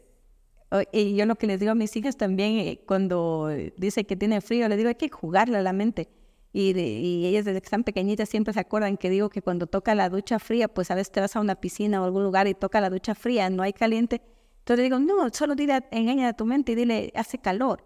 Y 0.91 1.15
yo 1.15 1.25
lo 1.25 1.35
que 1.35 1.47
les 1.47 1.59
digo 1.59 1.71
a 1.71 1.75
mis 1.75 1.95
hijas 1.95 2.17
también, 2.17 2.57
eh, 2.59 2.81
cuando 2.85 3.49
dice 3.77 4.05
que 4.05 4.15
tiene 4.17 4.41
frío, 4.41 4.67
les 4.67 4.77
digo, 4.77 4.89
hay 4.89 4.95
que 4.95 5.09
jugarle 5.09 5.57
a 5.57 5.61
la 5.61 5.73
mente. 5.73 6.09
Y, 6.53 6.73
de- 6.73 6.87
y 6.99 7.25
ellas 7.25 7.45
desde 7.45 7.61
que 7.61 7.65
están 7.65 7.83
pequeñitas 7.83 8.29
siempre 8.29 8.53
se 8.53 8.59
acuerdan 8.59 8.97
que 8.97 9.09
digo 9.09 9.29
que 9.29 9.41
cuando 9.41 9.67
toca 9.67 9.95
la 9.95 10.09
ducha 10.09 10.39
fría, 10.39 10.67
pues 10.67 10.91
a 10.91 10.95
veces 10.95 11.11
te 11.11 11.19
vas 11.21 11.35
a 11.35 11.39
una 11.39 11.55
piscina 11.55 12.01
o 12.01 12.05
algún 12.05 12.23
lugar 12.23 12.47
y 12.47 12.53
toca 12.53 12.81
la 12.81 12.89
ducha 12.89 13.15
fría, 13.15 13.49
no 13.49 13.63
hay 13.63 13.73
caliente. 13.73 14.21
Entonces 14.59 14.83
digo, 14.83 14.99
no, 14.99 15.29
solo 15.31 15.55
dile, 15.55 15.83
engaña 15.91 16.29
a 16.29 16.33
tu 16.33 16.45
mente 16.45 16.73
y 16.73 16.75
dile, 16.75 17.11
hace 17.15 17.37
calor. 17.37 17.83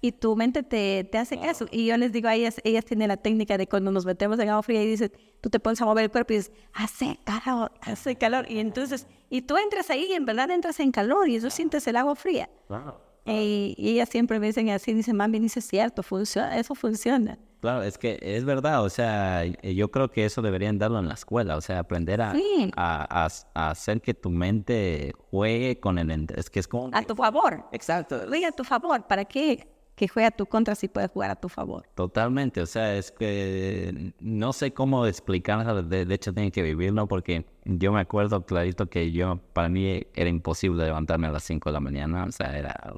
Y 0.00 0.12
tu 0.12 0.36
mente 0.36 0.62
te, 0.62 1.04
te 1.04 1.18
hace 1.18 1.38
caso. 1.40 1.66
Y 1.70 1.86
yo 1.86 1.96
les 1.96 2.12
digo 2.12 2.28
a 2.28 2.34
ellas, 2.34 2.60
ellas 2.64 2.84
tienen 2.84 3.08
la 3.08 3.16
técnica 3.16 3.56
de 3.56 3.66
cuando 3.66 3.90
nos 3.90 4.04
metemos 4.04 4.38
en 4.38 4.48
agua 4.50 4.62
fría 4.62 4.82
y 4.82 4.86
dices, 4.86 5.10
tú 5.40 5.48
te 5.50 5.58
pones 5.58 5.80
a 5.80 5.86
mover 5.86 6.04
el 6.04 6.10
cuerpo 6.10 6.34
y 6.34 6.36
dices, 6.36 6.52
hace 6.74 7.18
calor, 7.24 7.72
hace 7.80 8.14
calor. 8.16 8.46
Y 8.50 8.58
entonces, 8.58 9.06
y 9.30 9.42
tú 9.42 9.56
entras 9.56 9.88
ahí 9.90 10.06
y 10.10 10.12
en 10.12 10.24
verdad 10.26 10.50
entras 10.50 10.78
en 10.80 10.92
calor 10.92 11.28
y 11.28 11.36
eso 11.36 11.48
sientes 11.50 11.86
el 11.86 11.96
agua 11.96 12.14
fría. 12.14 12.48
Claro. 12.68 13.00
Y, 13.24 13.74
y 13.76 13.88
ellas 13.90 14.08
siempre 14.08 14.38
me 14.38 14.46
dicen 14.46 14.68
así, 14.70 14.92
dicen, 14.94 15.16
mami, 15.16 15.40
dice, 15.40 15.60
cierto, 15.60 16.02
funciona, 16.04 16.56
eso 16.58 16.74
funciona. 16.76 17.38
Claro, 17.60 17.82
es 17.82 17.98
que 17.98 18.18
es 18.22 18.44
verdad, 18.44 18.84
o 18.84 18.90
sea, 18.90 19.44
y- 19.46 19.74
yo 19.74 19.90
creo 19.90 20.10
que 20.12 20.24
eso 20.26 20.42
deberían 20.42 20.78
darlo 20.78 21.00
en 21.00 21.08
la 21.08 21.14
escuela, 21.14 21.56
o 21.56 21.60
sea, 21.60 21.80
aprender 21.80 22.20
a, 22.20 22.32
Sí. 22.34 22.70
a, 22.76 23.24
a- 23.24 23.28
a 23.54 23.70
hacer 23.70 24.00
que 24.00 24.14
tu 24.14 24.30
mente 24.30 25.12
juegue 25.30 25.80
con 25.80 25.98
el... 25.98 26.26
Es 26.36 26.50
que 26.50 26.60
es 26.60 26.68
como... 26.68 26.90
A 26.92 27.02
tu 27.02 27.16
favor. 27.16 27.64
Exacto, 27.72 28.20
Juega 28.28 28.48
a 28.48 28.52
tu 28.52 28.62
favor. 28.62 29.04
¿Para 29.08 29.24
qué 29.24 29.66
que 29.96 30.08
juegue 30.08 30.26
a 30.26 30.30
tu 30.30 30.44
contra 30.44 30.74
si 30.74 30.88
puede 30.88 31.08
jugar 31.08 31.30
a 31.30 31.36
tu 31.36 31.48
favor? 31.48 31.88
Totalmente, 31.94 32.60
o 32.60 32.66
sea, 32.66 32.94
es 32.96 33.10
que 33.10 34.12
no 34.20 34.52
sé 34.52 34.72
cómo 34.72 35.06
explicarlo, 35.06 35.82
de, 35.82 36.02
hecho 36.14 36.34
tienen 36.34 36.52
que 36.52 36.62
vivirlo 36.62 37.08
porque 37.08 37.46
yo 37.64 37.92
me 37.92 38.00
acuerdo 38.00 38.44
clarito 38.44 38.90
que 38.90 39.10
yo, 39.10 39.38
para 39.54 39.70
mí 39.70 40.02
era 40.14 40.28
imposible 40.28 40.84
levantarme 40.84 41.28
a 41.28 41.32
las 41.32 41.44
5 41.44 41.70
de 41.70 41.72
la 41.72 41.80
mañana, 41.80 42.24
o 42.26 42.30
sea, 42.30 42.56
era... 42.56 42.94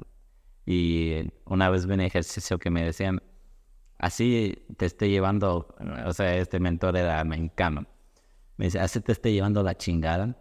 Y 0.65 1.31
una 1.45 1.69
vez 1.69 1.87
vi 1.87 1.93
un 1.93 2.01
ejercicio 2.01 2.59
que 2.59 2.69
me 2.69 2.83
decían, 2.83 3.23
así 3.97 4.65
te 4.77 4.85
esté 4.85 5.09
llevando, 5.09 5.73
o 6.05 6.13
sea, 6.13 6.35
este 6.35 6.59
mentor 6.59 6.97
era 6.97 7.23
mexicano, 7.23 7.87
me 8.57 8.65
dice, 8.65 8.79
así 8.79 8.99
te 8.99 9.13
esté 9.13 9.31
llevando 9.31 9.63
la 9.63 9.75
chingada, 9.75 10.37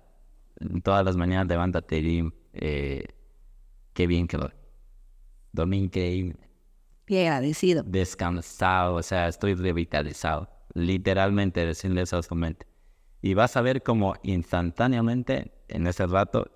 todas 0.82 1.04
las 1.04 1.16
mañanas 1.16 1.46
levántate 1.46 1.98
y 2.00 2.28
eh, 2.52 3.04
qué 3.94 4.06
bien 4.08 4.26
que 4.26 4.38
lo... 4.38 4.50
Dormí 5.50 5.78
increíble 5.78 6.47
Bien 7.08 7.32
agradecido. 7.32 7.82
descansado, 7.84 8.94
o 8.96 9.02
sea, 9.02 9.28
estoy 9.28 9.54
revitalizado. 9.54 10.48
Literalmente 10.74 11.64
decirle 11.66 12.02
eso 12.02 12.18
a 12.18 12.22
su 12.22 12.34
mente. 12.34 12.66
Y 13.22 13.34
vas 13.34 13.56
a 13.56 13.62
ver 13.62 13.82
cómo 13.82 14.14
instantáneamente, 14.22 15.50
en 15.68 15.86
ese 15.86 16.06
rato, 16.06 16.50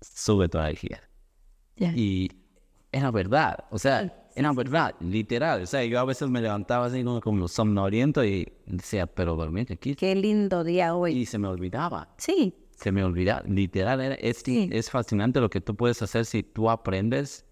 sube 0.00 0.48
tu 0.48 0.58
energía. 0.58 1.00
Ya. 1.76 1.92
Y 1.94 2.30
era 2.92 3.10
verdad, 3.10 3.64
o 3.70 3.78
sea, 3.78 4.26
era 4.34 4.52
verdad, 4.52 4.94
literal. 5.00 5.62
O 5.62 5.66
sea, 5.66 5.84
yo 5.84 6.00
a 6.00 6.04
veces 6.04 6.28
me 6.28 6.40
levantaba 6.40 6.86
así 6.86 7.04
como, 7.04 7.20
como 7.20 7.46
somnoliento 7.48 8.24
y 8.24 8.50
decía, 8.66 9.06
pero 9.06 9.36
dormir 9.36 9.68
aquí. 9.70 9.94
Qué 9.94 10.14
lindo 10.14 10.64
día 10.64 10.94
hoy. 10.94 11.12
Y 11.12 11.26
se 11.26 11.38
me 11.38 11.48
olvidaba. 11.48 12.08
Sí, 12.16 12.54
Se 12.76 12.90
me 12.92 13.04
olvidaba, 13.04 13.42
literal, 13.46 14.00
era- 14.00 14.14
es, 14.14 14.38
Sí. 14.38 14.70
es 14.72 14.90
fascinante 14.90 15.38
lo 15.40 15.50
que 15.50 15.60
tú 15.60 15.76
puedes 15.76 16.00
hacer 16.00 16.24
si 16.24 16.42
tú 16.42 16.70
aprendes 16.70 17.44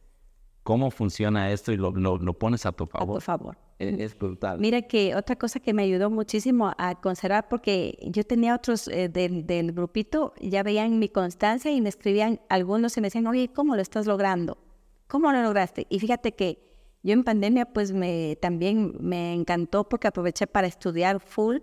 cómo 0.69 0.91
funciona 0.91 1.51
esto 1.51 1.73
y 1.73 1.79
lo, 1.79 1.93
lo, 1.93 2.19
lo 2.19 2.35
pones 2.35 2.67
a 2.67 2.73
tu 2.73 2.85
a 2.85 2.87
favor. 2.89 3.15
tu 3.15 3.21
favor. 3.23 3.57
Es, 3.79 3.99
es 3.99 4.19
brutal. 4.19 4.61
Mira 4.61 4.83
que 4.83 5.15
otra 5.15 5.35
cosa 5.37 5.61
que 5.61 5.73
me 5.73 5.83
ayudó 5.83 6.11
muchísimo 6.11 6.75
a 6.77 7.01
conservar, 7.01 7.49
porque 7.49 7.99
yo 8.03 8.23
tenía 8.23 8.55
otros 8.55 8.87
eh, 8.89 9.09
del, 9.09 9.47
del 9.47 9.73
grupito, 9.73 10.35
ya 10.43 10.63
veían 10.63 10.99
mi 10.99 11.09
constancia 11.09 11.71
y 11.71 11.81
me 11.81 11.89
escribían 11.89 12.43
algunos 12.51 12.95
y 12.99 13.01
me 13.01 13.07
decían, 13.07 13.27
oye, 13.27 13.49
¿cómo 13.49 13.77
lo 13.77 13.81
estás 13.81 14.07
logrando? 14.07 14.59
¿Cómo 15.07 15.33
lo 15.33 15.41
lograste? 15.41 15.87
Y 15.89 16.01
fíjate 16.01 16.33
que 16.33 16.59
yo 17.03 17.15
en 17.15 17.25
pandemia 17.25 17.65
pues 17.65 17.93
me, 17.93 18.37
también 18.37 18.93
me 19.01 19.33
encantó 19.33 19.89
porque 19.89 20.09
aproveché 20.09 20.47
para 20.47 20.67
estudiar 20.67 21.19
full 21.19 21.61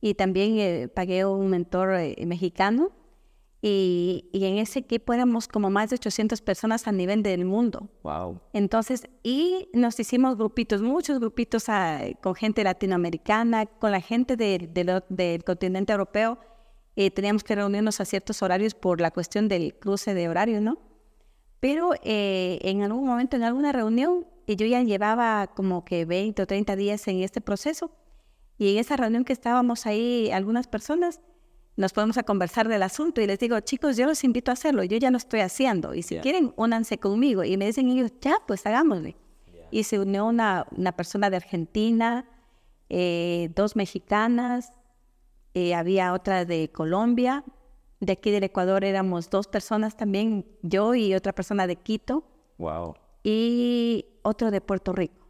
y 0.00 0.14
también 0.14 0.58
eh, 0.58 0.88
pagué 0.88 1.26
un 1.26 1.50
mentor 1.50 1.92
eh, 1.92 2.16
mexicano 2.24 2.90
y, 3.68 4.28
y 4.32 4.44
en 4.44 4.58
ese 4.58 4.78
equipo 4.78 5.12
éramos 5.12 5.48
como 5.48 5.70
más 5.70 5.90
de 5.90 5.94
800 5.96 6.40
personas 6.40 6.86
a 6.86 6.92
nivel 6.92 7.24
del 7.24 7.44
mundo. 7.44 7.88
Wow. 8.04 8.40
Entonces, 8.52 9.08
y 9.24 9.68
nos 9.72 9.98
hicimos 9.98 10.36
grupitos, 10.36 10.82
muchos 10.82 11.18
grupitos 11.18 11.68
ah, 11.68 12.00
con 12.22 12.36
gente 12.36 12.62
latinoamericana, 12.62 13.66
con 13.66 13.90
la 13.90 14.00
gente 14.00 14.36
de- 14.36 14.68
de 14.72 14.84
lo- 14.84 15.04
del 15.08 15.42
continente 15.42 15.92
europeo. 15.92 16.38
Eh, 16.94 17.10
teníamos 17.10 17.42
que 17.42 17.56
reunirnos 17.56 18.00
a 18.00 18.04
ciertos 18.04 18.40
horarios 18.42 18.74
por 18.74 19.00
la 19.00 19.10
cuestión 19.10 19.48
del 19.48 19.74
cruce 19.74 20.14
de 20.14 20.28
horario, 20.28 20.60
¿no? 20.60 20.78
Pero 21.58 21.90
eh, 22.04 22.58
en 22.62 22.82
algún 22.82 23.04
momento, 23.06 23.34
en 23.36 23.42
alguna 23.42 23.72
reunión, 23.72 24.26
y 24.46 24.54
yo 24.54 24.64
ya 24.66 24.80
llevaba 24.82 25.48
como 25.48 25.84
que 25.84 26.04
20 26.04 26.40
o 26.42 26.46
30 26.46 26.76
días 26.76 27.08
en 27.08 27.22
este 27.22 27.40
proceso, 27.40 27.90
y 28.58 28.72
en 28.72 28.78
esa 28.78 28.96
reunión 28.96 29.24
que 29.24 29.32
estábamos 29.32 29.86
ahí, 29.86 30.30
algunas 30.30 30.68
personas, 30.68 31.20
nos 31.76 31.92
podemos 31.92 32.16
a 32.16 32.22
conversar 32.22 32.68
del 32.68 32.82
asunto 32.82 33.20
y 33.20 33.26
les 33.26 33.38
digo, 33.38 33.60
chicos, 33.60 33.96
yo 33.96 34.06
los 34.06 34.24
invito 34.24 34.50
a 34.50 34.54
hacerlo, 34.54 34.82
yo 34.84 34.96
ya 34.96 35.10
lo 35.10 35.18
estoy 35.18 35.40
haciendo, 35.40 35.94
y 35.94 36.02
si 36.02 36.16
quieren, 36.18 36.52
únanse 36.56 36.98
conmigo. 36.98 37.44
Y 37.44 37.56
me 37.56 37.66
dicen 37.66 37.88
ellos, 37.88 38.12
ya, 38.20 38.36
pues 38.46 38.66
hagámosle. 38.66 39.16
Y 39.70 39.82
se 39.82 39.98
unió 39.98 40.26
una, 40.26 40.66
una 40.76 40.92
persona 40.92 41.28
de 41.28 41.36
Argentina, 41.36 42.24
eh, 42.88 43.50
dos 43.54 43.76
mexicanas, 43.76 44.72
eh, 45.54 45.74
había 45.74 46.12
otra 46.12 46.44
de 46.44 46.70
Colombia, 46.70 47.44
de 48.00 48.12
aquí 48.12 48.30
del 48.30 48.44
Ecuador 48.44 48.84
éramos 48.84 49.28
dos 49.30 49.46
personas 49.48 49.96
también, 49.96 50.46
yo 50.62 50.94
y 50.94 51.14
otra 51.14 51.32
persona 51.32 51.66
de 51.66 51.76
Quito 51.76 52.24
Wow. 52.58 52.94
y 53.24 54.06
otro 54.22 54.50
de 54.50 54.60
Puerto 54.60 54.92
Rico. 54.92 55.25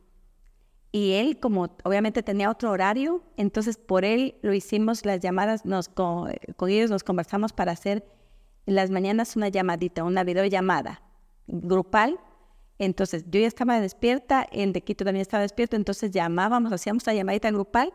Y 0.96 1.12
él, 1.12 1.38
como 1.38 1.68
obviamente 1.84 2.22
tenía 2.22 2.50
otro 2.50 2.70
horario, 2.70 3.22
entonces 3.36 3.76
por 3.76 4.06
él 4.06 4.36
lo 4.40 4.54
hicimos 4.54 5.04
las 5.04 5.20
llamadas, 5.20 5.66
nos, 5.66 5.90
con, 5.90 6.32
con 6.56 6.70
ellos 6.70 6.88
nos 6.88 7.04
conversamos 7.04 7.52
para 7.52 7.72
hacer 7.72 8.02
en 8.64 8.76
las 8.76 8.90
mañanas 8.90 9.36
una 9.36 9.48
llamadita, 9.50 10.04
una 10.04 10.24
videollamada 10.24 11.02
grupal. 11.48 12.18
Entonces 12.78 13.26
yo 13.28 13.38
ya 13.38 13.46
estaba 13.46 13.78
despierta, 13.78 14.46
el 14.50 14.72
de 14.72 14.80
Quito 14.80 15.04
también 15.04 15.20
estaba 15.20 15.42
despierto, 15.42 15.76
entonces 15.76 16.12
llamábamos, 16.12 16.72
hacíamos 16.72 17.06
la 17.06 17.12
llamadita 17.12 17.50
grupal, 17.50 17.92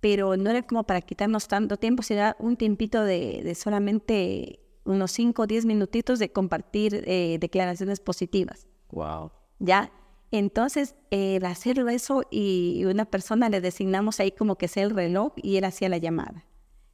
pero 0.00 0.36
no 0.36 0.50
era 0.50 0.62
como 0.62 0.82
para 0.82 1.00
quitarnos 1.00 1.46
tanto 1.46 1.76
tiempo, 1.76 2.02
sino 2.02 2.34
un 2.40 2.56
tiempito 2.56 3.04
de, 3.04 3.42
de 3.44 3.54
solamente 3.54 4.58
unos 4.82 5.12
5 5.12 5.42
o 5.42 5.46
10 5.46 5.64
minutitos 5.64 6.18
de 6.18 6.32
compartir 6.32 7.04
eh, 7.06 7.38
declaraciones 7.40 8.00
positivas. 8.00 8.66
Wow. 8.90 9.30
¿Ya? 9.60 9.92
Entonces, 10.32 10.96
el 11.10 11.44
hacerlo 11.44 11.90
eso 11.90 12.22
y 12.30 12.84
una 12.86 13.04
persona 13.04 13.50
le 13.50 13.60
designamos 13.60 14.18
ahí 14.18 14.32
como 14.32 14.56
que 14.56 14.66
sea 14.66 14.84
el 14.84 14.90
reloj 14.90 15.34
y 15.36 15.58
él 15.58 15.64
hacía 15.64 15.90
la 15.90 15.98
llamada. 15.98 16.46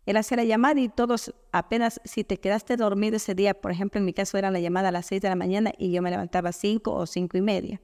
Él 0.06 0.16
hacía 0.16 0.38
la 0.38 0.44
llamada 0.44 0.80
y 0.80 0.88
todos 0.88 1.32
apenas, 1.52 2.00
si 2.04 2.24
te 2.24 2.38
quedaste 2.38 2.76
dormido 2.76 3.16
ese 3.16 3.36
día, 3.36 3.54
por 3.54 3.70
ejemplo, 3.70 4.00
en 4.00 4.06
mi 4.06 4.12
caso 4.12 4.38
era 4.38 4.50
la 4.50 4.58
llamada 4.58 4.88
a 4.88 4.92
las 4.92 5.06
6 5.06 5.22
de 5.22 5.28
la 5.28 5.36
mañana 5.36 5.70
y 5.78 5.92
yo 5.92 6.02
me 6.02 6.10
levantaba 6.10 6.48
a 6.48 6.52
5 6.52 6.92
o 6.92 7.06
cinco 7.06 7.38
y 7.38 7.42
media. 7.42 7.80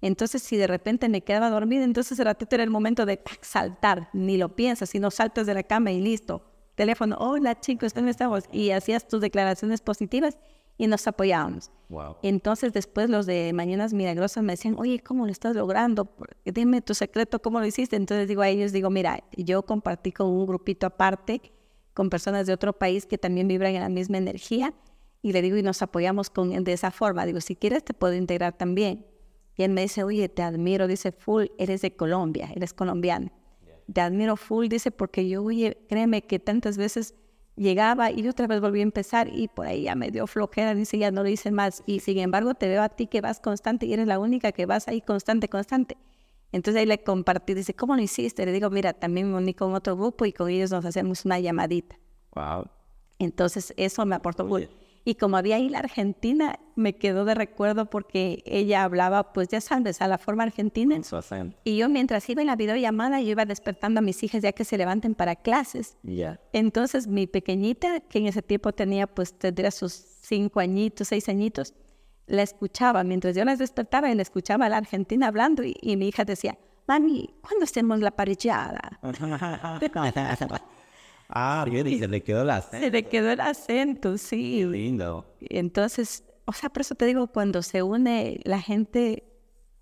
Entonces, 0.00 0.42
si 0.42 0.56
de 0.56 0.66
repente 0.66 1.10
me 1.10 1.22
quedaba 1.22 1.50
dormida, 1.50 1.84
entonces 1.84 2.18
ratito 2.18 2.54
era 2.54 2.64
el 2.64 2.70
momento 2.70 3.04
de 3.04 3.20
saltar, 3.42 4.08
ni 4.14 4.38
lo 4.38 4.56
piensas, 4.56 4.88
sino 4.88 5.10
saltas 5.10 5.46
de 5.46 5.52
la 5.54 5.64
cama 5.64 5.92
y 5.92 6.00
listo. 6.00 6.44
Teléfono, 6.76 7.16
hola 7.18 7.60
chicos, 7.60 7.92
¿dónde 7.92 8.12
estamos? 8.12 8.44
Y 8.52 8.70
hacías 8.70 9.06
tus 9.06 9.20
declaraciones 9.20 9.82
positivas 9.82 10.38
y 10.78 10.86
nos 10.86 11.06
apoyábamos. 11.06 11.70
Wow. 11.88 12.16
Entonces 12.22 12.72
después 12.72 13.10
los 13.10 13.26
de 13.26 13.52
Mañanas 13.52 13.92
Milagrosas 13.92 14.42
me 14.44 14.52
decían, 14.52 14.76
oye, 14.78 15.00
¿cómo 15.00 15.26
lo 15.26 15.32
estás 15.32 15.56
logrando? 15.56 16.08
Dime 16.44 16.80
tu 16.80 16.94
secreto, 16.94 17.42
¿cómo 17.42 17.60
lo 17.60 17.66
hiciste? 17.66 17.96
Entonces 17.96 18.28
digo 18.28 18.42
a 18.42 18.48
ellos, 18.48 18.72
digo, 18.72 18.88
mira, 18.88 19.24
yo 19.36 19.62
compartí 19.64 20.12
con 20.12 20.28
un 20.28 20.46
grupito 20.46 20.86
aparte, 20.86 21.42
con 21.92 22.08
personas 22.08 22.46
de 22.46 22.52
otro 22.52 22.72
país 22.72 23.04
que 23.06 23.18
también 23.18 23.48
vibran 23.48 23.74
en 23.74 23.80
la 23.80 23.88
misma 23.88 24.18
energía, 24.18 24.72
y 25.20 25.32
le 25.32 25.42
digo, 25.42 25.56
y 25.56 25.62
nos 25.62 25.82
apoyamos 25.82 26.30
con, 26.30 26.62
de 26.62 26.72
esa 26.72 26.92
forma. 26.92 27.26
Digo, 27.26 27.40
si 27.40 27.56
quieres 27.56 27.84
te 27.84 27.92
puedo 27.92 28.14
integrar 28.14 28.56
también. 28.56 29.04
Y 29.56 29.64
él 29.64 29.72
me 29.72 29.82
dice, 29.82 30.04
oye, 30.04 30.28
te 30.28 30.42
admiro, 30.42 30.86
dice, 30.86 31.10
full, 31.10 31.46
eres 31.58 31.82
de 31.82 31.96
Colombia, 31.96 32.50
eres 32.54 32.72
colombiano. 32.72 33.32
Te 33.92 34.00
admiro 34.00 34.36
full, 34.36 34.68
dice, 34.68 34.92
porque 34.92 35.28
yo, 35.28 35.42
oye, 35.42 35.78
créeme 35.88 36.22
que 36.22 36.38
tantas 36.38 36.76
veces 36.76 37.14
llegaba 37.58 38.10
y 38.10 38.26
otra 38.28 38.46
vez 38.46 38.60
volví 38.60 38.80
a 38.80 38.82
empezar 38.82 39.28
y 39.32 39.48
por 39.48 39.66
ahí 39.66 39.82
ya 39.82 39.94
me 39.94 40.10
dio 40.10 40.26
flojera, 40.26 40.74
dice, 40.74 40.98
ya 40.98 41.10
no 41.10 41.22
lo 41.22 41.28
hice 41.28 41.50
más. 41.50 41.82
Y 41.86 42.00
sin 42.00 42.18
embargo 42.18 42.54
te 42.54 42.68
veo 42.68 42.82
a 42.82 42.88
ti 42.88 43.06
que 43.06 43.20
vas 43.20 43.40
constante 43.40 43.86
y 43.86 43.92
eres 43.92 44.06
la 44.06 44.18
única 44.18 44.52
que 44.52 44.66
vas 44.66 44.88
ahí 44.88 45.00
constante, 45.00 45.48
constante. 45.48 45.96
Entonces 46.52 46.80
ahí 46.80 46.86
le 46.86 47.02
compartí, 47.02 47.54
dice, 47.54 47.74
¿cómo 47.74 47.94
lo 47.94 48.02
hiciste? 48.02 48.46
Le 48.46 48.52
digo, 48.52 48.70
mira, 48.70 48.94
también 48.94 49.30
me 49.30 49.36
uní 49.36 49.52
con 49.52 49.74
otro 49.74 49.96
grupo 49.96 50.24
y 50.24 50.32
con 50.32 50.48
ellos 50.48 50.70
nos 50.70 50.84
hacemos 50.84 51.24
una 51.24 51.38
llamadita. 51.38 51.98
Wow. 52.34 52.66
Entonces 53.18 53.74
eso 53.76 54.06
me 54.06 54.14
aportó 54.14 54.44
mucho. 54.44 54.68
Y 55.04 55.14
como 55.14 55.36
había 55.36 55.56
ahí 55.56 55.68
la 55.68 55.78
Argentina, 55.78 56.58
me 56.76 56.96
quedó 56.96 57.24
de 57.24 57.34
recuerdo 57.34 57.86
porque 57.86 58.42
ella 58.46 58.84
hablaba, 58.84 59.32
pues 59.32 59.48
ya 59.48 59.60
sabes, 59.60 60.02
a 60.02 60.08
la 60.08 60.18
forma 60.18 60.42
argentina. 60.42 60.94
En 60.94 61.04
su 61.04 61.16
acento. 61.16 61.56
Y 61.64 61.76
yo 61.76 61.88
mientras 61.88 62.28
iba 62.28 62.42
en 62.42 62.46
la 62.48 62.56
videollamada, 62.56 63.20
yo 63.20 63.30
iba 63.30 63.44
despertando 63.44 64.00
a 64.00 64.02
mis 64.02 64.22
hijas 64.22 64.42
ya 64.42 64.52
que 64.52 64.64
se 64.64 64.76
levanten 64.76 65.14
para 65.14 65.36
clases. 65.36 65.96
Ya. 66.02 66.40
Entonces 66.52 67.06
mi 67.06 67.26
pequeñita, 67.26 68.00
que 68.00 68.18
en 68.18 68.26
ese 68.26 68.42
tiempo 68.42 68.72
tenía, 68.72 69.06
pues 69.06 69.38
tendría 69.38 69.70
sus 69.70 69.92
cinco 69.92 70.60
añitos, 70.60 71.08
seis 71.08 71.28
añitos, 71.28 71.74
la 72.26 72.42
escuchaba. 72.42 73.02
Mientras 73.04 73.34
yo 73.34 73.44
las 73.44 73.58
despertaba, 73.58 74.10
y 74.10 74.14
la 74.14 74.22
escuchaba 74.22 74.66
a 74.66 74.68
la 74.68 74.76
Argentina 74.76 75.28
hablando 75.28 75.64
y, 75.64 75.74
y 75.80 75.96
mi 75.96 76.08
hija 76.08 76.24
decía, 76.24 76.58
mami, 76.86 77.34
¿cuándo 77.42 77.64
hacemos 77.64 78.00
la 78.00 78.10
parrillada? 78.10 78.98
ah, 81.28 81.64
yo 81.70 81.84
dije, 81.84 82.00
se 82.00 82.08
le 82.08 82.22
quedó 82.22 82.44
la 82.44 82.62
Se 82.62 82.90
le 82.90 83.04
quedó 83.04 83.30
el 83.30 83.40
acento, 83.40 84.18
sí. 84.18 84.64
Lindo. 84.64 85.26
Entonces, 85.40 86.24
o 86.44 86.52
sea, 86.52 86.70
por 86.70 86.80
eso 86.82 86.94
te 86.94 87.06
digo, 87.06 87.26
cuando 87.28 87.62
se 87.62 87.82
une 87.82 88.40
la 88.44 88.60
gente, 88.60 89.24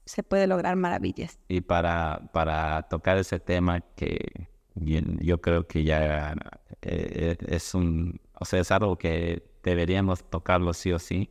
se 0.04 0.22
puede 0.22 0.46
lograr 0.46 0.76
maravillas. 0.76 1.38
Y 1.48 1.60
para, 1.60 2.30
para 2.32 2.82
tocar 2.88 3.18
ese 3.18 3.38
tema 3.38 3.80
que 3.94 4.48
yo, 4.74 5.40
creo 5.40 5.66
que 5.66 5.84
ya 5.84 6.34
eh, 6.82 7.36
es 7.46 7.74
un, 7.74 8.20
o 8.38 8.44
sea, 8.44 8.60
es 8.60 8.70
algo 8.70 8.98
que 8.98 9.42
deberíamos 9.62 10.28
tocarlo 10.28 10.74
sí 10.74 10.92
o 10.92 10.98
sí, 10.98 11.30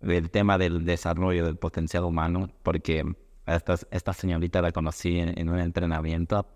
el 0.00 0.30
tema 0.30 0.58
del 0.58 0.84
desarrollo 0.84 1.44
del 1.44 1.56
potencial 1.56 2.04
humano, 2.04 2.50
porque 2.62 3.04
esta, 3.46 3.76
esta 3.90 4.12
señorita 4.12 4.62
la 4.62 4.72
conocí 4.72 5.18
en, 5.18 5.38
en 5.38 5.48
un 5.48 5.58
entrenamiento, 5.58 6.46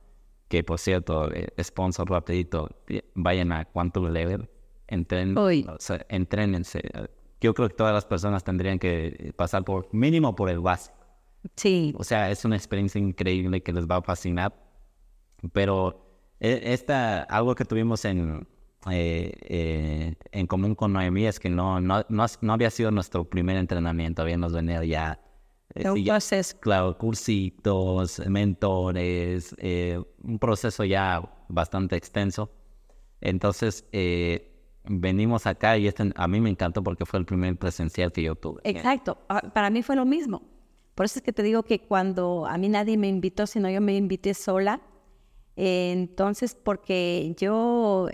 que 0.50 0.62
por 0.62 0.78
cierto, 0.78 1.32
eh, 1.32 1.48
sponsor 1.62 2.10
rapidito, 2.10 2.68
eh, 2.88 3.02
vayan 3.14 3.52
a 3.52 3.64
Quantum 3.64 4.08
Level, 4.10 4.50
entren, 4.88 5.38
Uy. 5.38 5.64
o 5.66 5.76
sea, 5.78 6.04
entrénense. 6.10 6.82
Yo 7.40 7.54
creo 7.54 7.68
que 7.68 7.74
todas 7.76 7.94
las 7.94 8.04
personas 8.04 8.44
tendrían 8.44 8.78
que 8.78 9.32
pasar 9.36 9.64
por 9.64 9.88
mínimo 9.94 10.36
por 10.36 10.50
el 10.50 10.60
básico. 10.60 11.00
Sí, 11.56 11.94
O 11.96 12.04
sea, 12.04 12.30
es 12.30 12.44
una 12.44 12.56
experiencia 12.56 13.00
increíble 13.00 13.62
que 13.62 13.72
les 13.72 13.86
va 13.86 13.96
a 13.96 14.02
fascinar. 14.02 14.52
Pero 15.52 16.04
eh, 16.40 16.60
esta, 16.64 17.22
algo 17.22 17.54
que 17.54 17.64
tuvimos 17.64 18.04
en, 18.04 18.46
eh, 18.90 19.32
eh, 19.42 20.14
en 20.32 20.46
común 20.46 20.74
con 20.74 20.92
Noemí 20.92 21.26
es 21.26 21.40
que 21.40 21.48
no, 21.48 21.80
no, 21.80 22.04
no, 22.08 22.26
no 22.40 22.52
había 22.52 22.70
sido 22.70 22.90
nuestro 22.90 23.24
primer 23.24 23.56
entrenamiento. 23.56 24.22
Habíamos 24.22 24.52
venido 24.52 24.82
ya, 24.82 25.20
eh, 25.74 25.90
un 25.90 26.04
proceso. 26.04 26.56
claro, 26.60 26.96
cursitos, 26.98 28.20
mentores, 28.26 29.54
eh, 29.58 30.02
un 30.22 30.38
proceso 30.38 30.84
ya 30.84 31.22
bastante 31.48 31.96
extenso. 31.96 32.50
Entonces, 33.20 33.84
eh, 33.92 34.50
venimos 34.84 35.46
acá 35.46 35.76
y 35.76 35.86
este, 35.86 36.10
a 36.14 36.28
mí 36.28 36.40
me 36.40 36.50
encantó 36.50 36.82
porque 36.82 37.04
fue 37.06 37.18
el 37.18 37.26
primer 37.26 37.56
presencial 37.56 38.12
que 38.12 38.22
yo 38.22 38.34
tuve. 38.34 38.60
Exacto, 38.64 39.18
Ah, 39.28 39.42
para 39.52 39.70
mí 39.70 39.82
fue 39.82 39.96
lo 39.96 40.04
mismo. 40.04 40.42
Por 40.94 41.06
eso 41.06 41.18
es 41.18 41.22
que 41.22 41.32
te 41.32 41.42
digo 41.42 41.62
que 41.62 41.80
cuando 41.80 42.46
a 42.46 42.58
mí 42.58 42.68
nadie 42.68 42.96
me 42.96 43.08
invitó, 43.08 43.46
sino 43.46 43.70
yo 43.70 43.80
me 43.80 43.96
invité 43.96 44.34
sola, 44.34 44.80
eh, 45.56 45.92
entonces 45.92 46.54
porque 46.54 47.34
yo 47.38 48.08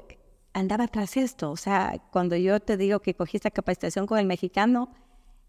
andaba 0.53 0.87
tras 0.89 1.17
esto, 1.17 1.51
o 1.51 1.57
sea, 1.57 2.01
cuando 2.11 2.37
yo 2.37 2.61
te 2.61 2.77
digo 2.77 3.01
que 3.01 3.15
cogí 3.15 3.37
esta 3.37 3.51
capacitación 3.51 4.07
con 4.07 4.19
el 4.19 4.27
mexicano, 4.27 4.91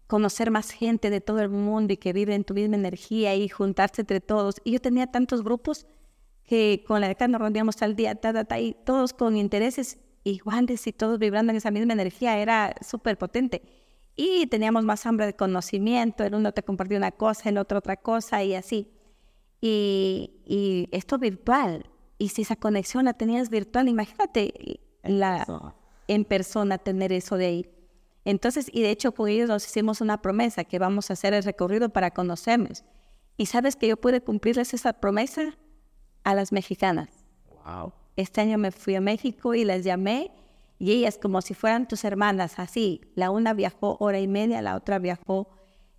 conocer 0.08 0.50
más 0.50 0.70
gente 0.70 1.10
de 1.10 1.20
todo 1.20 1.40
el 1.40 1.50
mundo 1.50 1.92
y 1.92 1.98
que 1.98 2.12
vive 2.12 2.34
en 2.34 2.42
tu 2.42 2.54
misma 2.54 2.74
energía 2.74 3.36
y 3.36 3.48
juntarse 3.48 4.02
entre 4.02 4.20
todos. 4.20 4.56
Y 4.64 4.72
yo 4.72 4.80
tenía 4.80 5.06
tantos 5.06 5.44
grupos 5.44 5.86
que 6.44 6.82
con 6.86 7.00
la 7.00 7.08
decana 7.08 7.32
nos 7.32 7.42
reuníamos 7.42 7.80
al 7.82 7.94
día, 7.94 8.14
ta, 8.16 8.32
ta, 8.32 8.44
ta, 8.44 8.58
y 8.58 8.74
todos 8.84 9.12
con 9.12 9.36
intereses 9.36 9.98
iguales 10.24 10.86
y 10.86 10.92
todos 10.92 11.18
vibrando 11.18 11.50
en 11.50 11.56
esa 11.56 11.70
misma 11.70 11.92
energía, 11.92 12.38
era 12.38 12.74
súper 12.80 13.18
potente. 13.18 13.62
Y 14.16 14.46
teníamos 14.46 14.82
más 14.82 15.06
hambre 15.06 15.26
de 15.26 15.36
conocimiento, 15.36 16.24
el 16.24 16.34
uno 16.34 16.52
te 16.52 16.62
compartía 16.62 16.98
una 16.98 17.12
cosa, 17.12 17.50
el 17.50 17.58
otro 17.58 17.78
otra 17.78 17.96
cosa 17.96 18.42
y 18.42 18.54
así. 18.54 18.90
Y, 19.60 20.40
y 20.46 20.88
esto 20.90 21.18
virtual, 21.18 21.88
y 22.16 22.30
si 22.30 22.42
esa 22.42 22.56
conexión 22.56 23.04
la 23.04 23.12
tenías 23.12 23.50
virtual, 23.50 23.88
imagínate 23.88 24.80
la, 25.04 25.74
en 26.08 26.24
persona 26.24 26.78
tener 26.78 27.12
eso 27.12 27.36
de 27.36 27.46
ahí. 27.46 27.70
Entonces, 28.28 28.68
y 28.72 28.82
de 28.82 28.90
hecho 28.90 29.12
con 29.12 29.28
ellos 29.28 29.48
nos 29.48 29.64
hicimos 29.66 30.02
una 30.02 30.20
promesa 30.20 30.64
que 30.64 30.78
vamos 30.78 31.08
a 31.08 31.14
hacer 31.14 31.32
el 31.32 31.42
recorrido 31.44 31.88
para 31.88 32.10
conocernos. 32.10 32.84
Y 33.38 33.46
sabes 33.46 33.74
que 33.74 33.88
yo 33.88 33.96
pude 33.96 34.20
cumplirles 34.20 34.74
esa 34.74 34.92
promesa 34.92 35.56
a 36.24 36.34
las 36.34 36.52
mexicanas. 36.52 37.08
Wow. 37.64 37.92
Este 38.16 38.42
año 38.42 38.58
me 38.58 38.70
fui 38.70 38.96
a 38.96 39.00
México 39.00 39.54
y 39.54 39.64
las 39.64 39.82
llamé 39.82 40.30
y 40.78 40.92
ellas 40.92 41.18
como 41.20 41.40
si 41.40 41.54
fueran 41.54 41.88
tus 41.88 42.04
hermanas, 42.04 42.58
así. 42.58 43.00
La 43.14 43.30
una 43.30 43.54
viajó 43.54 43.96
hora 43.98 44.20
y 44.20 44.28
media, 44.28 44.60
la 44.60 44.76
otra 44.76 44.98
viajó 44.98 45.48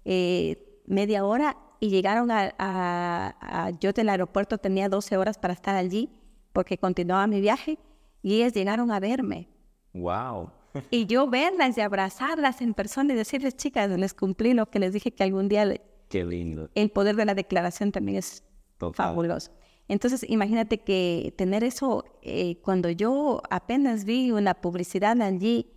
eh, 0.06 0.82
media 0.86 1.26
hora 1.26 1.58
y 1.80 1.90
llegaron 1.90 2.30
a, 2.30 2.54
a- 2.60 3.36
a- 3.40 3.70
Yo 3.80 3.92
del 3.92 4.08
aeropuerto 4.10 4.60
tenía 4.60 4.88
12 4.88 5.18
horas 5.18 5.40
para 5.40 5.54
estar 5.56 5.76
allí 5.76 6.12
porque 6.54 6.78
continuaba 6.78 7.26
mi 7.26 7.42
viaje 7.42 7.80
y 8.22 8.36
ellas 8.36 8.54
llegaron 8.54 8.92
a 8.92 9.00
verme. 9.00 9.50
Wow. 9.94 10.52
Y 10.92 11.06
yo 11.06 11.28
verlas 11.28 11.78
y 11.78 11.82
abrazarlas 11.82 12.62
en 12.62 12.74
persona 12.74 13.14
y 13.14 13.18
decirles, 13.18 13.56
chicas, 13.58 13.90
les 13.90 14.14
cumplí 14.14 14.54
lo 14.54 14.66
que 14.70 14.80
les 14.80 14.94
dije 14.94 15.12
que 15.12 15.24
algún 15.24 15.48
día 15.50 15.66
le- 15.66 15.82
Qué 16.10 16.24
lindo. 16.26 16.70
el 16.76 16.90
poder 16.92 17.16
de 17.16 17.26
la 17.26 17.36
declaración 17.36 17.92
también 17.92 18.18
es 18.18 18.44
Total. 18.78 19.08
fabuloso. 19.08 19.52
Entonces, 19.88 20.24
imagínate 20.30 20.80
que 20.80 21.34
tener 21.38 21.64
eso, 21.64 22.04
eh, 22.22 22.60
cuando 22.62 22.90
yo 22.90 23.42
apenas 23.50 24.06
vi 24.06 24.32
una 24.32 24.54
publicidad 24.54 25.20
allí 25.22 25.72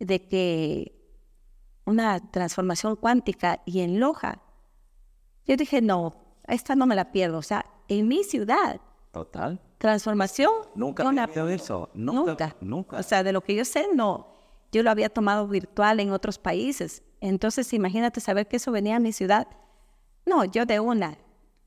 de 0.00 0.26
que 0.26 0.98
una 1.84 2.18
transformación 2.30 2.96
cuántica 2.96 3.62
y 3.64 3.80
en 3.80 4.00
Loja, 4.00 4.42
yo 5.46 5.56
dije, 5.56 5.80
no, 5.80 6.14
esta 6.46 6.74
no 6.76 6.86
me 6.86 6.94
la 6.96 7.12
pierdo. 7.12 7.38
O 7.38 7.42
sea, 7.42 7.64
en 7.88 8.08
mi 8.08 8.24
ciudad, 8.24 8.80
Total. 9.12 9.60
transformación, 9.78 10.50
Nunca 10.74 11.04
no 11.04 11.10
oído 11.24 11.48
eso. 11.48 11.90
Nunca. 11.94 12.22
Nunca. 12.32 12.56
Nunca. 12.60 12.96
O 12.98 13.02
sea, 13.02 13.22
de 13.22 13.32
lo 13.32 13.40
que 13.42 13.54
yo 13.54 13.64
sé, 13.64 13.86
no. 13.94 14.31
Yo 14.72 14.82
lo 14.82 14.90
había 14.90 15.10
tomado 15.10 15.46
virtual 15.46 16.00
en 16.00 16.10
otros 16.10 16.38
países. 16.38 17.02
Entonces, 17.20 17.72
imagínate 17.72 18.20
saber 18.20 18.48
que 18.48 18.56
eso 18.56 18.72
venía 18.72 18.96
a 18.96 19.00
mi 19.00 19.12
ciudad. 19.12 19.46
No, 20.26 20.44
yo 20.44 20.66
de 20.66 20.80
una. 20.80 21.18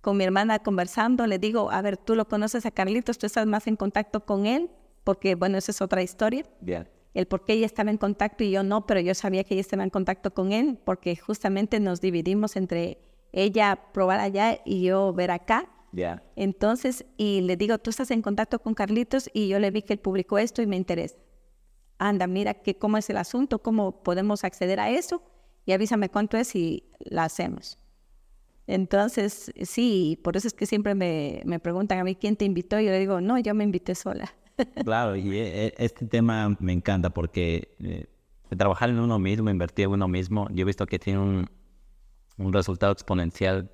con 0.01 0.17
mi 0.17 0.23
hermana 0.23 0.59
conversando, 0.59 1.25
le 1.25 1.39
digo, 1.39 1.71
a 1.71 1.81
ver, 1.81 1.97
tú 1.97 2.13
lo 2.15 2.27
conoces 2.27 2.65
a 2.67 2.71
Carlitos, 2.71 3.17
tú 3.17 3.25
estás 3.25 3.47
más 3.47 3.65
en 3.65 3.75
contacto 3.75 4.23
con 4.23 4.45
él, 4.45 4.69
porque 5.03 5.33
bueno, 5.33 5.57
esa 5.57 5.71
es 5.71 5.81
otra 5.81 6.03
historia. 6.03 6.43
Bien. 6.61 6.87
El 7.15 7.25
por 7.25 7.43
qué 7.43 7.53
ella 7.53 7.65
estaba 7.65 7.89
en 7.89 7.97
contacto 7.97 8.43
y 8.43 8.51
yo 8.51 8.61
no, 8.61 8.85
pero 8.85 8.99
yo 8.99 9.15
sabía 9.15 9.43
que 9.43 9.55
ella 9.55 9.61
estaba 9.61 9.83
en 9.83 9.89
contacto 9.89 10.31
con 10.31 10.51
él, 10.51 10.77
porque 10.85 11.15
justamente 11.15 11.79
nos 11.79 12.01
dividimos 12.01 12.55
entre 12.55 12.99
ella 13.31 13.79
probar 13.93 14.19
allá 14.19 14.59
y 14.63 14.83
yo 14.83 15.11
ver 15.13 15.31
acá. 15.31 15.67
Ya. 15.91 16.21
Entonces, 16.35 17.05
y 17.17 17.41
le 17.41 17.57
digo, 17.57 17.77
tú 17.79 17.89
estás 17.89 18.11
en 18.11 18.21
contacto 18.21 18.59
con 18.59 18.75
Carlitos 18.75 19.29
y 19.33 19.47
yo 19.47 19.59
le 19.59 19.71
vi 19.71 19.81
que 19.81 19.93
él 19.93 19.99
publicó 19.99 20.37
esto 20.37 20.61
y 20.61 20.67
me 20.67 20.75
interesa. 20.75 21.15
Anda, 21.97 22.27
mira 22.27 22.53
que, 22.55 22.77
cómo 22.77 22.97
es 22.97 23.09
el 23.09 23.17
asunto, 23.17 23.59
cómo 23.59 24.03
podemos 24.03 24.43
acceder 24.43 24.79
a 24.79 24.89
eso 24.89 25.23
y 25.65 25.71
avísame 25.71 26.09
cuánto 26.09 26.37
es 26.37 26.55
y 26.55 26.83
la 26.99 27.23
hacemos. 27.25 27.79
Entonces, 28.67 29.51
sí, 29.63 30.19
por 30.23 30.37
eso 30.37 30.47
es 30.47 30.53
que 30.53 30.65
siempre 30.65 30.95
me, 30.95 31.41
me 31.45 31.59
preguntan 31.59 31.99
a 31.99 32.03
mí 32.03 32.15
quién 32.15 32.35
te 32.35 32.45
invitó 32.45 32.79
y 32.79 32.85
yo 32.85 32.91
le 32.91 32.99
digo, 32.99 33.21
no, 33.21 33.37
yo 33.39 33.53
me 33.53 33.63
invité 33.63 33.95
sola. 33.95 34.33
Claro, 34.85 35.17
y 35.17 35.37
eh, 35.37 35.73
este 35.77 36.05
tema 36.05 36.55
me 36.61 36.71
encanta 36.71 37.09
porque 37.09 37.75
eh, 37.81 38.05
trabajar 38.57 38.89
en 38.89 38.99
uno 38.99 39.19
mismo, 39.19 39.49
invertir 39.49 39.85
en 39.85 39.91
uno 39.91 40.07
mismo, 40.07 40.47
yo 40.51 40.61
he 40.61 40.65
visto 40.65 40.85
que 40.85 40.97
tiene 40.97 41.19
un, 41.19 41.49
un 42.37 42.53
resultado 42.53 42.93
exponencial 42.93 43.69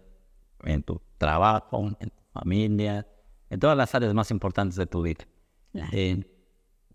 en 0.63 0.81
tu 0.81 0.99
trabajo, 1.19 1.87
en 1.99 2.09
tu 2.09 2.23
familia, 2.33 3.07
en 3.49 3.59
todas 3.59 3.77
las 3.77 3.93
áreas 3.93 4.13
más 4.13 4.31
importantes 4.31 4.75
de 4.75 4.85
tu 4.85 5.01
vida. 5.01 5.25
Eh, 5.91 6.23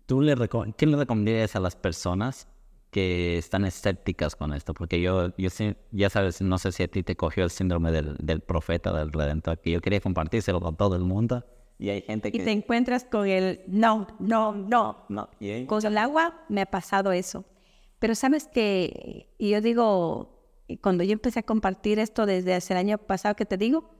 ¿tú 0.07 0.21
le 0.21 0.35
¿Qué 0.75 0.87
le 0.87 0.97
recomendarías 0.97 1.55
a 1.55 1.59
las 1.59 1.75
personas 1.75 2.47
que 2.89 3.37
están 3.37 3.65
escépticas 3.65 4.35
con 4.35 4.53
esto? 4.53 4.73
Porque 4.73 4.99
yo, 4.99 5.35
yo 5.37 5.49
ya 5.91 6.09
sabes, 6.09 6.41
no 6.41 6.57
sé 6.57 6.71
si 6.71 6.83
a 6.83 6.87
ti 6.87 7.03
te 7.03 7.15
cogió 7.15 7.43
el 7.43 7.51
síndrome 7.51 7.91
del, 7.91 8.15
del 8.17 8.39
profeta, 8.39 8.91
del 8.93 9.11
redentor, 9.11 9.59
que 9.59 9.71
yo 9.71 9.81
quería 9.81 9.99
compartírselo 9.99 10.59
con 10.59 10.75
todo 10.75 10.95
el 10.95 11.03
mundo. 11.03 11.45
Y 11.77 11.89
hay 11.89 12.01
gente 12.01 12.31
que... 12.31 12.37
Y 12.37 12.41
te 12.41 12.51
encuentras 12.51 13.03
con 13.03 13.27
el 13.27 13.61
no, 13.67 14.07
no, 14.19 14.53
no. 14.53 15.05
no. 15.09 15.29
Con 15.67 15.85
el 15.85 15.97
agua 15.97 16.41
me 16.49 16.61
ha 16.61 16.65
pasado 16.65 17.11
eso. 17.11 17.45
Pero 17.99 18.15
sabes 18.15 18.47
que, 18.47 19.29
y 19.37 19.51
yo 19.51 19.61
digo, 19.61 20.55
cuando 20.81 21.03
yo 21.03 21.13
empecé 21.13 21.39
a 21.39 21.43
compartir 21.43 21.99
esto 21.99 22.25
desde 22.25 22.55
hace 22.55 22.73
el 22.73 22.79
año 22.79 22.97
pasado 22.97 23.35
que 23.35 23.45
te 23.45 23.57
digo, 23.57 23.91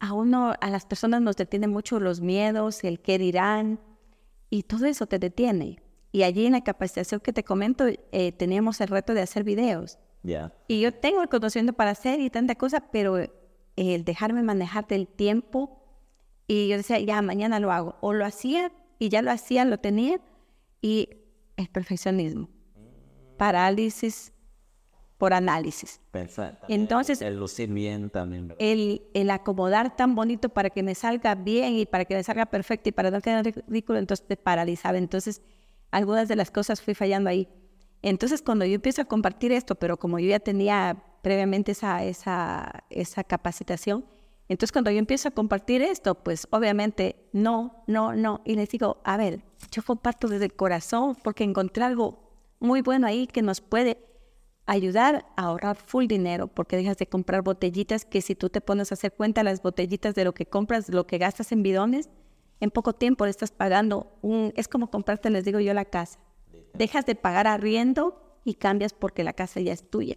a 0.00 0.12
uno, 0.12 0.54
a 0.60 0.70
las 0.70 0.86
personas 0.86 1.22
nos 1.22 1.36
detienen 1.36 1.70
mucho 1.70 2.00
los 2.00 2.20
miedos, 2.20 2.82
el 2.84 3.00
qué 3.00 3.18
dirán, 3.18 3.78
y 4.50 4.64
todo 4.64 4.86
eso 4.86 5.06
te 5.06 5.18
detiene. 5.18 5.82
Y 6.12 6.24
allí 6.24 6.46
en 6.46 6.52
la 6.52 6.64
capacitación 6.64 7.20
que 7.20 7.32
te 7.32 7.44
comento, 7.44 7.86
eh, 7.86 8.32
teníamos 8.32 8.80
el 8.80 8.88
reto 8.88 9.14
de 9.14 9.22
hacer 9.22 9.44
videos. 9.44 9.98
Y 10.68 10.80
yo 10.80 10.92
tengo 10.92 11.22
el 11.22 11.28
conocimiento 11.28 11.72
para 11.72 11.92
hacer 11.92 12.20
y 12.20 12.28
tanta 12.28 12.54
cosa, 12.56 12.90
pero 12.90 13.16
el 13.76 14.04
dejarme 14.04 14.42
manejar 14.42 14.86
del 14.86 15.06
tiempo, 15.06 15.78
y 16.46 16.68
yo 16.68 16.76
decía, 16.76 16.98
ya, 16.98 17.22
mañana 17.22 17.60
lo 17.60 17.70
hago. 17.70 17.96
O 18.00 18.12
lo 18.12 18.26
hacía 18.26 18.72
y 18.98 19.08
ya 19.08 19.22
lo 19.22 19.30
hacía, 19.30 19.64
lo 19.64 19.78
tenía, 19.78 20.20
y 20.82 21.08
el 21.56 21.68
perfeccionismo, 21.68 22.48
parálisis, 23.36 24.32
por 25.20 25.34
análisis. 25.34 26.00
Pensar, 26.10 26.58
Entonces, 26.66 27.20
el 27.20 27.38
lucir 27.38 27.68
bien 27.68 28.08
también. 28.08 28.54
El, 28.58 29.02
el, 29.12 29.28
acomodar 29.28 29.94
tan 29.94 30.14
bonito 30.14 30.48
para 30.48 30.70
que 30.70 30.82
me 30.82 30.94
salga 30.94 31.34
bien 31.34 31.76
y 31.76 31.84
para 31.84 32.06
que 32.06 32.14
me 32.14 32.22
salga 32.24 32.46
perfecto 32.46 32.88
y 32.88 32.92
para 32.92 33.10
no 33.10 33.20
quedar 33.20 33.44
ridículo, 33.44 33.98
entonces 33.98 34.26
te 34.26 34.38
paralizaba. 34.38 34.96
Entonces, 34.96 35.42
algunas 35.90 36.26
de 36.26 36.36
las 36.36 36.50
cosas 36.50 36.80
fui 36.80 36.94
fallando 36.94 37.28
ahí. 37.28 37.48
Entonces, 38.00 38.40
cuando 38.40 38.64
yo 38.64 38.76
empiezo 38.76 39.02
a 39.02 39.04
compartir 39.04 39.52
esto, 39.52 39.74
pero 39.74 39.98
como 39.98 40.18
yo 40.18 40.30
ya 40.30 40.40
tenía 40.40 41.04
previamente 41.20 41.72
esa, 41.72 42.02
esa, 42.02 42.84
esa 42.88 43.22
capacitación, 43.22 44.06
entonces 44.48 44.72
cuando 44.72 44.90
yo 44.90 44.98
empiezo 44.98 45.28
a 45.28 45.32
compartir 45.32 45.82
esto, 45.82 46.14
pues 46.14 46.48
obviamente 46.50 47.28
no, 47.34 47.84
no, 47.86 48.14
no. 48.14 48.40
Y 48.46 48.54
les 48.54 48.70
digo, 48.70 49.02
a 49.04 49.18
ver, 49.18 49.42
yo 49.70 49.82
comparto 49.82 50.28
desde 50.28 50.46
el 50.46 50.54
corazón 50.54 51.14
porque 51.22 51.44
encontré 51.44 51.84
algo 51.84 52.18
muy 52.58 52.80
bueno 52.80 53.06
ahí 53.06 53.26
que 53.26 53.42
nos 53.42 53.60
puede 53.60 54.09
ayudar 54.70 55.26
a 55.36 55.46
ahorrar 55.46 55.76
full 55.76 56.06
dinero 56.06 56.46
porque 56.46 56.76
dejas 56.76 56.96
de 56.96 57.08
comprar 57.08 57.42
botellitas 57.42 58.04
que 58.04 58.22
si 58.22 58.36
tú 58.36 58.50
te 58.50 58.60
pones 58.60 58.92
a 58.92 58.94
hacer 58.94 59.12
cuenta 59.12 59.42
las 59.42 59.62
botellitas 59.62 60.14
de 60.14 60.24
lo 60.24 60.32
que 60.32 60.46
compras, 60.46 60.88
lo 60.88 61.08
que 61.08 61.18
gastas 61.18 61.50
en 61.50 61.64
bidones, 61.64 62.08
en 62.60 62.70
poco 62.70 62.92
tiempo 62.92 63.24
le 63.24 63.32
estás 63.32 63.50
pagando 63.50 64.16
un, 64.22 64.52
es 64.54 64.68
como 64.68 64.88
comprarte, 64.88 65.28
les 65.28 65.44
digo 65.44 65.58
yo, 65.58 65.74
la 65.74 65.86
casa. 65.86 66.20
Dejas 66.72 67.04
de 67.04 67.16
pagar 67.16 67.48
arriendo 67.48 68.38
y 68.44 68.54
cambias 68.54 68.92
porque 68.92 69.24
la 69.24 69.32
casa 69.32 69.58
ya 69.58 69.72
es 69.72 69.90
tuya. 69.90 70.16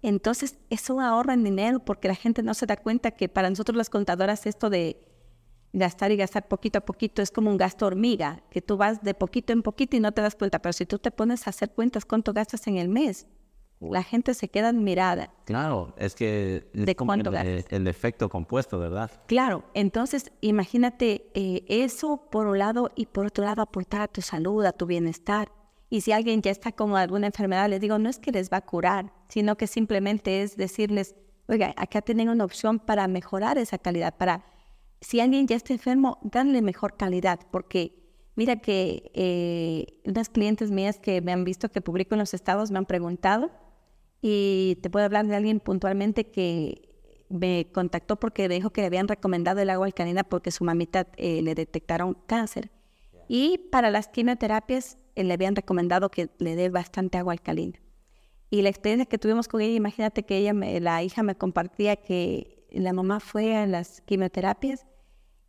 Entonces, 0.00 0.56
eso 0.70 0.98
ahorra 1.00 1.34
en 1.34 1.44
dinero 1.44 1.80
porque 1.80 2.08
la 2.08 2.14
gente 2.14 2.42
no 2.42 2.54
se 2.54 2.64
da 2.64 2.76
cuenta 2.78 3.10
que 3.10 3.28
para 3.28 3.50
nosotros 3.50 3.76
las 3.76 3.90
contadoras 3.90 4.46
esto 4.46 4.70
de 4.70 4.98
gastar 5.74 6.10
y 6.10 6.16
gastar 6.16 6.48
poquito 6.48 6.78
a 6.78 6.86
poquito 6.86 7.20
es 7.20 7.30
como 7.30 7.50
un 7.50 7.58
gasto 7.58 7.84
hormiga, 7.84 8.42
que 8.50 8.62
tú 8.62 8.78
vas 8.78 9.02
de 9.02 9.12
poquito 9.12 9.52
en 9.52 9.62
poquito 9.62 9.94
y 9.94 10.00
no 10.00 10.12
te 10.12 10.22
das 10.22 10.36
cuenta, 10.36 10.60
pero 10.60 10.72
si 10.72 10.86
tú 10.86 10.98
te 10.98 11.10
pones 11.10 11.46
a 11.46 11.50
hacer 11.50 11.70
cuentas 11.70 12.06
cuánto 12.06 12.32
gastas 12.32 12.66
en 12.66 12.78
el 12.78 12.88
mes, 12.88 13.26
la 13.80 14.02
gente 14.02 14.34
se 14.34 14.48
queda 14.48 14.68
admirada. 14.68 15.30
Claro, 15.44 15.94
es 15.96 16.14
que 16.14 16.68
de 16.72 16.96
cuánto 16.96 17.30
el, 17.30 17.64
el, 17.68 17.86
efecto 17.86 18.28
compuesto, 18.28 18.78
¿verdad? 18.78 19.10
Claro, 19.26 19.64
entonces 19.74 20.32
imagínate 20.40 21.30
eh, 21.34 21.64
eso 21.68 22.28
por 22.30 22.46
un 22.46 22.58
lado 22.58 22.90
y 22.96 23.06
por 23.06 23.26
otro 23.26 23.44
lado 23.44 23.62
aportar 23.62 24.00
a 24.02 24.08
tu 24.08 24.20
salud, 24.20 24.64
a 24.64 24.72
tu 24.72 24.86
bienestar. 24.86 25.52
Y 25.90 26.02
si 26.02 26.12
alguien 26.12 26.42
ya 26.42 26.50
está 26.50 26.72
con 26.72 26.96
alguna 26.96 27.28
enfermedad, 27.28 27.68
les 27.68 27.80
digo, 27.80 27.98
no 27.98 28.10
es 28.10 28.18
que 28.18 28.32
les 28.32 28.50
va 28.50 28.58
a 28.58 28.66
curar, 28.66 29.12
sino 29.28 29.56
que 29.56 29.66
simplemente 29.66 30.42
es 30.42 30.56
decirles, 30.56 31.14
oiga, 31.46 31.72
acá 31.76 32.02
tienen 32.02 32.28
una 32.28 32.44
opción 32.44 32.78
para 32.78 33.08
mejorar 33.08 33.56
esa 33.58 33.78
calidad, 33.78 34.14
para, 34.16 34.44
si 35.00 35.20
alguien 35.20 35.46
ya 35.46 35.56
está 35.56 35.72
enfermo, 35.72 36.18
darle 36.22 36.60
mejor 36.60 36.96
calidad, 36.96 37.40
porque 37.50 37.94
mira 38.34 38.56
que 38.56 39.10
eh, 39.14 39.98
unas 40.04 40.28
clientes 40.28 40.70
mías 40.70 40.98
que 40.98 41.22
me 41.22 41.32
han 41.32 41.44
visto 41.44 41.70
que 41.70 41.80
publico 41.80 42.14
en 42.14 42.18
los 42.18 42.34
estados 42.34 42.70
me 42.70 42.78
han 42.78 42.86
preguntado, 42.86 43.50
y 44.20 44.78
te 44.82 44.90
puedo 44.90 45.04
hablar 45.04 45.26
de 45.26 45.36
alguien 45.36 45.60
puntualmente 45.60 46.30
que 46.30 46.88
me 47.28 47.68
contactó 47.72 48.16
porque 48.16 48.48
dijo 48.48 48.70
que 48.70 48.80
le 48.80 48.86
habían 48.86 49.08
recomendado 49.08 49.60
el 49.60 49.70
agua 49.70 49.86
alcalina 49.86 50.24
porque 50.24 50.50
su 50.50 50.64
mamita 50.64 51.06
eh, 51.16 51.42
le 51.42 51.54
detectaron 51.54 52.16
cáncer. 52.26 52.70
Y 53.28 53.58
para 53.70 53.90
las 53.90 54.08
quimioterapias 54.08 54.96
eh, 55.14 55.24
le 55.24 55.34
habían 55.34 55.54
recomendado 55.54 56.10
que 56.10 56.30
le 56.38 56.56
dé 56.56 56.70
bastante 56.70 57.18
agua 57.18 57.32
alcalina. 57.32 57.78
Y 58.50 58.62
la 58.62 58.70
experiencia 58.70 59.04
que 59.04 59.18
tuvimos 59.18 59.46
con 59.46 59.60
ella, 59.60 59.74
imagínate 59.74 60.22
que 60.24 60.38
ella, 60.38 60.54
la 60.54 61.02
hija 61.02 61.22
me 61.22 61.36
compartía 61.36 61.96
que 61.96 62.66
la 62.70 62.94
mamá 62.94 63.20
fue 63.20 63.56
a 63.56 63.66
las 63.66 64.00
quimioterapias 64.00 64.86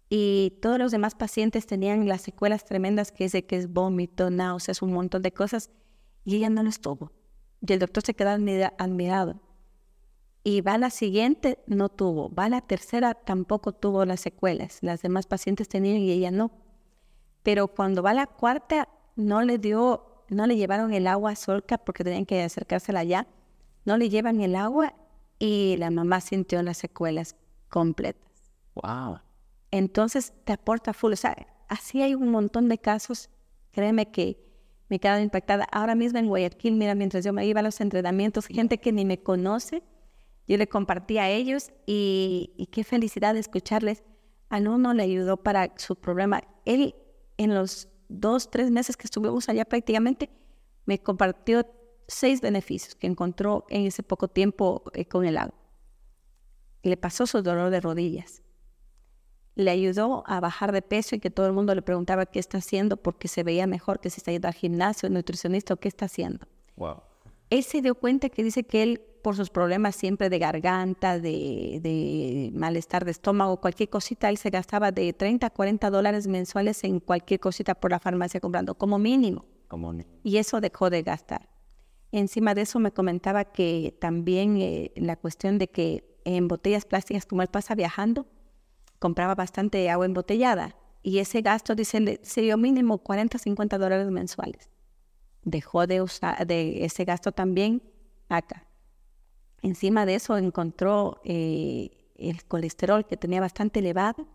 y 0.09 0.57
todos 0.61 0.80
los 0.80 0.91
demás 0.91 1.15
pacientes 1.15 1.65
tenían 1.65 2.07
las 2.07 2.22
secuelas 2.22 2.65
tremendas 2.65 3.11
que 3.11 3.26
es 3.26 3.32
de 3.32 3.45
que 3.45 3.55
es 3.55 3.72
vómito, 3.72 4.30
náuseas, 4.30 4.82
un 4.82 4.91
montón 4.91 5.22
de 5.22 5.32
cosas 5.32 5.70
y 6.26 6.36
ella 6.36 6.49
no 6.49 6.63
lo 6.63 6.70
estuvo. 6.70 7.11
Y 7.62 7.74
el 7.74 7.80
doctor 7.80 8.03
se 8.03 8.14
queda 8.14 8.34
admirado. 8.78 9.41
Y 10.43 10.62
va 10.62 10.74
a 10.74 10.78
la 10.78 10.89
siguiente, 10.89 11.60
no 11.68 11.89
tuvo. 11.89 12.34
Va 12.34 12.45
a 12.45 12.49
la 12.49 12.62
tercera, 12.62 13.14
tampoco 13.14 13.74
tuvo 13.74 14.05
las 14.05 14.22
secuelas. 14.22 14.80
Las 14.82 15.01
demás 15.01 15.28
pacientes 15.28 15.68
tenían 15.68 15.97
y 15.97 16.12
ella 16.12 16.32
no. 16.32 16.51
Pero 17.43 17.68
cuando 17.68 18.01
va 18.01 18.12
a 18.12 18.14
la 18.16 18.28
cuarta, 18.28 18.88
no 19.16 19.41
le 19.41 19.57
dio, 19.57 20.24
no 20.30 20.47
le 20.47 20.55
llevaron 20.55 20.93
el 20.93 21.07
agua 21.07 21.32
a 21.32 21.36
Solca 21.36 21.78
porque 21.78 22.03
tenían 22.03 22.26
que 22.26 22.41
acercársela 22.41 23.01
allá. 23.01 23.28
No 23.86 23.97
le 23.97 24.10
llevan 24.10 24.39
el 24.41 24.55
agua 24.55 24.93
y 25.39 25.76
la 25.78 25.91
mamá 25.91 26.22
sintió 26.22 26.62
las 26.64 26.78
secuelas 26.78 27.36
completas. 27.70 28.30
Wow. 28.76 29.20
Entonces 29.72 30.34
te 30.45 30.53
aporta 30.53 30.93
full. 30.93 31.14
O 31.14 31.18
sea, 31.18 31.36
así 31.68 32.01
hay 32.01 32.16
un 32.16 32.30
montón 32.30 32.70
de 32.70 32.78
casos. 32.78 33.30
Créeme 33.72 34.10
que 34.12 34.49
me 34.90 34.98
he 34.98 35.00
quedado 35.00 35.22
impactada. 35.22 35.68
Ahora 35.72 35.96
mismo 35.96 36.20
en 36.20 36.28
Guayaquil, 36.28 36.76
mira, 36.76 36.96
mientras 36.96 37.24
yo 37.24 37.32
me 37.32 37.46
iba 37.46 37.60
a 37.60 37.64
los 37.64 37.80
entrenamientos, 37.80 38.48
gente 38.48 38.80
que 38.80 38.92
ni 38.92 39.06
me 39.06 39.22
conoce, 39.22 39.84
yo 40.48 40.58
le 40.58 40.68
compartí 40.68 41.20
a 41.20 41.30
ellos 41.30 41.72
y, 41.86 42.68
qué 42.72 42.84
felicidad 42.84 43.38
escucharles. 43.38 44.04
A 44.50 44.58
uno 44.58 44.94
le 44.96 45.04
ayudó 45.04 45.38
para 45.38 45.72
su 45.78 45.96
problema. 45.96 46.42
Él, 46.66 46.96
en 47.38 47.54
los 47.54 47.88
dos, 48.08 48.50
tres 48.50 48.72
meses 48.72 48.98
que 48.98 49.06
estuvimos 49.06 49.48
allá 49.48 49.64
prácticamente, 49.64 50.32
me 50.86 50.98
compartió 50.98 51.68
seis 52.08 52.42
beneficios 52.42 52.96
que 52.96 53.06
encontró 53.06 53.66
en 53.70 53.86
ese 53.86 54.02
poco 54.02 54.28
tiempo 54.28 54.84
eh, 54.96 55.06
con 55.06 55.26
el 55.26 55.38
agua. 55.38 55.54
Le 56.82 56.98
pasó 56.98 57.28
su 57.28 57.44
dolor 57.44 57.70
de 57.70 57.80
rodillas 57.80 58.42
le 59.60 59.72
ayudó 59.72 60.24
a 60.26 60.39
bajar 60.39 60.72
de 60.72 60.82
peso 60.82 61.16
y 61.16 61.20
que 61.20 61.30
todo 61.30 61.45
el 61.45 61.51
mundo 61.51 61.76
le 61.76 61.82
preguntaba 61.82 62.26
qué 62.26 62.39
está 62.39 62.60
haciendo 62.60 62.95
porque 62.95 63.28
se 63.28 63.43
veía 63.43 63.68
mejor 63.68 63.99
que 63.99 64.10
si 64.10 64.20
está 64.22 64.32
yendo 64.32 64.47
al 64.47 64.53
gimnasio, 64.53 65.10
nutricionista 65.10 65.74
o 65.74 65.78
qué 65.78 65.89
está 65.89 66.05
haciendo. 66.05 66.47
Wow. 66.78 67.01
Él 67.49 67.64
se 67.64 67.82
dio 67.82 67.95
cuenta 67.95 68.30
que 68.30 68.41
dice 68.41 68.64
que 68.64 68.84
él, 68.84 69.01
por 69.22 69.36
sus 69.36 69.49
problemas 69.49 69.97
siempre 69.97 70.30
de 70.30 70.39
garganta, 70.39 71.20
de, 71.20 71.80
de 71.82 72.51
malestar 72.53 73.03
de 73.03 73.12
estómago, 73.12 73.60
cualquier 73.60 73.89
cosita, 73.89 74.30
él 74.30 74.38
se 74.38 74.49
gastaba 74.49 74.93
de 74.93 75.12
30 75.12 75.47
a 75.47 75.49
40 75.49 75.89
dólares 75.89 76.28
mensuales 76.28 76.86
en 76.86 77.01
cualquier 77.01 77.41
cosita 77.41 77.76
por 77.76 77.91
la 77.91 77.99
farmacia 77.99 78.39
comprando, 78.39 78.76
como 78.76 78.97
mínimo. 78.97 79.45
Como. 79.68 79.93
Y 80.24 80.38
eso 80.38 80.62
dejó 80.62 80.89
de 80.89 81.03
gastar. 81.03 81.49
Encima 82.14 82.55
de 82.55 82.62
eso 82.62 82.80
me 82.80 82.91
comentaba 82.91 83.43
que 83.43 83.93
también 83.99 84.57
eh, 84.62 84.93
la 84.95 85.18
cuestión 85.18 85.57
de 85.57 85.68
que 85.68 86.18
en 86.24 86.47
botellas 86.47 86.86
plásticas, 86.86 87.26
como 87.26 87.41
él 87.41 87.49
pasa 87.49 87.76
viajando, 87.76 88.26
compraba 89.00 89.36
bastante 89.36 89.89
agua 89.89 90.06
embotellada 90.06 90.76
y 91.02 91.20
ese 91.20 91.41
gasto, 91.41 91.76
dice, 91.76 92.20
se 92.24 92.41
dio 92.41 92.58
mínimo 92.58 93.00
40, 93.00 93.38
50 93.38 93.78
dólares 93.78 94.12
mensuales. 94.12 94.70
Dejó 95.43 95.88
de 95.88 96.02
usar 96.02 96.45
de 96.45 96.84
ese 96.84 97.06
gasto 97.06 97.32
también 97.32 97.82
acá. 98.28 98.68
Encima 99.62 100.06
de 100.06 100.16
eso 100.16 100.38
encontró 100.38 101.22
eh, 101.24 102.12
el 102.16 102.43
colesterol 102.45 103.06
que 103.06 103.18
tenía 103.18 103.39
bastante 103.39 103.80
elevado 103.80 104.28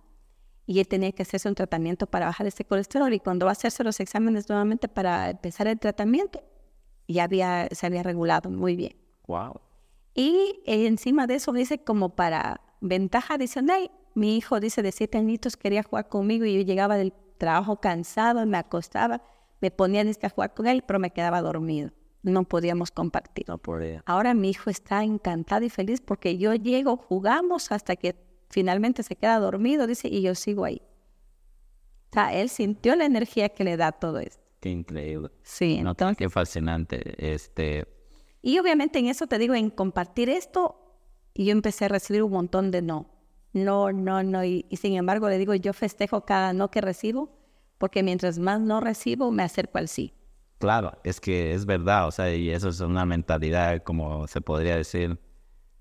y 0.67 0.81
él 0.81 0.89
tenía 0.89 1.13
que 1.13 1.23
hacerse 1.23 1.49
un 1.49 1.55
tratamiento 1.55 2.07
para 2.07 2.27
bajar 2.27 2.47
ese 2.47 2.65
colesterol 2.65 3.13
y 3.13 3.21
cuando 3.21 3.47
va 3.47 3.53
a 3.53 3.53
hacerse 3.53 3.85
los 3.85 4.01
exámenes 4.01 4.49
nuevamente 4.49 4.89
para 4.89 5.31
empezar 5.31 5.67
el 5.67 5.79
tratamiento, 5.79 6.43
ya 7.07 7.25
había, 7.25 7.69
se 7.71 7.87
había 7.87 8.03
regulado 8.03 8.51
muy 8.51 8.77
bien. 8.77 8.97
Wow. 9.27 9.61
Y 10.15 10.63
encima 10.65 11.27
de 11.27 11.35
eso 11.35 11.53
dice 11.53 11.79
como 11.79 12.17
para 12.17 12.63
ventaja 12.81 13.35
adicional, 13.35 13.91
mi 14.15 14.37
hijo 14.37 14.61
dice 14.61 14.83
de 14.83 14.93
siete 14.93 15.19
añitos 15.19 15.57
quería 15.57 15.83
jugar 15.83 16.09
conmigo 16.09 16.45
y 16.45 16.55
yo 16.55 16.61
llegaba 16.63 16.97
del 16.97 17.13
trabajo 17.39 17.81
cansado, 17.81 18.47
me 18.47 18.57
acostaba, 18.57 19.23
me 19.61 19.71
ponía 19.71 20.03
a 20.03 20.29
jugar 20.29 20.55
con 20.55 20.67
él, 20.67 20.83
pero 20.87 20.99
me 20.99 21.11
quedaba 21.11 21.43
dormido. 21.43 21.91
No 22.23 22.45
podíamos 22.45 22.91
compartir. 22.91 23.45
No 23.49 23.59
podía. 23.59 24.03
Ahora 24.07 24.33
mi 24.33 24.51
hijo 24.51 24.71
está 24.71 25.05
encantado 25.05 25.65
y 25.65 25.71
feliz 25.71 26.01
porque 26.01 26.39
yo 26.39 26.55
llego, 26.55 26.97
jugamos 26.97 27.71
hasta 27.71 27.97
que 27.97 28.17
finalmente 28.49 29.03
se 29.03 29.17
queda 29.17 29.39
dormido, 29.39 29.87
dice, 29.87 30.09
y 30.09 30.23
yo 30.23 30.35
sigo 30.35 30.65
ahí. 30.65 30.81
O 32.11 32.15
sea, 32.15 32.33
él 32.33 32.49
sintió 32.49 32.95
la 32.97 33.05
energía 33.05 33.49
que 33.49 33.65
le 33.65 33.77
da 33.77 33.93
todo 33.93 34.21
esto. 34.21 34.43
Qué 34.61 34.71
increíble. 34.71 35.31
Sí, 35.43 35.83
no, 35.83 35.95
qué 36.17 36.31
fascinante. 36.31 37.15
Este... 37.19 37.87
Y 38.41 38.59
obviamente 38.59 38.99
en 38.99 39.07
eso 39.07 39.27
te 39.27 39.39
digo, 39.39 39.55
en 39.55 39.71
compartir 39.71 40.31
esto, 40.31 40.81
y 41.35 41.47
yo 41.47 41.53
empecé 41.53 41.87
a 41.87 41.89
recibir 41.89 42.23
un 42.23 42.31
montón 42.31 42.71
de 42.71 42.81
no. 42.81 43.14
No, 43.55 43.91
no, 43.93 44.23
no. 44.23 44.45
Y, 44.45 44.67
y 44.69 44.77
sin 44.77 44.95
embargo 44.95 45.29
le 45.29 45.39
digo, 45.39 45.55
yo 45.55 45.73
festejo 45.73 46.27
cada 46.27 46.53
no 46.53 46.71
que 46.71 46.83
recibo, 46.83 47.31
porque 47.79 48.03
mientras 48.03 48.39
más 48.39 48.61
no 48.61 48.81
recibo, 48.81 49.31
me 49.31 49.43
acerco 49.43 49.79
al 49.79 49.89
sí. 49.89 50.13
Claro, 50.59 50.93
es 51.05 51.21
que 51.21 51.53
es 51.53 51.67
verdad, 51.67 52.07
o 52.07 52.11
sea, 52.11 52.35
y 52.35 52.51
eso 52.51 52.69
es 52.69 52.81
una 52.81 53.05
mentalidad, 53.05 53.83
como 53.83 54.27
se 54.27 54.41
podría 54.41 54.77
decir, 54.77 55.19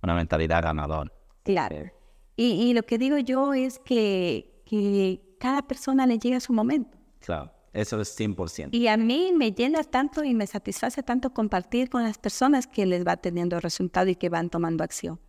una 0.01 0.15
mentalidad 0.15 0.61
ganadora. 0.63 1.11
Claro. 1.43 1.91
Y, 2.36 2.74
lo 2.74 2.84
que 2.84 2.97
digo 2.97 3.17
yo 3.19 3.53
es 3.53 3.80
que, 3.80 4.63
que 4.65 5.21
cada 5.39 5.61
persona 5.61 6.07
le 6.07 6.17
llega 6.17 6.38
a 6.38 6.39
su 6.39 6.51
momento. 6.51 6.97
Claro, 7.19 7.51
eso 7.74 8.01
es 8.01 8.19
100%. 8.19 8.69
Y 8.71 8.88
a 8.88 8.97
mí 8.97 9.32
me 9.34 9.51
llena 9.51 9.84
tanto 9.84 10.24
y 10.24 10.34
me 10.34 10.47
satisface 10.47 11.03
tanto 11.03 11.32
compartir 11.32 11.89
con 11.89 12.03
las 12.03 12.17
personas 12.17 12.65
que 12.65 12.86
les 12.86 13.05
va 13.05 13.17
teniendo 13.17 13.59
resultado 13.59 14.09
y 14.09 14.15
que 14.15 14.30
van 14.30 14.49
tomando 14.49 14.84
acción. 14.84 15.19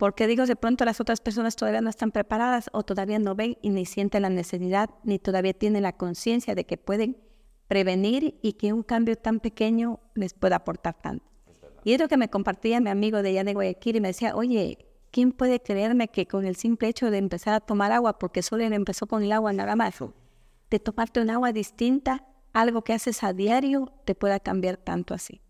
Porque 0.00 0.26
digo, 0.26 0.46
de 0.46 0.56
pronto 0.56 0.86
las 0.86 0.98
otras 0.98 1.20
personas 1.20 1.56
todavía 1.56 1.82
no 1.82 1.90
están 1.90 2.10
preparadas 2.10 2.70
o 2.72 2.82
todavía 2.82 3.18
no 3.18 3.34
ven 3.34 3.58
y 3.60 3.68
ni 3.68 3.84
sienten 3.84 4.22
la 4.22 4.30
necesidad, 4.30 4.88
ni 5.04 5.18
todavía 5.18 5.52
tienen 5.52 5.82
la 5.82 5.92
conciencia 5.92 6.54
de 6.54 6.64
que 6.64 6.78
pueden 6.78 7.18
prevenir 7.68 8.38
y 8.40 8.54
que 8.54 8.72
un 8.72 8.82
cambio 8.82 9.16
tan 9.16 9.40
pequeño 9.40 10.00
les 10.14 10.32
pueda 10.32 10.56
aportar 10.56 10.94
tanto. 10.94 11.26
y 11.84 11.92
es 11.92 12.00
lo 12.00 12.08
que 12.08 12.16
me 12.16 12.30
compartía 12.30 12.80
mi 12.80 12.88
amigo 12.88 13.20
de 13.20 13.28
allá 13.28 13.44
de 13.44 13.52
Guayaquil 13.52 13.96
y 13.96 14.00
me 14.00 14.08
decía, 14.08 14.34
oye, 14.34 14.86
¿quién 15.10 15.32
puede 15.32 15.60
creerme 15.60 16.08
que 16.08 16.26
con 16.26 16.46
el 16.46 16.56
simple 16.56 16.88
hecho 16.88 17.10
de 17.10 17.18
empezar 17.18 17.52
a 17.52 17.60
tomar 17.60 17.92
agua, 17.92 18.18
porque 18.18 18.40
solo 18.40 18.64
él 18.64 18.72
empezó 18.72 19.06
con 19.06 19.22
el 19.22 19.32
agua 19.32 19.52
nada 19.52 19.76
más, 19.76 19.98
de 20.70 20.78
tomarte 20.78 21.20
un 21.20 21.28
agua 21.28 21.52
distinta, 21.52 22.26
algo 22.54 22.84
que 22.84 22.94
haces 22.94 23.22
a 23.22 23.34
diario, 23.34 23.92
te 24.06 24.14
pueda 24.14 24.40
cambiar 24.40 24.78
tanto 24.78 25.12
así? 25.12 25.42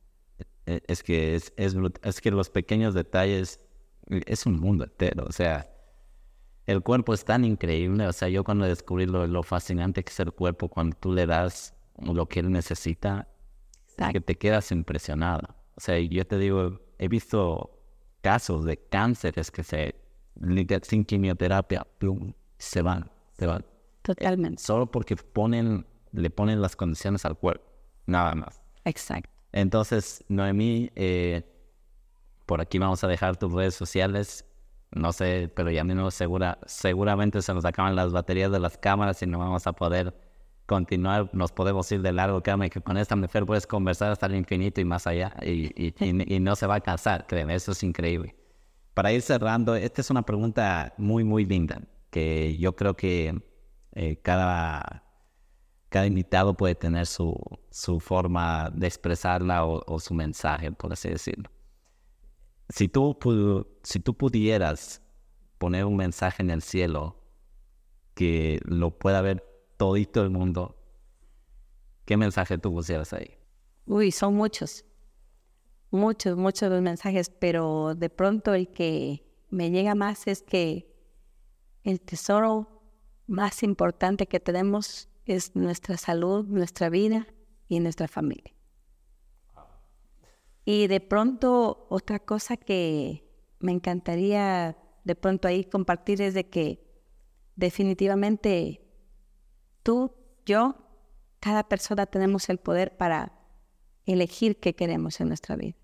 E, 0.66 0.80
es 0.88 1.04
que, 1.04 1.36
es, 1.36 1.52
es, 1.56 1.76
es 2.02 2.20
que 2.20 2.32
los 2.32 2.50
pequeños 2.50 2.94
detalles 2.94 3.60
es 4.26 4.46
un 4.46 4.58
mundo 4.60 4.84
entero, 4.84 5.24
o 5.26 5.32
sea, 5.32 5.70
el 6.66 6.82
cuerpo 6.82 7.14
es 7.14 7.24
tan 7.24 7.44
increíble, 7.44 8.06
o 8.06 8.12
sea, 8.12 8.28
yo 8.28 8.44
cuando 8.44 8.64
descubrí 8.66 9.06
lo, 9.06 9.26
lo 9.26 9.42
fascinante 9.42 10.04
que 10.04 10.10
es 10.10 10.20
el 10.20 10.32
cuerpo, 10.32 10.68
cuando 10.68 10.96
tú 10.96 11.12
le 11.12 11.26
das 11.26 11.74
lo 11.98 12.26
que 12.26 12.40
él 12.40 12.50
necesita, 12.50 13.28
que 14.12 14.20
te 14.20 14.36
quedas 14.36 14.72
impresionado. 14.72 15.54
O 15.76 15.80
sea, 15.80 15.98
yo 15.98 16.26
te 16.26 16.38
digo, 16.38 16.80
he 16.98 17.08
visto 17.08 17.78
casos 18.22 18.64
de 18.64 18.76
cánceres 18.76 19.50
que 19.50 19.62
se 19.62 19.94
sin 20.82 21.04
quimioterapia 21.04 21.86
se 22.56 22.82
van, 22.82 23.10
se 23.32 23.46
van. 23.46 23.64
Totalmente. 24.02 24.62
solo 24.62 24.90
porque 24.90 25.16
ponen, 25.16 25.86
le 26.12 26.30
ponen 26.30 26.62
las 26.62 26.74
condiciones 26.76 27.24
al 27.26 27.36
cuerpo, 27.36 27.70
nada 28.06 28.34
más. 28.34 28.62
Exacto. 28.84 29.30
Entonces, 29.52 30.24
Noemí, 30.28 30.90
eh, 30.94 31.42
por 32.50 32.60
aquí 32.60 32.80
vamos 32.80 33.04
a 33.04 33.06
dejar 33.06 33.36
tus 33.36 33.52
redes 33.52 33.76
sociales. 33.76 34.44
No 34.90 35.12
sé, 35.12 35.52
pero 35.54 35.70
ya 35.70 35.84
no 35.84 36.10
segura, 36.10 36.58
seguramente 36.66 37.42
se 37.42 37.54
nos 37.54 37.64
acaban 37.64 37.94
las 37.94 38.10
baterías 38.10 38.50
de 38.50 38.58
las 38.58 38.76
cámaras 38.76 39.22
y 39.22 39.28
no 39.28 39.38
vamos 39.38 39.68
a 39.68 39.72
poder 39.72 40.12
continuar, 40.66 41.30
nos 41.32 41.52
podemos 41.52 41.90
ir 41.92 42.02
de 42.02 42.10
largo, 42.10 42.42
créeme 42.42 42.68
que 42.68 42.80
con 42.80 42.96
esta 42.96 43.14
mujer 43.14 43.46
puedes 43.46 43.68
conversar 43.68 44.10
hasta 44.10 44.26
el 44.26 44.34
infinito 44.34 44.80
y 44.80 44.84
más 44.84 45.06
allá 45.06 45.32
y, 45.42 45.70
y, 45.76 46.40
no 46.40 46.56
se 46.56 46.66
va 46.66 46.74
a 46.76 46.80
cansar, 46.80 47.24
créeme, 47.28 47.54
eso 47.54 47.70
es 47.70 47.84
increíble. 47.84 48.34
Para 48.94 49.12
ir 49.12 49.22
cerrando, 49.22 49.76
esta 49.76 50.00
es 50.00 50.10
una 50.10 50.22
pregunta 50.22 50.92
muy, 50.98 51.22
muy 51.22 51.44
linda, 51.44 51.80
que 52.10 52.56
yo 52.58 52.74
creo 52.74 52.96
que 52.96 53.40
eh, 53.92 54.16
cada, 54.22 55.04
cada 55.88 56.06
invitado 56.06 56.56
puede 56.56 56.74
tener 56.74 57.06
su, 57.06 57.32
su 57.70 58.00
forma 58.00 58.70
de 58.74 58.88
expresarla 58.88 59.64
o, 59.64 59.84
o, 59.86 60.00
su 60.00 60.14
mensaje, 60.14 60.72
por 60.72 60.92
así 60.92 61.10
decirlo. 61.10 61.48
Si 62.70 62.88
tú, 62.88 63.16
si 63.82 63.98
pudieras 63.98 65.02
poner 65.58 65.84
un 65.84 65.96
mensaje 65.96 66.42
en 66.42 66.50
el 66.50 66.62
cielo 66.62 67.16
que 68.14 68.60
lo 68.64 68.98
pueda 68.98 69.20
ver 69.22 69.44
todito 69.76 70.22
el 70.22 70.30
mundo, 70.30 70.76
¿qué 72.04 72.16
mensaje 72.16 72.58
tú 72.58 72.72
pusieras 72.72 73.12
ahí? 73.12 73.38
Uy, 73.86 74.12
son 74.12 74.34
muchos, 74.34 74.84
muchos, 75.90 76.36
muchos 76.36 76.70
los 76.70 76.80
mensajes, 76.80 77.30
pero 77.30 77.94
de 77.94 78.08
pronto 78.08 78.54
el 78.54 78.68
que 78.68 79.26
me 79.48 79.70
llega 79.70 79.94
más 79.94 80.26
es 80.26 80.42
que 80.42 80.94
el 81.82 82.00
tesoro 82.00 82.82
más 83.26 83.62
importante 83.62 84.26
que 84.26 84.38
tenemos 84.38 85.08
es 85.24 85.56
nuestra 85.56 85.96
salud, 85.96 86.46
nuestra 86.46 86.88
vida 86.88 87.26
y 87.68 87.80
nuestra 87.80 88.06
familia. 88.06 88.52
Y 90.64 90.86
de 90.86 91.00
pronto 91.00 91.86
otra 91.88 92.18
cosa 92.18 92.56
que 92.56 93.24
me 93.58 93.72
encantaría 93.72 94.76
de 95.04 95.14
pronto 95.14 95.48
ahí 95.48 95.64
compartir 95.64 96.20
es 96.22 96.34
de 96.34 96.48
que 96.48 96.84
definitivamente 97.56 98.82
tú, 99.82 100.14
yo, 100.46 100.76
cada 101.40 101.68
persona 101.68 102.06
tenemos 102.06 102.48
el 102.48 102.58
poder 102.58 102.96
para 102.96 103.32
elegir 104.06 104.60
qué 104.60 104.74
queremos 104.74 105.20
en 105.20 105.28
nuestra 105.28 105.56
vida. 105.56 105.76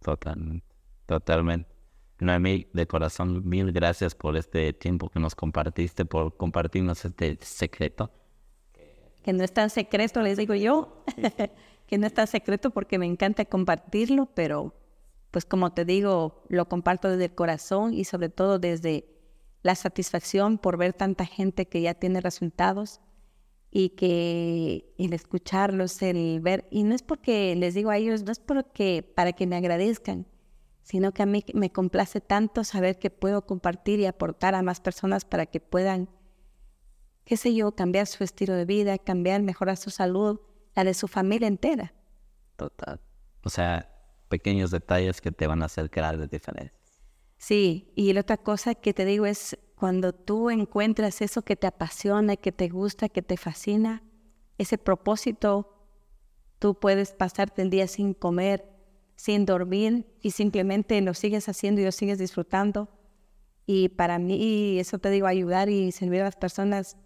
Totalmente, 0.00 0.66
totalmente. 1.06 1.72
Noemí, 2.18 2.68
de 2.72 2.86
corazón, 2.86 3.48
mil 3.48 3.72
gracias 3.72 4.14
por 4.14 4.36
este 4.36 4.72
tiempo 4.72 5.08
que 5.08 5.18
nos 5.18 5.34
compartiste, 5.34 6.04
por 6.04 6.36
compartirnos 6.36 7.04
este 7.04 7.36
secreto. 7.40 8.12
Que 9.22 9.32
no 9.32 9.44
es 9.44 9.52
tan 9.52 9.70
secreto, 9.70 10.20
les 10.22 10.36
digo 10.36 10.54
yo, 10.54 11.04
que 11.86 11.98
no 11.98 12.06
es 12.06 12.14
tan 12.14 12.26
secreto 12.26 12.70
porque 12.70 12.98
me 12.98 13.06
encanta 13.06 13.44
compartirlo, 13.44 14.26
pero 14.34 14.74
pues 15.30 15.44
como 15.44 15.72
te 15.72 15.84
digo, 15.84 16.44
lo 16.48 16.68
comparto 16.68 17.08
desde 17.08 17.26
el 17.26 17.34
corazón 17.34 17.94
y 17.94 18.04
sobre 18.04 18.28
todo 18.28 18.58
desde 18.58 19.06
la 19.62 19.74
satisfacción 19.74 20.58
por 20.58 20.76
ver 20.76 20.92
tanta 20.92 21.24
gente 21.24 21.66
que 21.66 21.80
ya 21.80 21.94
tiene 21.94 22.20
resultados 22.20 23.00
y 23.70 23.90
que 23.90 24.92
el 24.98 25.14
escucharlos, 25.14 26.02
el 26.02 26.40
ver, 26.40 26.68
y 26.70 26.82
no 26.82 26.94
es 26.94 27.02
porque 27.02 27.56
les 27.56 27.74
digo 27.74 27.90
a 27.90 27.96
ellos, 27.96 28.22
no 28.22 28.30
es 28.30 28.38
porque 28.38 29.10
para 29.16 29.32
que 29.32 29.46
me 29.46 29.56
agradezcan, 29.56 30.26
sino 30.82 31.12
que 31.12 31.22
a 31.22 31.26
mí 31.26 31.42
me 31.54 31.72
complace 31.72 32.20
tanto 32.20 32.64
saber 32.64 32.98
que 32.98 33.08
puedo 33.08 33.46
compartir 33.46 33.98
y 34.00 34.06
aportar 34.06 34.54
a 34.54 34.62
más 34.62 34.80
personas 34.80 35.24
para 35.24 35.46
que 35.46 35.60
puedan, 35.60 36.10
qué 37.24 37.36
sé 37.36 37.54
yo, 37.54 37.72
cambiar 37.72 38.06
su 38.06 38.24
estilo 38.24 38.54
de 38.54 38.64
vida, 38.64 38.98
cambiar, 38.98 39.42
mejorar 39.42 39.76
su 39.76 39.90
salud, 39.90 40.40
la 40.74 40.84
de 40.84 40.94
su 40.94 41.08
familia 41.08 41.48
entera. 41.48 41.92
Total. 42.56 43.00
O 43.44 43.50
sea, 43.50 43.88
pequeños 44.28 44.70
detalles 44.70 45.20
que 45.20 45.32
te 45.32 45.46
van 45.46 45.62
a 45.62 45.66
hacer 45.66 45.88
grandes 45.88 46.30
diferencias. 46.30 46.80
Sí, 47.36 47.92
y 47.96 48.12
la 48.12 48.20
otra 48.20 48.36
cosa 48.36 48.74
que 48.74 48.94
te 48.94 49.04
digo 49.04 49.26
es 49.26 49.58
cuando 49.74 50.12
tú 50.12 50.48
encuentras 50.48 51.20
eso 51.22 51.42
que 51.42 51.56
te 51.56 51.66
apasiona, 51.66 52.36
que 52.36 52.52
te 52.52 52.68
gusta, 52.68 53.08
que 53.08 53.20
te 53.20 53.36
fascina, 53.36 54.02
ese 54.58 54.78
propósito, 54.78 55.74
tú 56.58 56.78
puedes 56.78 57.12
pasarte 57.12 57.62
el 57.62 57.70
día 57.70 57.88
sin 57.88 58.14
comer, 58.14 58.64
sin 59.16 59.44
dormir 59.44 60.06
y 60.20 60.30
simplemente 60.30 61.00
lo 61.00 61.14
sigues 61.14 61.48
haciendo 61.48 61.80
y 61.80 61.84
lo 61.84 61.92
sigues 61.92 62.18
disfrutando. 62.18 62.88
Y 63.66 63.88
para 63.88 64.18
mí, 64.18 64.78
eso 64.78 64.98
te 64.98 65.10
digo, 65.10 65.26
ayudar 65.26 65.68
y 65.68 65.92
servir 65.92 66.20
a 66.20 66.24
las 66.24 66.36
personas, 66.36 66.96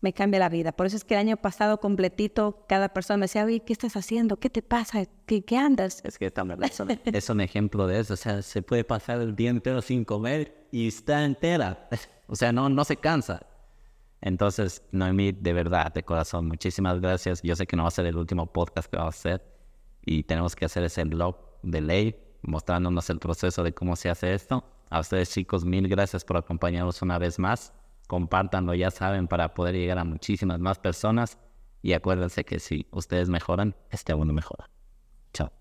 me 0.00 0.12
cambia 0.12 0.38
la 0.40 0.48
vida. 0.48 0.72
Por 0.72 0.86
eso 0.86 0.96
es 0.96 1.04
que 1.04 1.14
el 1.14 1.20
año 1.20 1.36
pasado 1.36 1.80
completito, 1.80 2.64
cada 2.68 2.90
persona 2.90 3.18
me 3.18 3.24
decía, 3.24 3.44
oye, 3.44 3.60
¿qué 3.60 3.72
estás 3.72 3.96
haciendo? 3.96 4.36
¿Qué 4.36 4.50
te 4.50 4.62
pasa? 4.62 5.04
¿Qué, 5.26 5.44
qué 5.44 5.56
andas? 5.56 6.00
Es 6.04 6.18
que 6.18 6.30
también 6.30 6.62
es 6.64 6.78
un, 6.80 6.90
es 7.04 7.30
un 7.30 7.40
ejemplo 7.40 7.86
de 7.86 8.00
eso. 8.00 8.14
O 8.14 8.16
sea, 8.16 8.42
se 8.42 8.62
puede 8.62 8.84
pasar 8.84 9.20
el 9.20 9.34
día 9.34 9.50
entero 9.50 9.82
sin 9.82 10.04
comer 10.04 10.68
y 10.70 10.88
está 10.88 11.24
entera. 11.24 11.88
O 12.30 12.36
sea, 12.36 12.52
no, 12.52 12.68
no 12.68 12.84
se 12.84 12.98
cansa. 12.98 13.46
Entonces, 14.20 14.82
Noemí, 14.92 15.32
de 15.32 15.54
verdad, 15.54 15.94
de 15.94 16.02
corazón, 16.02 16.46
muchísimas 16.46 17.00
gracias. 17.00 17.40
Yo 17.40 17.56
sé 17.56 17.66
que 17.66 17.74
no 17.74 17.84
va 17.84 17.88
a 17.88 17.90
ser 17.90 18.04
el 18.04 18.18
último 18.18 18.52
podcast 18.52 18.90
que 18.90 18.98
vamos 18.98 19.14
a 19.14 19.18
hacer 19.18 19.42
y 20.04 20.24
tenemos 20.24 20.54
que 20.54 20.66
hacer 20.66 20.82
ese 20.84 21.04
blog 21.04 21.36
de 21.62 21.80
ley 21.80 22.16
mostrándonos 22.42 23.08
el 23.10 23.18
proceso 23.18 23.62
de 23.62 23.72
cómo 23.72 23.96
se 23.96 24.10
hace 24.10 24.34
esto. 24.34 24.64
A 24.90 25.00
ustedes 25.00 25.30
chicos, 25.30 25.64
mil 25.64 25.88
gracias 25.88 26.24
por 26.24 26.36
acompañarnos 26.36 27.02
una 27.02 27.18
vez 27.18 27.38
más. 27.38 27.72
Compártanlo, 28.08 28.74
ya 28.74 28.90
saben, 28.90 29.28
para 29.28 29.54
poder 29.54 29.76
llegar 29.76 29.98
a 29.98 30.04
muchísimas 30.04 30.58
más 30.58 30.80
personas. 30.80 31.38
Y 31.82 31.92
acuérdense 31.92 32.44
que 32.44 32.58
si 32.58 32.88
ustedes 32.90 33.28
mejoran, 33.28 33.76
este 33.90 34.12
mundo 34.16 34.34
mejora. 34.34 34.68
Chao. 35.32 35.52